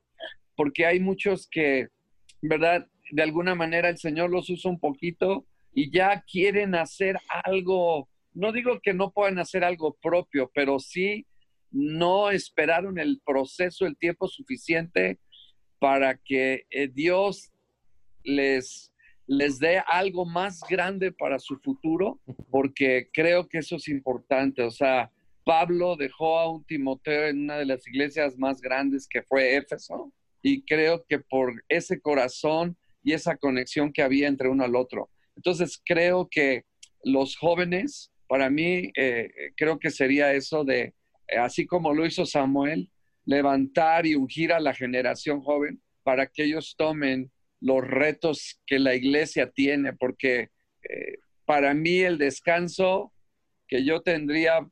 porque 0.56 0.86
hay 0.86 0.98
muchos 0.98 1.46
que, 1.50 1.88
¿verdad? 2.40 2.88
De 3.10 3.22
alguna 3.22 3.54
manera 3.54 3.90
el 3.90 3.98
Señor 3.98 4.30
los 4.30 4.48
usa 4.48 4.70
un 4.70 4.80
poquito 4.80 5.44
y 5.72 5.90
ya 5.90 6.22
quieren 6.22 6.74
hacer 6.74 7.18
algo, 7.44 8.08
no 8.34 8.52
digo 8.52 8.80
que 8.80 8.94
no 8.94 9.10
puedan 9.10 9.38
hacer 9.38 9.64
algo 9.64 9.96
propio, 10.00 10.50
pero 10.54 10.78
sí 10.78 11.26
no 11.70 12.30
esperaron 12.30 12.98
el 12.98 13.20
proceso, 13.24 13.86
el 13.86 13.96
tiempo 13.96 14.28
suficiente 14.28 15.18
para 15.78 16.16
que 16.16 16.64
eh, 16.70 16.88
Dios 16.92 17.50
les, 18.22 18.92
les 19.26 19.58
dé 19.58 19.82
algo 19.86 20.24
más 20.24 20.60
grande 20.68 21.12
para 21.12 21.38
su 21.38 21.58
futuro, 21.58 22.20
porque 22.50 23.08
creo 23.12 23.48
que 23.48 23.58
eso 23.58 23.76
es 23.76 23.88
importante. 23.88 24.62
O 24.62 24.70
sea, 24.70 25.10
Pablo 25.44 25.96
dejó 25.96 26.38
a 26.38 26.50
un 26.50 26.64
Timoteo 26.64 27.26
en 27.26 27.44
una 27.44 27.56
de 27.56 27.64
las 27.64 27.86
iglesias 27.88 28.36
más 28.36 28.60
grandes 28.60 29.08
que 29.08 29.22
fue 29.22 29.56
Éfeso, 29.56 30.12
y 30.42 30.62
creo 30.64 31.04
que 31.08 31.18
por 31.18 31.64
ese 31.68 32.00
corazón 32.00 32.76
y 33.02 33.12
esa 33.12 33.36
conexión 33.36 33.92
que 33.92 34.02
había 34.02 34.28
entre 34.28 34.48
uno 34.48 34.64
al 34.64 34.76
otro. 34.76 35.08
Entonces, 35.36 35.80
creo 35.84 36.28
que 36.30 36.64
los 37.04 37.36
jóvenes, 37.36 38.12
para 38.28 38.50
mí, 38.50 38.90
eh, 38.96 39.30
creo 39.56 39.78
que 39.78 39.90
sería 39.90 40.32
eso 40.34 40.64
de, 40.64 40.94
eh, 41.28 41.38
así 41.38 41.66
como 41.66 41.94
lo 41.94 42.06
hizo 42.06 42.26
Samuel, 42.26 42.90
levantar 43.24 44.06
y 44.06 44.14
ungir 44.14 44.52
a 44.52 44.60
la 44.60 44.74
generación 44.74 45.40
joven 45.40 45.80
para 46.02 46.26
que 46.26 46.44
ellos 46.44 46.74
tomen 46.76 47.30
los 47.60 47.86
retos 47.86 48.60
que 48.66 48.78
la 48.78 48.94
iglesia 48.94 49.50
tiene, 49.50 49.92
porque 49.92 50.50
eh, 50.88 51.18
para 51.44 51.74
mí 51.74 52.00
el 52.00 52.18
descanso 52.18 53.12
que 53.68 53.84
yo 53.84 54.02
tendría 54.02 54.68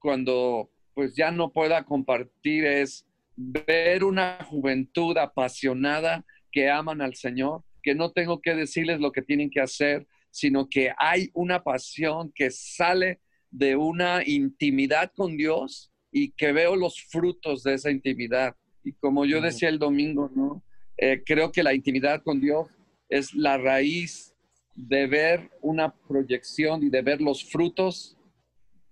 cuando 0.00 0.70
pues 0.94 1.14
ya 1.14 1.30
no 1.30 1.52
pueda 1.52 1.84
compartir 1.84 2.64
es 2.64 3.06
ver 3.36 4.04
una 4.04 4.44
juventud 4.44 5.16
apasionada 5.16 6.24
que 6.50 6.68
aman 6.68 7.00
al 7.00 7.14
Señor, 7.14 7.62
que 7.88 7.94
no 7.94 8.12
tengo 8.12 8.42
que 8.42 8.54
decirles 8.54 9.00
lo 9.00 9.12
que 9.12 9.22
tienen 9.22 9.48
que 9.48 9.62
hacer, 9.62 10.06
sino 10.30 10.68
que 10.68 10.92
hay 10.98 11.30
una 11.32 11.64
pasión 11.64 12.30
que 12.34 12.50
sale 12.50 13.18
de 13.50 13.76
una 13.76 14.22
intimidad 14.26 15.10
con 15.16 15.38
Dios 15.38 15.90
y 16.12 16.32
que 16.32 16.52
veo 16.52 16.76
los 16.76 17.00
frutos 17.00 17.62
de 17.62 17.72
esa 17.72 17.90
intimidad. 17.90 18.54
Y 18.84 18.92
como 18.92 19.24
yo 19.24 19.40
decía 19.40 19.70
el 19.70 19.78
domingo, 19.78 20.30
¿no? 20.36 20.62
Eh, 20.98 21.22
creo 21.24 21.50
que 21.50 21.62
la 21.62 21.72
intimidad 21.72 22.22
con 22.22 22.42
Dios 22.42 22.68
es 23.08 23.32
la 23.32 23.56
raíz 23.56 24.34
de 24.74 25.06
ver 25.06 25.50
una 25.62 25.94
proyección 26.06 26.82
y 26.82 26.90
de 26.90 27.00
ver 27.00 27.22
los 27.22 27.42
frutos 27.42 28.18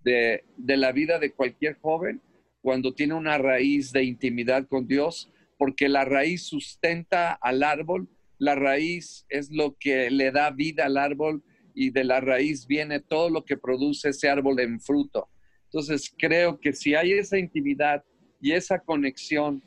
de, 0.04 0.42
de 0.56 0.76
la 0.78 0.92
vida 0.92 1.18
de 1.18 1.32
cualquier 1.32 1.78
joven 1.80 2.22
cuando 2.62 2.94
tiene 2.94 3.12
una 3.12 3.36
raíz 3.36 3.92
de 3.92 4.04
intimidad 4.04 4.66
con 4.66 4.86
Dios, 4.86 5.30
porque 5.58 5.86
la 5.90 6.06
raíz 6.06 6.44
sustenta 6.44 7.34
al 7.34 7.62
árbol 7.62 8.08
la 8.38 8.54
raíz 8.54 9.24
es 9.28 9.50
lo 9.50 9.76
que 9.78 10.10
le 10.10 10.30
da 10.30 10.50
vida 10.50 10.86
al 10.86 10.96
árbol 10.96 11.42
y 11.74 11.90
de 11.90 12.04
la 12.04 12.20
raíz 12.20 12.66
viene 12.66 13.00
todo 13.00 13.30
lo 13.30 13.44
que 13.44 13.56
produce 13.56 14.10
ese 14.10 14.28
árbol 14.28 14.60
en 14.60 14.80
fruto. 14.80 15.28
Entonces 15.64 16.12
creo 16.16 16.58
que 16.58 16.72
si 16.72 16.94
hay 16.94 17.12
esa 17.12 17.38
intimidad 17.38 18.04
y 18.40 18.52
esa 18.52 18.78
conexión 18.78 19.62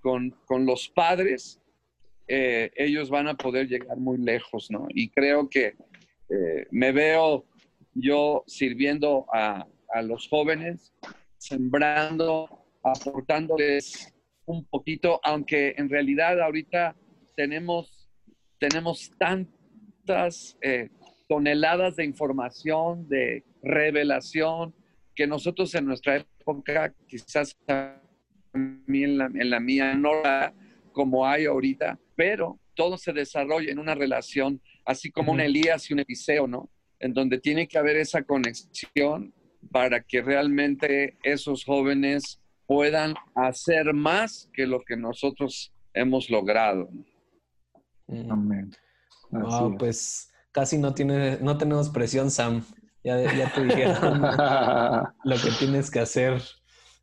con, 0.00 0.34
los 0.66 0.88
padres, 0.88 1.60
eh, 2.26 2.70
ellos 2.74 3.10
van 3.10 3.28
a 3.28 3.34
poder 3.34 3.68
llegar 3.68 3.96
muy 3.96 4.18
lejos, 4.18 4.70
¿no? 4.70 4.88
Y 4.90 5.08
creo 5.10 5.48
que 5.48 5.74
eh, 6.28 6.66
me 6.70 6.90
veo 6.90 7.44
yo 7.94 8.42
sirviendo 8.46 9.26
a, 9.32 9.66
a 9.92 10.02
los 10.02 10.28
jóvenes, 10.28 10.92
sembrando, 11.38 12.48
aportándoles 12.82 14.12
un 14.46 14.64
poquito, 14.64 15.20
aunque 15.22 15.74
en 15.76 15.88
realidad 15.88 16.40
ahorita 16.40 16.96
tenemos 17.36 18.01
tenemos 18.62 19.10
tantas 19.18 20.56
eh, 20.62 20.88
toneladas 21.28 21.96
de 21.96 22.04
información, 22.04 23.08
de 23.08 23.42
revelación, 23.60 24.72
que 25.16 25.26
nosotros 25.26 25.74
en 25.74 25.86
nuestra 25.86 26.18
época, 26.18 26.94
quizás 27.08 27.56
en 28.54 29.18
la, 29.18 29.26
en 29.26 29.50
la 29.50 29.58
mía, 29.58 29.94
no 29.94 30.12
como 30.92 31.26
hay 31.26 31.46
ahorita, 31.46 31.98
pero 32.14 32.60
todo 32.74 32.96
se 32.96 33.12
desarrolla 33.12 33.72
en 33.72 33.80
una 33.80 33.96
relación, 33.96 34.60
así 34.84 35.10
como 35.10 35.32
un 35.32 35.40
Elías 35.40 35.90
y 35.90 35.94
un 35.94 35.98
Eliseo, 35.98 36.46
¿no? 36.46 36.70
En 37.00 37.14
donde 37.14 37.40
tiene 37.40 37.66
que 37.66 37.78
haber 37.78 37.96
esa 37.96 38.22
conexión 38.22 39.34
para 39.72 40.04
que 40.04 40.22
realmente 40.22 41.16
esos 41.24 41.64
jóvenes 41.64 42.40
puedan 42.66 43.14
hacer 43.34 43.92
más 43.92 44.48
que 44.52 44.68
lo 44.68 44.82
que 44.82 44.96
nosotros 44.96 45.72
hemos 45.94 46.30
logrado. 46.30 46.88
¿no? 46.92 47.11
Amén. 48.30 48.70
pues 49.78 50.32
casi 50.52 50.78
no, 50.78 50.94
tiene, 50.94 51.38
no 51.40 51.56
tenemos 51.58 51.88
presión, 51.90 52.30
Sam. 52.30 52.64
Ya, 53.04 53.20
ya 53.20 53.52
te 53.52 53.64
dijeron 53.64 54.22
lo 55.24 55.36
que 55.36 55.50
tienes 55.58 55.90
que 55.90 56.00
hacer. 56.00 56.40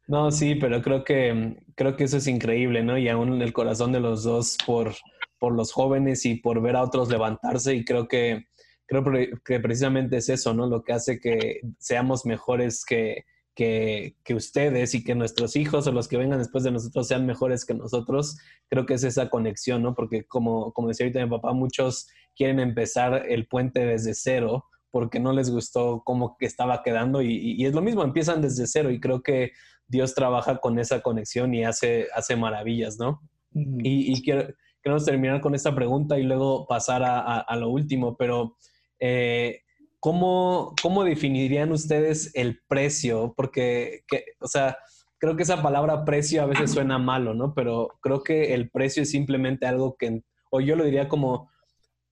No, 0.08 0.32
sí, 0.32 0.56
pero 0.56 0.82
creo 0.82 1.04
que, 1.04 1.62
creo 1.76 1.96
que 1.96 2.06
eso 2.06 2.18
es 2.18 2.28
increíble, 2.28 2.84
¿no? 2.84 2.98
Y 2.98 3.10
aún 3.10 3.34
en 3.34 3.42
el 3.42 3.54
corazón 3.54 3.92
de 3.92 4.00
los 4.00 4.24
dos 4.24 4.58
por, 4.66 4.96
por 5.40 5.54
los 5.54 5.72
jóvenes 5.72 6.26
y 6.26 6.36
por 6.36 6.62
ver 6.62 6.76
a 6.76 6.84
otros 6.84 7.10
levantarse. 7.10 7.76
Y 7.76 7.86
creo 7.86 8.08
que, 8.08 8.46
creo 8.88 9.04
que 9.44 9.60
precisamente 9.60 10.18
es 10.18 10.30
eso, 10.30 10.54
¿no? 10.54 10.68
Lo 10.68 10.84
que 10.84 10.94
hace 10.94 11.20
que 11.20 11.62
seamos 11.78 12.26
mejores 12.26 12.86
que, 12.86 13.26
que, 13.56 14.16
ustedes 14.34 14.96
y 14.96 15.04
que 15.04 15.16
nuestros 15.16 15.56
hijos 15.56 15.86
o 15.88 15.92
los 15.92 16.08
que 16.08 16.18
vengan 16.18 16.40
después 16.40 16.64
de 16.64 16.72
nosotros 16.72 17.08
sean 17.08 17.26
mejores 17.26 17.66
que 17.66 17.74
nosotros, 17.74 18.38
creo 18.70 18.86
que 18.86 18.94
es 18.94 19.04
esa 19.04 19.30
conexión, 19.30 19.84
¿no? 19.84 19.96
Porque 19.96 20.26
como, 20.26 20.72
como 20.72 20.88
decía 20.88 21.06
ahorita 21.06 21.24
mi 21.26 21.30
papá, 21.30 21.54
muchos 21.54 22.08
quieren 22.36 22.60
empezar 22.60 23.26
el 23.28 23.48
puente 23.48 23.86
desde 23.86 24.14
cero 24.14 24.66
porque 24.92 25.20
no 25.20 25.34
les 25.34 25.52
gustó 25.52 26.02
cómo 26.06 26.38
estaba 26.40 26.82
quedando 26.84 27.22
y, 27.22 27.64
es 27.66 27.74
lo 27.74 27.82
mismo, 27.82 28.04
empiezan 28.04 28.42
desde 28.42 28.66
cero 28.66 28.92
y 28.92 29.00
creo 29.00 29.22
que 29.22 29.52
Dios 29.88 30.16
trabaja 30.16 30.60
con 30.60 30.80
esa 30.80 31.02
conexión 31.02 31.54
y 31.54 31.64
hace, 31.64 32.08
hace 32.16 32.36
maravillas, 32.36 32.98
¿no? 32.98 33.22
Y, 33.54 34.22
quiero, 34.24 34.54
queremos 34.82 35.06
terminar 35.06 35.42
con 35.42 35.54
esta 35.54 35.76
pregunta 35.76 36.18
y 36.18 36.24
luego 36.24 36.66
pasar 36.68 37.04
a, 37.04 37.56
lo 37.56 37.70
último, 37.70 38.16
pero 38.16 38.56
eh, 39.00 39.62
¿cómo, 40.00 40.74
¿cómo, 40.82 41.04
definirían 41.04 41.72
ustedes 41.72 42.32
el 42.36 42.62
precio? 42.68 43.34
Porque, 43.36 44.02
o 44.40 44.48
sea, 44.48 44.78
creo 45.18 45.36
que 45.36 45.44
esa 45.44 45.62
palabra 45.62 46.06
precio 46.06 46.42
a 46.42 46.46
veces 46.46 46.72
suena 46.72 46.98
malo, 46.98 47.34
¿no? 47.34 47.54
Pero 47.54 47.90
creo 48.02 48.24
que 48.24 48.54
el 48.54 48.70
precio 48.70 49.04
es 49.04 49.12
simplemente 49.12 49.68
algo 49.68 49.96
que, 49.98 50.22
o 50.50 50.62
yo 50.62 50.76
lo 50.76 50.86
diría 50.86 51.08
como, 51.08 51.50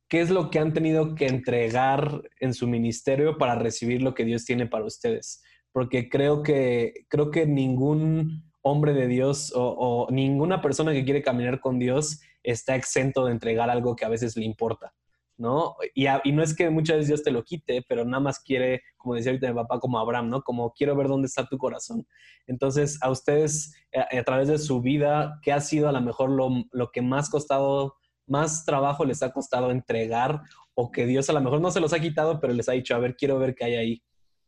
¿qué 0.09 0.21
es 0.21 0.29
lo 0.29 0.49
que 0.49 0.59
han 0.59 0.73
tenido 0.73 1.15
que 1.15 1.27
entregar 1.27 2.21
en 2.39 2.53
su 2.53 2.67
ministerio 2.67 3.38
para 3.38 3.55
recibir 3.55 4.01
lo 4.01 4.13
que 4.13 4.25
Dios 4.25 4.45
tiene 4.45 4.67
para 4.67 4.85
ustedes? 4.85 5.41
Porque 5.71 6.09
creo 6.09 6.43
que, 6.43 7.05
creo 7.07 7.31
que 7.31 7.45
ningún 7.45 8.43
hombre 8.61 8.93
de 8.93 9.07
Dios 9.07 9.53
o, 9.55 10.07
ninguna 10.11 10.61
persona 10.61 10.91
que 10.93 11.05
quiere 11.05 11.21
caminar 11.21 11.59
con 11.59 11.79
Dios 11.79 12.19
está 12.43 12.75
exento 12.75 13.25
de 13.25 13.31
entregar 13.31 13.69
algo 13.69 13.95
que 13.95 14.05
a 14.05 14.09
veces 14.09 14.35
le 14.35 14.45
importa. 14.45 14.93
¿No? 15.38 15.75
Y, 15.93 16.07
y, 16.07 16.31
no 16.31 16.41
es 16.41 16.55
que 16.55 16.69
muchas 16.69 16.97
veces 16.97 17.07
Dios 17.07 17.23
te 17.23 17.31
lo 17.31 17.43
quite, 17.43 17.83
pero 17.88 18.03
nada 18.03 18.19
más 18.19 18.39
quiere, 18.39 18.81
como 18.97 19.15
decía 19.15 19.31
ahorita 19.31 19.49
mi 19.49 19.55
papá, 19.55 19.79
como 19.79 19.99
Abraham, 19.99 20.29
¿no? 20.29 20.41
Como 20.41 20.73
quiero 20.73 20.95
ver 20.95 21.07
dónde 21.07 21.27
está 21.27 21.45
tu 21.45 21.57
corazón. 21.57 22.07
Entonces, 22.47 22.97
a 23.01 23.11
ustedes, 23.11 23.73
a, 23.93 24.23
través 24.23 24.47
de 24.47 24.57
su 24.57 24.81
vida, 24.81 25.39
¿qué 25.43 25.53
ha 25.53 25.61
sido 25.61 25.88
a 25.88 25.91
lo 25.91 26.01
mejor 26.01 26.31
lo, 26.31 26.49
lo, 26.71 26.91
que 26.91 27.01
más 27.01 27.29
costado, 27.29 27.95
más 28.25 28.65
trabajo 28.65 29.05
les 29.05 29.21
ha 29.21 29.31
costado 29.31 29.71
entregar 29.71 30.41
o 30.73 30.91
que 30.91 31.05
Dios 31.05 31.29
a 31.29 31.33
lo 31.33 31.41
mejor 31.41 31.61
no 31.61 31.71
se 31.71 31.79
los 31.79 31.93
ha 31.93 31.99
quitado, 31.99 32.39
pero 32.39 32.53
les 32.53 32.67
ha 32.69 32.73
dicho, 32.73 32.95
a 32.95 32.99
ver, 32.99 33.15
quiero 33.15 33.38
ver 33.39 33.55
qué 33.55 33.65
hay 33.65 33.75
ahí, 33.75 34.03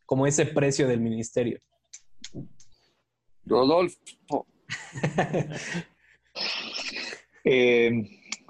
como 0.06 0.26
ese 0.26 0.46
precio 0.46 0.88
del 0.88 1.02
ministerio? 1.02 1.60
Rodolfo. 3.46 4.46
Eh, 7.46 7.90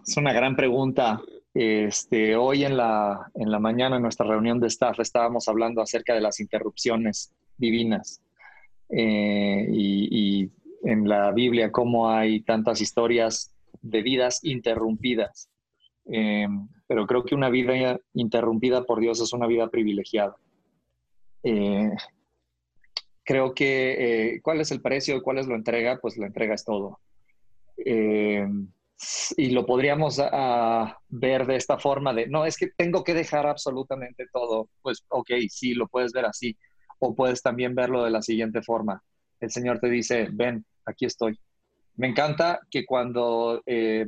es 0.06 0.18
una 0.18 0.34
gran 0.34 0.56
pregunta. 0.56 1.22
Este, 1.62 2.38
hoy 2.38 2.64
en 2.64 2.78
la, 2.78 3.30
en 3.36 3.51
la 3.51 3.60
mañana 3.60 3.97
en 3.97 4.01
nuestra 4.01 4.26
reunión 4.26 4.62
de 4.62 4.68
staff 4.68 4.97
estábamos 5.01 5.49
hablando 5.49 5.82
acerca 5.82 6.14
de 6.14 6.22
las 6.22 6.39
interrupciones 6.39 7.34
divinas 7.57 8.22
eh, 8.88 9.68
y, 9.70 10.49
en 10.86 11.10
la 11.10 11.34
Biblia 11.34 11.70
cómo 11.70 12.10
hay 12.10 12.39
tantas 12.43 12.80
historias 12.80 13.53
de 13.82 14.01
vidas 14.01 14.39
interrumpidas. 14.43 15.49
Eh, 16.10 16.47
pero 16.88 17.05
creo 17.05 17.26
que 17.26 17.36
una 17.36 17.49
vida 17.49 17.99
interrumpida 18.14 18.86
por 18.86 19.01
Dios 19.01 19.20
es 19.20 19.34
una 19.34 19.45
vida 19.45 19.68
privilegiada. 19.68 20.38
Eh, 21.43 21.91
creo 23.26 23.53
que, 23.53 24.39
¿cuál 24.43 24.62
es 24.62 24.72
el 24.72 24.82
precio 24.82 25.18
y 25.18 25.22
cuál 25.22 25.39
es 25.39 25.47
la 25.49 25.55
entrega? 25.55 25.99
Pues 26.01 26.16
la 26.16 26.28
entrega 26.28 26.53
es 26.53 26.64
todo 26.64 27.01
y 29.38 29.52
lo 29.52 29.66
podríamos 29.66 30.22
ver 31.08 31.45
de 31.45 31.56
esta 31.56 31.78
forma 31.78 32.14
de, 32.14 32.28
no, 32.28 32.45
es 32.45 32.58
que 32.58 32.68
tengo 32.76 33.04
que 33.04 33.14
dejar 33.14 33.47
absolutamente 33.47 34.28
todo. 34.32 34.70
Pues, 34.82 35.06
ok, 35.10 35.32
sí, 35.50 35.74
lo 35.74 35.88
puedes 35.88 36.12
ver 36.12 36.26
así. 36.26 36.58
O 37.00 37.16
puedes 37.16 37.41
también 37.41 37.76
verlo 37.76 38.04
de 38.04 38.12
la 38.12 38.22
siguiente 38.22 38.62
forma. 38.62 39.02
El 39.39 39.52
Señor 39.52 39.80
te 39.80 39.89
dice, 39.89 40.28
ven, 40.32 40.66
aquí 40.86 41.06
estoy. 41.06 41.39
Me 41.95 42.08
encanta 42.08 42.60
que 42.70 42.86
cuando 42.86 43.62
eh, 43.66 44.06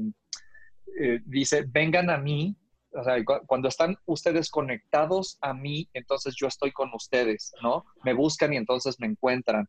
eh, 0.99 1.19
dice, 1.25 1.65
vengan 1.67 2.09
a 2.09 2.17
mí, 2.17 2.55
o 2.93 3.03
sea, 3.03 3.15
cuando 3.45 3.69
están 3.69 3.97
ustedes 4.05 4.49
conectados 4.49 5.37
a 5.41 5.53
mí, 5.53 5.89
entonces 5.93 6.35
yo 6.37 6.47
estoy 6.47 6.71
con 6.71 6.89
ustedes, 6.93 7.53
¿no? 7.63 7.85
Me 8.03 8.13
buscan 8.13 8.53
y 8.53 8.57
entonces 8.57 8.99
me 8.99 9.07
encuentran. 9.07 9.67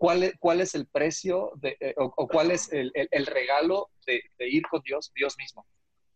¿Cuál 0.00 0.22
es, 0.22 0.32
cuál 0.38 0.62
es 0.62 0.74
el 0.74 0.86
precio 0.86 1.52
de, 1.56 1.76
eh, 1.78 1.94
o, 1.98 2.26
cuál 2.26 2.52
es 2.52 2.72
el, 2.72 2.90
el, 2.94 3.26
regalo 3.26 3.90
de, 4.06 4.22
ir 4.48 4.62
con 4.62 4.80
Dios? 4.80 5.12
Dios 5.14 5.36
mismo. 5.36 5.66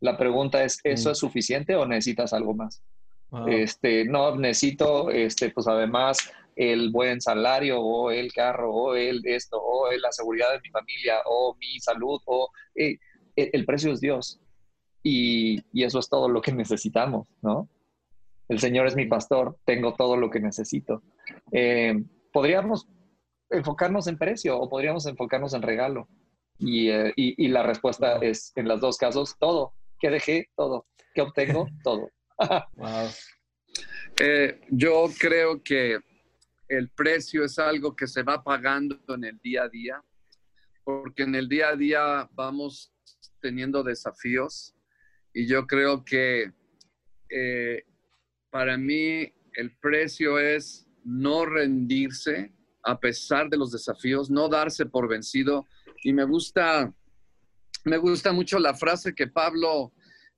La 0.00 0.16
pregunta 0.16 0.64
es, 0.64 0.80
¿eso 0.84 1.10
mm. 1.10 1.12
es 1.12 1.18
suficiente 1.18 1.76
o 1.76 1.84
necesitas 1.84 2.32
algo 2.32 2.54
más? 2.54 2.82
Este, 3.46 4.06
no, 4.06 4.36
necesito, 4.36 5.10
este, 5.10 5.50
pues 5.50 5.68
además, 5.68 6.16
el 6.56 6.92
buen 6.92 7.20
salario 7.20 7.78
o 7.78 8.10
el 8.10 8.32
carro 8.32 8.72
o 8.72 8.94
el 8.94 9.20
esto 9.26 9.62
o 9.62 9.92
la 9.92 10.12
seguridad 10.12 10.50
de 10.52 10.62
mi 10.62 10.70
familia 10.70 11.16
o 11.26 11.54
mi 11.60 11.78
salud 11.78 12.22
o 12.24 12.48
eh, 12.74 12.96
el 13.36 13.66
precio 13.66 13.92
es 13.92 14.00
Dios. 14.00 14.40
Y, 15.02 15.62
y, 15.74 15.84
eso 15.84 15.98
es 15.98 16.08
todo 16.08 16.30
lo 16.30 16.40
que 16.40 16.52
necesitamos, 16.54 17.28
¿no? 17.42 17.68
El 18.48 18.60
Señor 18.60 18.86
es 18.86 18.96
mi 18.96 19.04
pastor, 19.04 19.58
tengo 19.66 19.92
todo 19.92 20.16
lo 20.16 20.30
que 20.30 20.40
necesito. 20.40 21.02
Eh, 21.52 22.02
podríamos 22.32 22.88
enfocarnos 23.54 24.06
en 24.06 24.18
precio 24.18 24.58
o 24.58 24.68
podríamos 24.68 25.06
enfocarnos 25.06 25.54
en 25.54 25.62
regalo. 25.62 26.08
Y, 26.58 26.88
eh, 26.90 27.12
y, 27.16 27.48
la 27.48 27.64
respuesta 27.64 28.18
es, 28.18 28.52
en 28.54 28.68
los 28.68 28.80
dos 28.80 28.96
casos, 28.96 29.36
todo. 29.38 29.74
¿Qué 29.98 30.10
dejé? 30.10 30.48
Todo. 30.56 30.86
¿Qué 31.14 31.22
obtengo? 31.22 31.68
Todo. 31.84 32.10
Eh, 34.20 34.60
yo 34.70 35.06
creo 35.18 35.60
que 35.60 35.98
el 36.68 36.88
precio 36.90 37.44
es 37.44 37.58
algo 37.58 37.96
que 37.96 38.06
se 38.06 38.22
va 38.22 38.44
pagando 38.44 39.00
en 39.08 39.24
el 39.24 39.40
día 39.40 39.64
a 39.64 39.68
día, 39.68 40.04
porque 40.84 41.24
en 41.24 41.34
el 41.34 41.48
día 41.48 41.70
a 41.70 41.76
día 41.76 42.28
vamos 42.32 42.92
teniendo 43.40 43.82
desafíos 43.82 44.74
y 45.32 45.46
yo 45.46 45.66
creo 45.66 46.04
que 46.04 46.52
eh, 47.28 47.82
para 48.50 48.78
mí 48.78 49.32
el 49.54 49.76
precio 49.78 50.38
es 50.38 50.88
no 51.04 51.44
rendirse, 51.44 52.52
a 52.84 53.00
pesar 53.00 53.48
de 53.48 53.56
los 53.56 53.72
desafíos, 53.72 54.30
no 54.30 54.48
darse 54.48 54.86
por 54.86 55.08
vencido. 55.08 55.66
Y 56.02 56.12
me 56.12 56.24
gusta, 56.24 56.92
me 57.84 57.96
gusta 57.96 58.32
mucho 58.32 58.58
la 58.58 58.74
frase 58.74 59.14
que 59.14 59.26
Pablo 59.26 59.92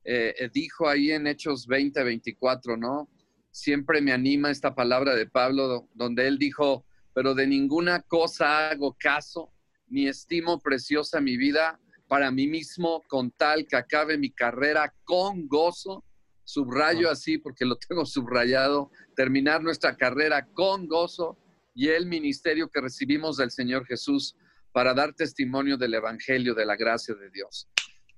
eh, 0.04 0.34
eh, 0.38 0.50
dijo 0.52 0.88
ahí 0.88 1.10
en 1.10 1.26
Hechos 1.26 1.66
20, 1.66 2.02
24, 2.04 2.76
¿no? 2.76 3.10
Siempre 3.50 4.00
me 4.00 4.12
anima 4.12 4.50
esta 4.50 4.74
palabra 4.74 5.14
de 5.14 5.26
Pablo, 5.26 5.88
donde 5.94 6.28
él 6.28 6.38
dijo, 6.38 6.84
pero 7.14 7.34
de 7.34 7.46
ninguna 7.46 8.02
cosa 8.02 8.70
hago 8.70 8.96
caso, 8.98 9.50
ni 9.88 10.06
estimo 10.06 10.60
preciosa 10.60 11.20
mi 11.20 11.36
vida 11.36 11.80
para 12.06 12.30
mí 12.30 12.46
mismo, 12.46 13.02
con 13.08 13.32
tal 13.32 13.66
que 13.66 13.76
acabe 13.76 14.16
mi 14.18 14.30
carrera 14.30 14.94
con 15.04 15.48
gozo. 15.48 16.04
Subrayo 16.44 17.10
así 17.10 17.38
porque 17.38 17.64
lo 17.64 17.76
tengo 17.76 18.06
subrayado, 18.06 18.92
terminar 19.16 19.64
nuestra 19.64 19.96
carrera 19.96 20.46
con 20.46 20.86
gozo 20.86 21.36
y 21.76 21.88
el 21.90 22.06
ministerio 22.06 22.70
que 22.70 22.80
recibimos 22.80 23.36
del 23.36 23.50
Señor 23.50 23.86
Jesús 23.86 24.34
para 24.72 24.94
dar 24.94 25.12
testimonio 25.12 25.76
del 25.76 25.92
Evangelio, 25.92 26.54
de 26.54 26.64
la 26.64 26.74
gracia 26.74 27.14
de 27.14 27.30
Dios. 27.30 27.68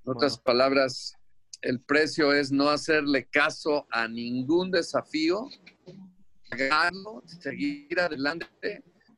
En 0.04 0.12
otras 0.12 0.38
palabras, 0.38 1.12
el 1.60 1.80
precio 1.80 2.32
es 2.32 2.52
no 2.52 2.70
hacerle 2.70 3.26
caso 3.26 3.86
a 3.90 4.06
ningún 4.06 4.70
desafío, 4.70 5.48
seguir 7.26 7.98
adelante, 7.98 8.46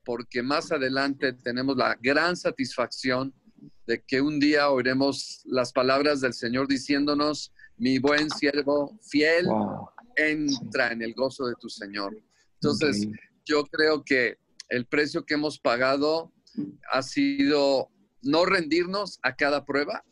porque 0.05 0.43
más 0.43 0.73
adelante 0.73 1.35
tenemos 1.35 1.77
la 1.77 1.99
gran 2.01 2.35
satisfacción 2.35 3.35
de 3.87 4.03
que 4.03 4.23
un 4.23 4.41
día 4.41 4.71
oiremos 4.71 5.43
las 5.45 5.71
palabras 5.71 6.23
del 6.23 6.33
Señor 6.33 6.67
diciéndonos, 6.67 7.53
mi 7.77 7.99
buen 7.99 8.31
siervo 8.31 8.99
fiel, 9.03 9.47
entra 10.17 10.93
en 10.93 11.03
el 11.03 11.13
gozo 11.13 11.47
de 11.47 11.55
tu 11.61 11.69
Señor. 11.69 12.17
Entonces, 12.55 13.07
yo 13.51 13.65
creo 13.65 14.05
que 14.05 14.39
el 14.69 14.87
precio 14.87 15.27
que 15.27 15.35
hemos 15.35 15.59
pagado 15.59 16.33
ha 16.93 17.03
sido 17.03 17.91
no 18.23 18.45
rendirnos 18.45 19.19
a 19.23 19.35
cada 19.35 19.65
prueba 19.65 20.05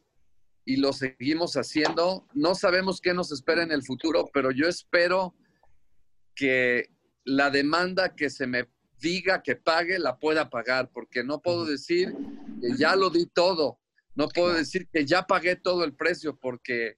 y 0.65 0.77
lo 0.77 0.93
seguimos 0.93 1.55
haciendo. 1.57 2.27
No 2.35 2.57
sabemos 2.57 3.01
qué 3.01 3.15
nos 3.15 3.31
espera 3.31 3.63
en 3.63 3.71
el 3.71 3.85
futuro, 3.85 4.29
pero 4.33 4.51
yo 4.51 4.67
espero 4.67 5.35
que 6.35 6.91
la 7.25 7.51
demanda 7.51 8.17
que 8.17 8.29
se 8.29 8.47
me 8.47 8.69
diga 8.99 9.43
que 9.43 9.55
pague 9.55 9.99
la 10.01 10.19
pueda 10.19 10.51
pagar, 10.51 10.91
porque 10.93 11.23
no 11.23 11.41
puedo 11.41 11.65
decir 11.65 12.13
que 12.61 12.77
ya 12.77 12.97
lo 12.97 13.11
di 13.11 13.27
todo, 13.27 13.79
no 14.17 14.29
puedo 14.29 14.53
decir 14.53 14.89
que 14.93 15.07
ya 15.07 15.23
pagué 15.23 15.55
todo 15.55 15.85
el 15.85 15.95
precio, 15.95 16.37
porque, 16.37 16.97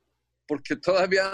porque 0.48 0.76
todavía 0.76 1.30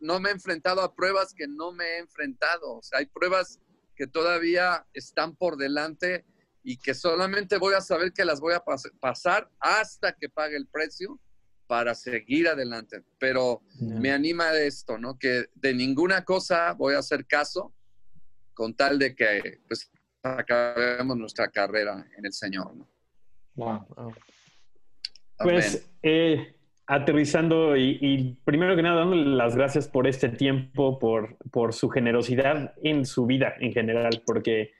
no 0.00 0.20
me 0.20 0.28
he 0.28 0.32
enfrentado 0.32 0.80
a 0.80 0.94
pruebas 0.94 1.34
que 1.34 1.48
no 1.48 1.72
me 1.72 1.84
he 1.84 1.98
enfrentado. 1.98 2.76
O 2.76 2.82
sea, 2.82 3.00
hay 3.00 3.06
pruebas 3.06 3.58
que 3.98 4.06
todavía 4.06 4.86
están 4.94 5.34
por 5.34 5.56
delante 5.56 6.24
y 6.62 6.76
que 6.76 6.94
solamente 6.94 7.58
voy 7.58 7.74
a 7.74 7.80
saber 7.80 8.12
que 8.12 8.24
las 8.24 8.38
voy 8.38 8.54
a 8.54 8.62
pasar 9.00 9.50
hasta 9.58 10.12
que 10.12 10.28
pague 10.28 10.56
el 10.56 10.68
precio 10.68 11.18
para 11.66 11.96
seguir 11.96 12.46
adelante. 12.46 13.02
Pero 13.18 13.60
me 13.80 14.12
anima 14.12 14.52
esto, 14.52 14.98
¿no? 14.98 15.18
Que 15.18 15.46
de 15.52 15.74
ninguna 15.74 16.24
cosa 16.24 16.74
voy 16.74 16.94
a 16.94 17.00
hacer 17.00 17.26
caso 17.26 17.74
con 18.54 18.74
tal 18.74 19.00
de 19.00 19.16
que 19.16 19.60
pues 19.66 19.90
acabemos 20.22 21.16
nuestra 21.16 21.50
carrera 21.50 22.06
en 22.16 22.24
el 22.24 22.32
Señor, 22.32 22.76
¿no? 22.76 22.88
Pues 25.38 25.90
eh, 26.02 26.56
aterrizando 26.88 27.76
y, 27.76 28.38
primero 28.44 28.74
que 28.74 28.82
nada 28.82 29.00
dándole 29.00 29.26
las 29.36 29.54
gracias 29.54 29.86
por 29.86 30.06
este 30.06 30.30
tiempo, 30.30 30.98
por, 30.98 31.36
por 31.52 31.74
su 31.74 31.90
generosidad 31.90 32.72
en 32.82 33.04
su 33.04 33.26
vida 33.26 33.52
en 33.60 33.74
general, 33.74 34.22
porque, 34.24 34.72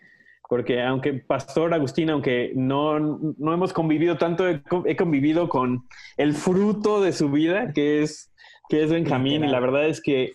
porque 0.48 0.82
aunque 0.82 1.12
Pastor 1.12 1.74
Agustín, 1.74 2.08
aunque 2.08 2.52
no, 2.56 2.98
no 2.98 3.52
hemos 3.52 3.74
convivido 3.74 4.16
tanto, 4.16 4.48
he, 4.48 4.96
convivido 4.96 5.50
con 5.50 5.86
el 6.16 6.32
fruto 6.32 7.02
de 7.02 7.12
su 7.12 7.30
vida, 7.30 7.74
que 7.74 8.02
es, 8.02 8.32
que 8.70 8.82
es 8.82 8.90
Benjamín, 8.90 9.44
y 9.44 9.48
la 9.48 9.60
verdad 9.60 9.86
es 9.86 10.00
que 10.00 10.32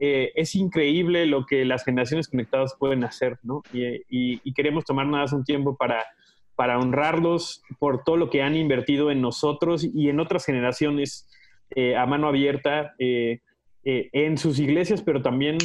eh, 0.00 0.32
es 0.34 0.56
increíble 0.56 1.26
lo 1.26 1.46
que 1.46 1.64
las 1.64 1.84
generaciones 1.84 2.26
conectadas 2.26 2.74
pueden 2.76 3.04
hacer, 3.04 3.38
¿no? 3.44 3.62
Y, 3.72 4.52
queremos 4.52 4.84
tomar 4.84 5.06
nada 5.06 5.22
más 5.22 5.32
un 5.32 5.44
tiempo 5.44 5.76
para, 5.76 6.04
para 6.56 6.78
honrarlos 6.78 7.62
por 7.78 8.02
todo 8.02 8.16
lo 8.16 8.30
que 8.30 8.42
han 8.42 8.56
invertido 8.56 9.10
en 9.10 9.20
nosotros 9.20 9.84
y 9.84 10.08
en 10.08 10.20
otras 10.20 10.44
generaciones 10.44 11.28
eh, 11.70 11.96
a 11.96 12.06
mano 12.06 12.28
abierta 12.28 12.94
eh, 12.98 13.40
en 13.84 14.36
sus 14.36 14.58
iglesias, 14.58 15.02
pero 15.02 15.22
también 15.22 15.58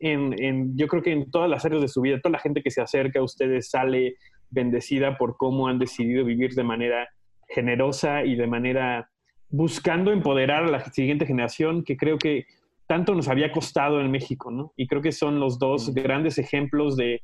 en, 0.00 0.76
yo 0.76 0.86
creo 0.86 1.02
que 1.02 1.12
en 1.12 1.30
todas 1.30 1.50
las 1.50 1.64
áreas 1.64 1.82
de 1.82 1.88
su 1.88 2.00
vida, 2.00 2.20
toda 2.20 2.32
la 2.32 2.38
gente 2.38 2.62
que 2.62 2.70
se 2.70 2.80
acerca 2.80 3.20
a 3.20 3.24
ustedes 3.24 3.68
sale 3.68 4.16
bendecida 4.50 5.18
por 5.18 5.36
cómo 5.36 5.68
han 5.68 5.78
decidido 5.78 6.24
vivir 6.24 6.54
de 6.54 6.64
manera 6.64 7.08
generosa 7.48 8.24
y 8.24 8.36
de 8.36 8.46
manera 8.46 9.10
buscando 9.50 10.12
empoderar 10.12 10.64
a 10.64 10.68
la 10.68 10.84
siguiente 10.92 11.26
generación, 11.26 11.82
que 11.84 11.96
creo 11.96 12.18
que 12.18 12.46
tanto 12.86 13.14
nos 13.14 13.28
había 13.28 13.52
costado 13.52 14.00
en 14.00 14.10
México, 14.10 14.50
¿no? 14.50 14.72
Y 14.76 14.86
creo 14.86 15.02
que 15.02 15.12
son 15.12 15.40
los 15.40 15.58
dos 15.58 15.94
grandes 15.94 16.38
ejemplos 16.38 16.96
de, 16.96 17.22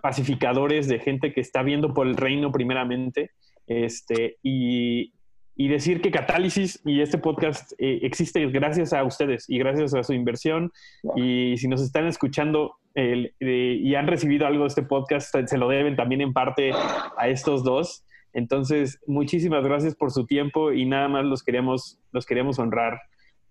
pacificadores, 0.00 0.88
de 0.88 0.98
gente 0.98 1.32
que 1.32 1.40
está 1.40 1.62
viendo 1.62 1.94
por 1.94 2.06
el 2.06 2.16
reino 2.16 2.52
primeramente, 2.52 3.30
este, 3.66 4.36
y, 4.42 5.12
decir 5.56 6.00
que 6.00 6.10
Catálisis 6.10 6.80
y 6.86 7.02
este 7.02 7.18
podcast 7.18 7.72
eh, 7.78 8.00
existe 8.02 8.44
gracias 8.46 8.94
a 8.94 9.04
ustedes 9.04 9.44
y 9.48 9.58
gracias 9.58 9.94
a 9.94 10.02
su 10.02 10.14
inversión. 10.14 10.72
Y 11.16 11.56
si 11.58 11.68
nos 11.68 11.82
están 11.82 12.06
escuchando 12.06 12.76
y 12.94 13.94
han 13.94 14.06
recibido 14.06 14.46
algo 14.46 14.62
de 14.62 14.68
este 14.68 14.82
podcast, 14.82 15.36
se 15.46 15.58
lo 15.58 15.68
deben 15.68 15.96
también 15.96 16.22
en 16.22 16.32
parte 16.32 16.72
a 16.72 17.28
estos 17.28 17.62
dos. 17.62 18.04
Entonces, 18.32 18.98
muchísimas 19.06 19.62
gracias 19.62 19.94
por 19.94 20.10
su 20.10 20.26
tiempo 20.26 20.72
y 20.72 20.86
nada 20.86 21.08
más 21.08 21.24
los 21.24 21.42
queríamos, 21.42 22.00
los 22.10 22.26
queríamos 22.26 22.58
honrar 22.58 22.98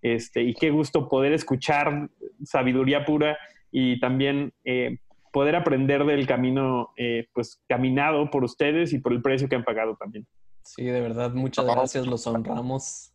este, 0.02 0.42
y 0.42 0.54
qué 0.54 0.70
gusto 0.70 1.08
poder 1.08 1.32
escuchar 1.32 2.08
sabiduría 2.44 3.04
pura 3.04 3.36
y 3.70 4.00
también 4.00 4.52
eh, 4.64 4.98
poder 5.30 5.56
aprender 5.56 6.04
del 6.04 6.26
camino 6.26 6.90
eh, 6.96 7.28
pues 7.32 7.62
caminado 7.68 8.30
por 8.30 8.44
ustedes 8.44 8.92
y 8.92 8.98
por 8.98 9.12
el 9.12 9.22
precio 9.22 9.48
que 9.48 9.56
han 9.56 9.64
pagado 9.64 9.96
también. 9.96 10.26
Sí, 10.64 10.84
de 10.84 11.00
verdad, 11.00 11.32
muchas 11.32 11.64
gracias, 11.64 12.06
los 12.06 12.26
honramos 12.26 13.12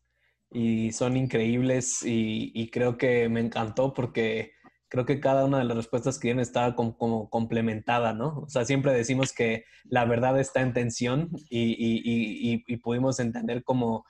y 0.51 0.91
son 0.91 1.18
increíbles 1.18 2.01
y, 2.03 2.70
creo 2.72 2.97
que 2.97 3.30
me 3.30 3.39
encantó 3.39 3.93
porque 3.93 4.51
creo 4.88 5.05
que 5.05 5.20
cada 5.20 5.45
una 5.45 5.59
de 5.59 5.66
las 5.66 5.78
respuestas 5.78 6.18
que 6.18 6.30
vienen 6.30 6.41
está 6.41 6.76
como, 6.76 7.30
complementada, 7.30 8.13
¿no? 8.13 8.39
O 8.39 8.49
sea, 8.49 8.66
siempre 8.66 8.93
decimos 8.93 9.34
que 9.34 9.66
la 9.84 10.05
verdad 10.05 10.39
está 10.39 10.61
en 10.61 10.74
tensión 10.74 11.30
y, 11.49 12.63
y 12.68 12.78
pudimos 12.78 13.20
entender 13.20 13.63
como 13.63 14.05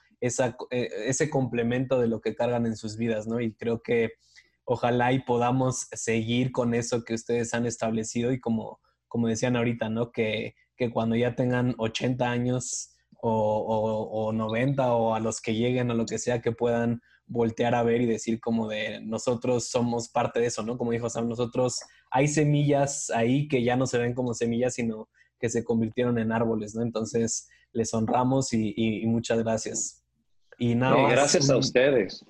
eh, 0.71 0.89
ese 1.07 1.29
complemento 1.29 1.99
de 1.99 2.07
lo 2.07 2.21
que 2.21 2.35
cargan 2.35 2.65
en 2.65 2.75
sus 2.75 2.97
vidas, 2.97 3.27
¿no? 3.27 3.39
Y 3.41 3.53
creo 3.53 3.81
que 3.81 4.13
ojalá 4.65 5.13
y 5.13 5.19
podamos 5.19 5.87
seguir 5.93 6.51
con 6.51 6.73
eso 6.73 7.03
que 7.03 7.13
ustedes 7.13 7.53
han 7.53 7.65
establecido 7.65 8.31
y 8.31 8.39
como, 8.39 8.79
como 9.07 9.27
decían 9.27 9.55
ahorita, 9.55 9.89
¿no? 9.89 10.11
Que, 10.11 10.55
que 10.75 10.91
cuando 10.91 11.15
ya 11.15 11.35
tengan 11.35 11.75
80 11.77 12.29
años 12.29 12.91
o, 13.21 14.09
o, 14.11 14.33
90 14.33 14.93
o 14.93 15.15
a 15.15 15.19
los 15.19 15.41
que 15.41 15.55
lleguen 15.55 15.89
a 15.89 15.93
lo 15.93 16.05
que 16.05 16.19
sea, 16.19 16.41
que 16.41 16.51
puedan 16.51 17.01
voltear 17.27 17.73
a 17.73 17.83
ver 17.83 18.01
y 18.01 18.05
decir 18.05 18.39
como 18.39 18.67
de 18.67 19.01
nosotros 19.01 19.69
somos 19.69 20.09
parte 20.09 20.39
de 20.39 20.47
eso, 20.47 20.63
¿no? 20.63 20.77
Como 20.77 20.91
dijo 20.91 21.09
Sam, 21.09 21.29
nosotros 21.29 21.79
hay 22.11 22.27
semillas 22.27 23.09
ahí 23.09 23.47
que 23.47 23.63
ya 23.63 23.75
no 23.75 23.87
se 23.87 23.97
ven 23.97 24.13
como 24.13 24.33
semillas, 24.33 24.75
sino 24.75 25.09
que 25.39 25.49
se 25.49 25.63
convirtieron 25.63 26.19
en 26.19 26.31
árboles, 26.31 26.75
¿no? 26.75 26.83
Entonces 26.83 27.47
les 27.71 27.93
honramos 27.93 28.53
y 28.53 29.03
muchas 29.07 29.39
gracias. 29.39 30.05
Y 30.57 30.75
nada, 30.75 31.09
gracias 31.09 31.49
a 31.49 31.57
ustedes. 31.57 32.23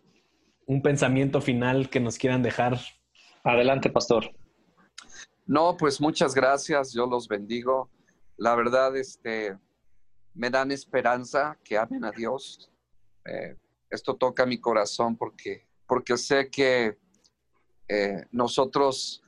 Un 0.66 0.82
pensamiento 0.82 1.42
final 1.42 1.90
que 1.90 2.00
nos 2.00 2.18
quieran 2.18 2.42
dejar. 2.42 2.80
Adelante, 3.44 3.90
pastor. 3.90 4.32
No, 5.46 5.78
pues 5.78 6.02
muchas 6.02 6.34
gracias, 6.34 6.92
yo 6.94 7.06
los 7.06 7.28
bendigo. 7.28 7.92
La 8.38 8.56
verdad, 8.56 8.96
este, 8.98 9.58
me 10.34 10.50
dan 10.50 10.72
esperanza 10.72 11.58
que 11.64 11.78
amen 11.78 12.04
a 12.04 12.12
Dios. 12.12 12.72
Eh, 13.26 13.56
esto 13.90 14.16
toca 14.16 14.46
mi 14.46 14.60
corazón 14.60 15.16
porque, 15.16 15.68
porque 15.88 16.18
sé 16.18 16.50
que 16.50 16.98
eh, 17.88 18.26
nosotros 18.32 19.22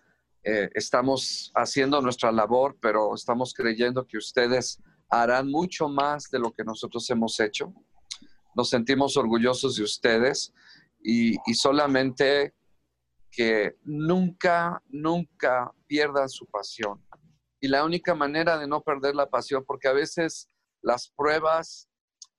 eh, 0.43 0.69
estamos 0.73 1.51
haciendo 1.55 2.01
nuestra 2.01 2.31
labor, 2.31 2.77
pero 2.81 3.13
estamos 3.13 3.53
creyendo 3.53 4.07
que 4.07 4.17
ustedes 4.17 4.81
harán 5.09 5.49
mucho 5.49 5.87
más 5.87 6.29
de 6.31 6.39
lo 6.39 6.51
que 6.51 6.63
nosotros 6.63 7.07
hemos 7.09 7.39
hecho. 7.39 7.73
Nos 8.55 8.69
sentimos 8.69 9.17
orgullosos 9.17 9.75
de 9.75 9.83
ustedes 9.83 10.53
y, 11.09 11.53
solamente 11.53 12.53
que 13.31 13.77
nunca, 13.85 14.83
nunca 14.89 15.71
pierdan 15.87 16.27
su 16.27 16.45
pasión. 16.47 17.01
Y 17.61 17.69
la 17.69 17.85
única 17.85 18.13
manera 18.13 18.57
de 18.57 18.67
no 18.67 18.81
perder 18.81 19.15
la 19.15 19.29
pasión, 19.29 19.63
porque 19.65 19.87
a 19.87 19.93
veces 19.93 20.49
las 20.81 21.09
pruebas, 21.15 21.87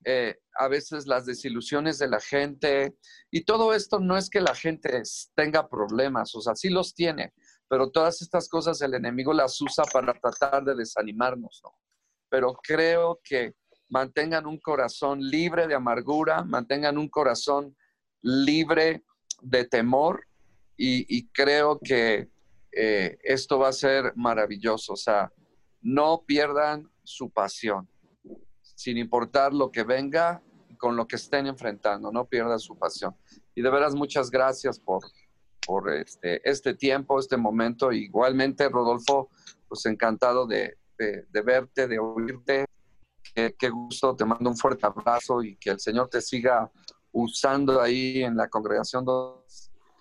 eh, 0.05 0.39
a 0.59 0.69
veces 0.69 1.07
las 1.07 1.25
desilusiones 1.25 1.99
de 1.99 2.09
la 2.09 2.21
gente, 2.21 2.95
y 3.31 3.45
todo 3.45 3.73
esto 3.73 4.01
no 4.01 4.19
es 4.19 4.29
que 4.29 4.43
la 4.43 4.55
gente 4.55 5.03
tenga 5.35 5.67
problemas, 5.69 6.35
o 6.35 6.43
sea, 6.43 6.55
sí 6.55 6.69
los 6.69 6.95
tiene, 6.95 7.33
pero 7.69 7.91
todas 7.91 8.21
estas 8.21 8.51
cosas 8.51 8.83
el 8.83 8.93
enemigo 8.93 9.33
las 9.33 9.59
usa 9.63 9.85
para 9.91 10.13
tratar 10.13 10.63
de 10.65 10.75
desanimarnos, 10.75 11.61
¿no? 11.65 11.71
Pero 12.29 12.53
creo 12.63 13.19
que 13.25 13.55
mantengan 13.89 14.47
un 14.47 14.61
corazón 14.61 15.21
libre 15.21 15.67
de 15.67 15.75
amargura, 15.75 16.45
mantengan 16.45 16.99
un 16.99 17.09
corazón 17.09 17.75
libre 18.23 19.05
de 19.43 19.65
temor 19.65 20.27
y, 20.77 21.27
creo 21.31 21.81
que 21.81 22.29
eh, 22.71 23.19
esto 23.25 23.59
va 23.59 23.69
a 23.69 23.73
ser 23.73 24.13
maravilloso. 24.15 24.93
O 24.93 24.97
sea, 24.97 25.33
no 25.81 26.23
pierdan 26.25 26.89
su 27.03 27.31
pasión, 27.31 27.89
sin 28.63 28.97
importar 28.97 29.53
lo 29.53 29.73
que 29.73 29.83
venga, 29.83 30.41
con 30.79 30.95
lo 30.95 31.09
que 31.09 31.17
estén 31.17 31.49
enfrentando, 31.49 32.13
no 32.13 32.27
pierdan 32.27 32.61
su 32.61 32.79
pasión. 32.79 33.17
Y 33.57 33.63
de 33.63 33.71
veras, 33.71 33.97
muchas 33.97 34.31
gracias 34.31 34.79
por, 34.79 35.03
por 35.67 35.93
este, 35.93 36.49
este 36.49 36.75
tiempo, 36.75 37.19
este 37.19 37.37
momento. 37.37 37.91
Igualmente, 37.91 38.69
Rodolfo, 38.69 39.31
pues 39.67 39.85
encantado 39.87 40.47
de 40.47 40.77
verte, 41.45 41.89
de 41.89 41.99
oírte 41.99 42.67
qué, 43.59 43.69
gusto, 43.69 44.15
te 44.17 44.25
mando 44.25 44.51
un 44.51 44.57
fuerte 44.57 44.87
abrazo 44.87 45.43
y 45.43 45.57
que 45.57 45.71
el 45.71 45.81
Señor 45.81 46.09
te 46.09 46.21
siga 46.21 46.71
usando 47.19 47.81
ahí 47.81 48.23
en 48.23 48.37
la 48.37 48.49
congregación. 48.49 49.05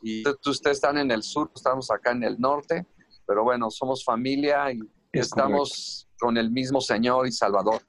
Y 0.01 0.23
ustedes 0.27 0.77
están 0.77 0.97
en 0.97 1.11
el 1.11 1.23
sur, 1.23 1.51
estamos 1.55 1.89
acá 1.91 2.11
en 2.11 2.23
el 2.23 2.39
norte, 2.39 2.85
pero 3.25 3.43
bueno, 3.43 3.69
somos 3.71 4.03
familia 4.03 4.71
y 4.71 4.79
estamos 5.11 6.07
con 6.19 6.37
el 6.37 6.51
mismo 6.51 6.81
Señor 6.81 7.27
y 7.27 7.31
Salvador. 7.31 7.81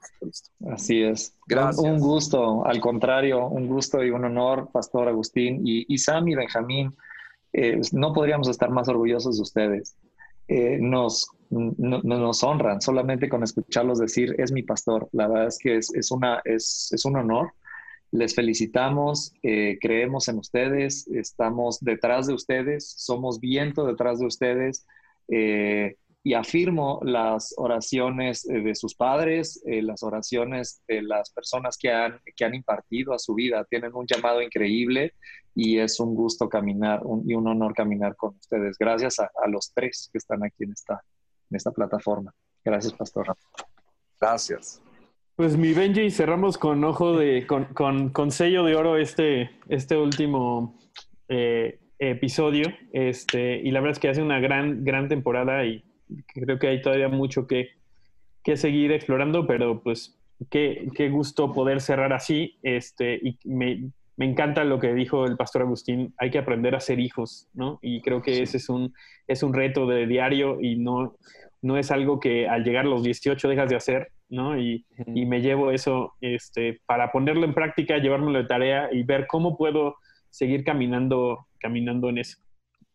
Así 0.71 1.03
es. 1.03 1.35
Gracias. 1.47 1.85
Un, 1.85 1.99
gusto, 1.99 2.65
al 2.65 2.81
contrario, 2.81 3.47
un 3.47 3.69
gusto 3.69 4.03
y 4.03 4.11
un 4.11 4.25
honor, 4.25 4.71
Pastor 4.73 5.09
Agustín 5.09 5.63
y, 5.65 5.93
y 5.93 5.99
Sam 5.99 6.29
y 6.29 6.35
Benjamín. 6.35 6.97
Eh, 7.53 7.81
no 7.93 8.13
podríamos 8.13 8.49
estar 8.49 8.71
más 8.71 8.89
orgullosos 8.89 9.37
de 9.37 9.43
ustedes. 9.43 9.97
Eh, 10.49 10.79
nos 10.81 11.31
no, 11.51 12.01
nos 12.03 12.43
honran 12.43 12.81
solamente 12.81 13.29
con 13.29 13.43
escucharlos 13.43 13.99
decir, 13.99 14.35
es 14.39 14.53
mi 14.53 14.63
pastor. 14.63 15.09
La 15.13 15.29
verdad 15.29 15.49
es 15.49 15.59
que 15.59 15.77
es, 15.77 16.11
una, 16.11 16.41
es, 16.45 17.05
un 17.05 17.17
honor. 17.17 17.53
Les 18.11 18.35
felicitamos, 18.35 19.35
eh, 19.43 19.79
creemos 19.81 20.29
en 20.29 20.39
ustedes, 20.39 21.07
estamos 21.09 21.79
detrás 21.81 22.27
de 22.27 22.35
ustedes, 22.35 22.95
somos 22.97 23.39
viento 23.41 23.87
detrás 23.87 24.19
de 24.19 24.27
ustedes. 24.27 24.87
Eh, 25.29 25.97
y 26.25 26.35
afirmo 26.35 27.01
las 27.05 27.55
oraciones 27.57 28.47
eh, 28.49 28.61
de 28.61 28.75
sus 28.75 28.95
padres, 28.95 29.63
las 29.65 30.03
oraciones 30.03 30.83
de 30.89 31.01
las 31.01 31.31
personas 31.31 31.79
que 31.79 31.91
han, 31.91 32.21
que 32.35 32.45
han 32.45 32.55
impartido 32.55 33.15
a 33.15 33.19
su 33.19 33.35
vida. 33.35 33.65
Tienen 33.71 33.95
un 33.95 34.07
llamado 34.07 34.43
increíble 34.43 35.15
y 35.55 35.79
es 35.79 36.01
un 36.01 36.15
gusto 36.15 36.49
caminar 36.49 37.03
y 37.25 37.35
un 37.35 37.47
honor 37.47 37.73
caminar 37.73 38.17
con 38.17 38.37
ustedes. 38.37 38.77
Gracias 38.79 39.21
a, 39.21 39.31
a 39.43 39.49
los 39.49 39.73
tres 39.73 40.11
que 40.13 40.19
están 40.19 40.45
aquí 40.45 40.65
en 40.65 40.73
esta, 40.73 41.03
en 41.51 41.57
esta 41.57 41.71
plataforma. 41.71 42.35
Gracias, 42.65 42.93
Pastor. 42.93 43.35
Gracias. 44.21 44.83
Pues 45.39 45.57
mi 45.57 45.73
Benji, 45.73 46.11
cerramos 46.11 46.59
con 46.59 46.83
ojo 46.83 47.17
de, 47.17 47.47
con, 47.47 47.67
con, 48.09 48.31
sello 48.33 48.65
de 48.65 48.75
oro 48.75 48.97
este, 48.97 49.53
este 49.69 49.97
último 49.97 50.77
eh, 51.29 51.79
episodio. 52.01 52.67
Este, 52.93 53.61
y 53.61 53.71
la 53.71 53.79
verdad 53.79 53.93
es 53.93 53.99
que 54.01 54.09
hace 54.09 54.21
una 54.21 54.41
gran, 54.41 54.83
gran 54.83 55.07
temporada 55.09 55.65
y 55.65 55.85
creo 56.27 56.59
que 56.59 56.67
hay 56.67 56.83
todavía 56.83 57.09
mucho 57.09 57.47
que, 57.47 57.69
que 58.43 58.57
seguir 58.57 58.91
explorando, 58.91 59.47
pero 59.47 59.81
pues 59.81 60.19
qué, 60.51 60.89
qué 60.97 61.09
gusto 61.09 61.53
poder 61.53 61.81
cerrar 61.83 62.13
así. 62.13 62.59
Este, 62.65 63.21
y 63.23 63.39
me, 63.45 63.93
me 64.17 64.27
encanta 64.27 64.65
lo 64.65 64.81
que 64.81 64.93
dijo 64.93 65.25
el 65.25 65.37
pastor 65.37 65.63
Agustín, 65.63 66.15
hay 66.19 66.33
que 66.33 66.39
aprender 66.39 66.75
a 66.75 66.81
ser 66.81 66.99
hijos, 66.99 67.47
¿no? 67.55 67.79
Y 67.81 68.03
creo 68.03 68.23
que 68.23 68.43
ese 68.43 68.57
es 68.57 68.69
un, 68.69 68.93
es 69.29 69.45
un 69.45 69.55
reto 69.55 69.87
de 69.87 70.09
diario 70.09 70.61
y 70.61 70.75
no, 70.79 71.17
no 71.63 71.79
es 71.79 71.93
algo 71.93 72.19
que 72.19 72.49
al 72.49 72.65
llegar 72.65 72.87
a 72.87 72.89
los 72.89 73.05
18 73.05 73.49
dejas 73.49 73.71
de 73.71 73.77
hacer, 73.77 74.09
¿no? 74.29 74.59
Y, 74.59 74.87
y, 75.07 75.27
me 75.27 75.41
llevo 75.41 75.71
eso 75.71 76.15
este, 76.21 76.81
para 76.87 77.11
ponerlo 77.13 77.45
en 77.45 77.55
práctica, 77.55 77.99
llevármelo 77.99 78.39
de 78.39 78.45
tarea 78.45 78.89
y 78.93 79.03
ver 79.03 79.27
cómo 79.27 79.57
puedo 79.57 79.97
seguir 80.31 80.65
caminando, 80.65 81.47
caminando 81.59 82.09
en 82.09 82.19
eso. 82.19 82.39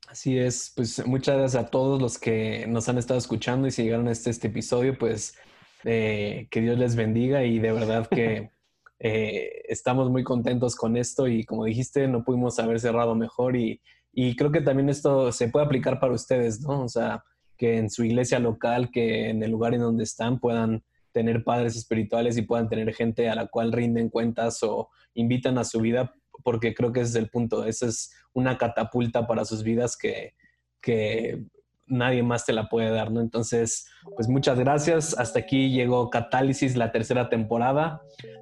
Así 0.07 0.37
es, 0.37 0.71
pues 0.75 1.05
muchas 1.07 1.37
gracias 1.37 1.63
a 1.63 1.69
todos 1.69 2.01
los 2.01 2.19
que 2.19 2.65
nos 2.67 2.89
han 2.89 2.97
estado 2.97 3.17
escuchando 3.17 3.67
y 3.67 3.71
si 3.71 3.83
llegaron 3.83 4.07
a 4.07 4.11
este, 4.11 4.29
este 4.29 4.47
episodio, 4.47 4.97
pues 4.97 5.37
eh, 5.85 6.47
que 6.51 6.61
Dios 6.61 6.77
les 6.77 6.95
bendiga 6.95 7.43
y 7.43 7.59
de 7.59 7.71
verdad 7.71 8.07
que 8.07 8.51
eh, 8.99 9.63
estamos 9.67 10.09
muy 10.09 10.23
contentos 10.23 10.75
con 10.75 10.97
esto 10.97 11.27
y 11.27 11.45
como 11.45 11.65
dijiste, 11.65 12.07
no 12.07 12.23
pudimos 12.23 12.59
haber 12.59 12.79
cerrado 12.79 13.15
mejor 13.15 13.55
y, 13.55 13.81
y 14.11 14.35
creo 14.35 14.51
que 14.51 14.61
también 14.61 14.89
esto 14.89 15.31
se 15.31 15.47
puede 15.47 15.65
aplicar 15.65 15.99
para 15.99 16.13
ustedes, 16.13 16.61
¿no? 16.61 16.83
O 16.83 16.89
sea, 16.89 17.23
que 17.57 17.77
en 17.77 17.89
su 17.89 18.03
iglesia 18.03 18.39
local, 18.39 18.91
que 18.91 19.29
en 19.29 19.41
el 19.41 19.51
lugar 19.51 19.73
en 19.73 19.81
donde 19.81 20.03
están 20.03 20.39
puedan 20.39 20.83
tener 21.13 21.43
padres 21.43 21.77
espirituales 21.77 22.37
y 22.37 22.41
puedan 22.41 22.67
tener 22.67 22.93
gente 22.93 23.29
a 23.29 23.35
la 23.35 23.47
cual 23.47 23.71
rinden 23.71 24.09
cuentas 24.09 24.61
o 24.63 24.89
invitan 25.13 25.57
a 25.57 25.63
su 25.63 25.79
vida 25.79 26.13
porque 26.43 26.73
creo 26.73 26.91
que 26.91 27.01
ese 27.01 27.11
es 27.11 27.15
el 27.15 27.29
punto. 27.29 27.65
Esa 27.65 27.85
es 27.87 28.13
una 28.33 28.57
catapulta 28.57 29.27
para 29.27 29.45
sus 29.45 29.63
vidas 29.63 29.95
que, 29.95 30.33
que 30.81 31.45
nadie 31.87 32.23
más 32.23 32.45
te 32.45 32.53
la 32.53 32.69
puede 32.69 32.89
dar, 32.89 33.11
¿no? 33.11 33.21
Entonces, 33.21 33.87
pues 34.15 34.27
muchas 34.27 34.59
gracias. 34.59 35.17
Hasta 35.17 35.39
aquí 35.39 35.71
llegó 35.71 36.09
Catálisis, 36.09 36.75
la 36.75 36.91
tercera 36.91 37.29
temporada. 37.29 38.01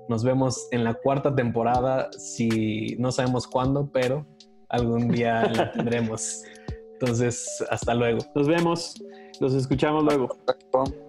Nos 0.10 0.24
vemos 0.24 0.68
en 0.72 0.84
la 0.84 0.94
cuarta 0.94 1.36
temporada, 1.36 2.10
si 2.18 2.96
no 2.98 3.12
sabemos 3.12 3.48
cuándo, 3.48 3.92
pero 3.92 4.26
algún 4.70 5.10
día 5.10 5.44
la 5.52 5.72
tendremos. 5.72 6.44
Entonces, 6.94 7.64
hasta 7.70 7.94
luego. 7.94 8.20
Nos 8.36 8.48
vemos. 8.48 8.94
Los 9.40 9.54
escuchamos 9.54 10.04
luego. 10.04 10.38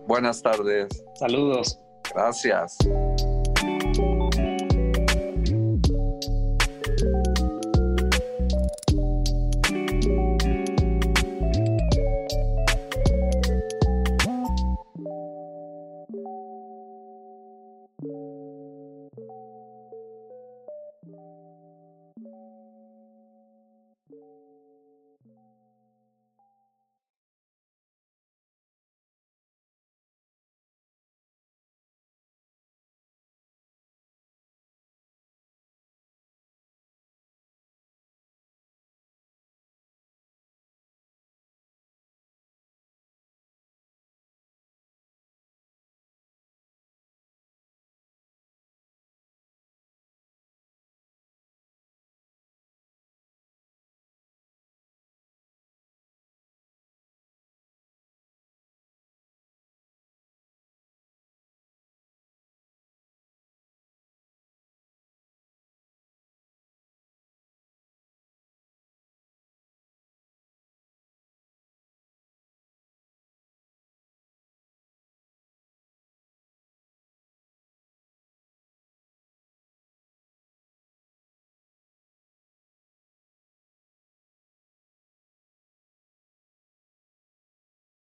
Buenas 0.07 0.43
tardes. 0.43 1.05
Saludos. 1.15 1.79
Gracias. 2.15 2.77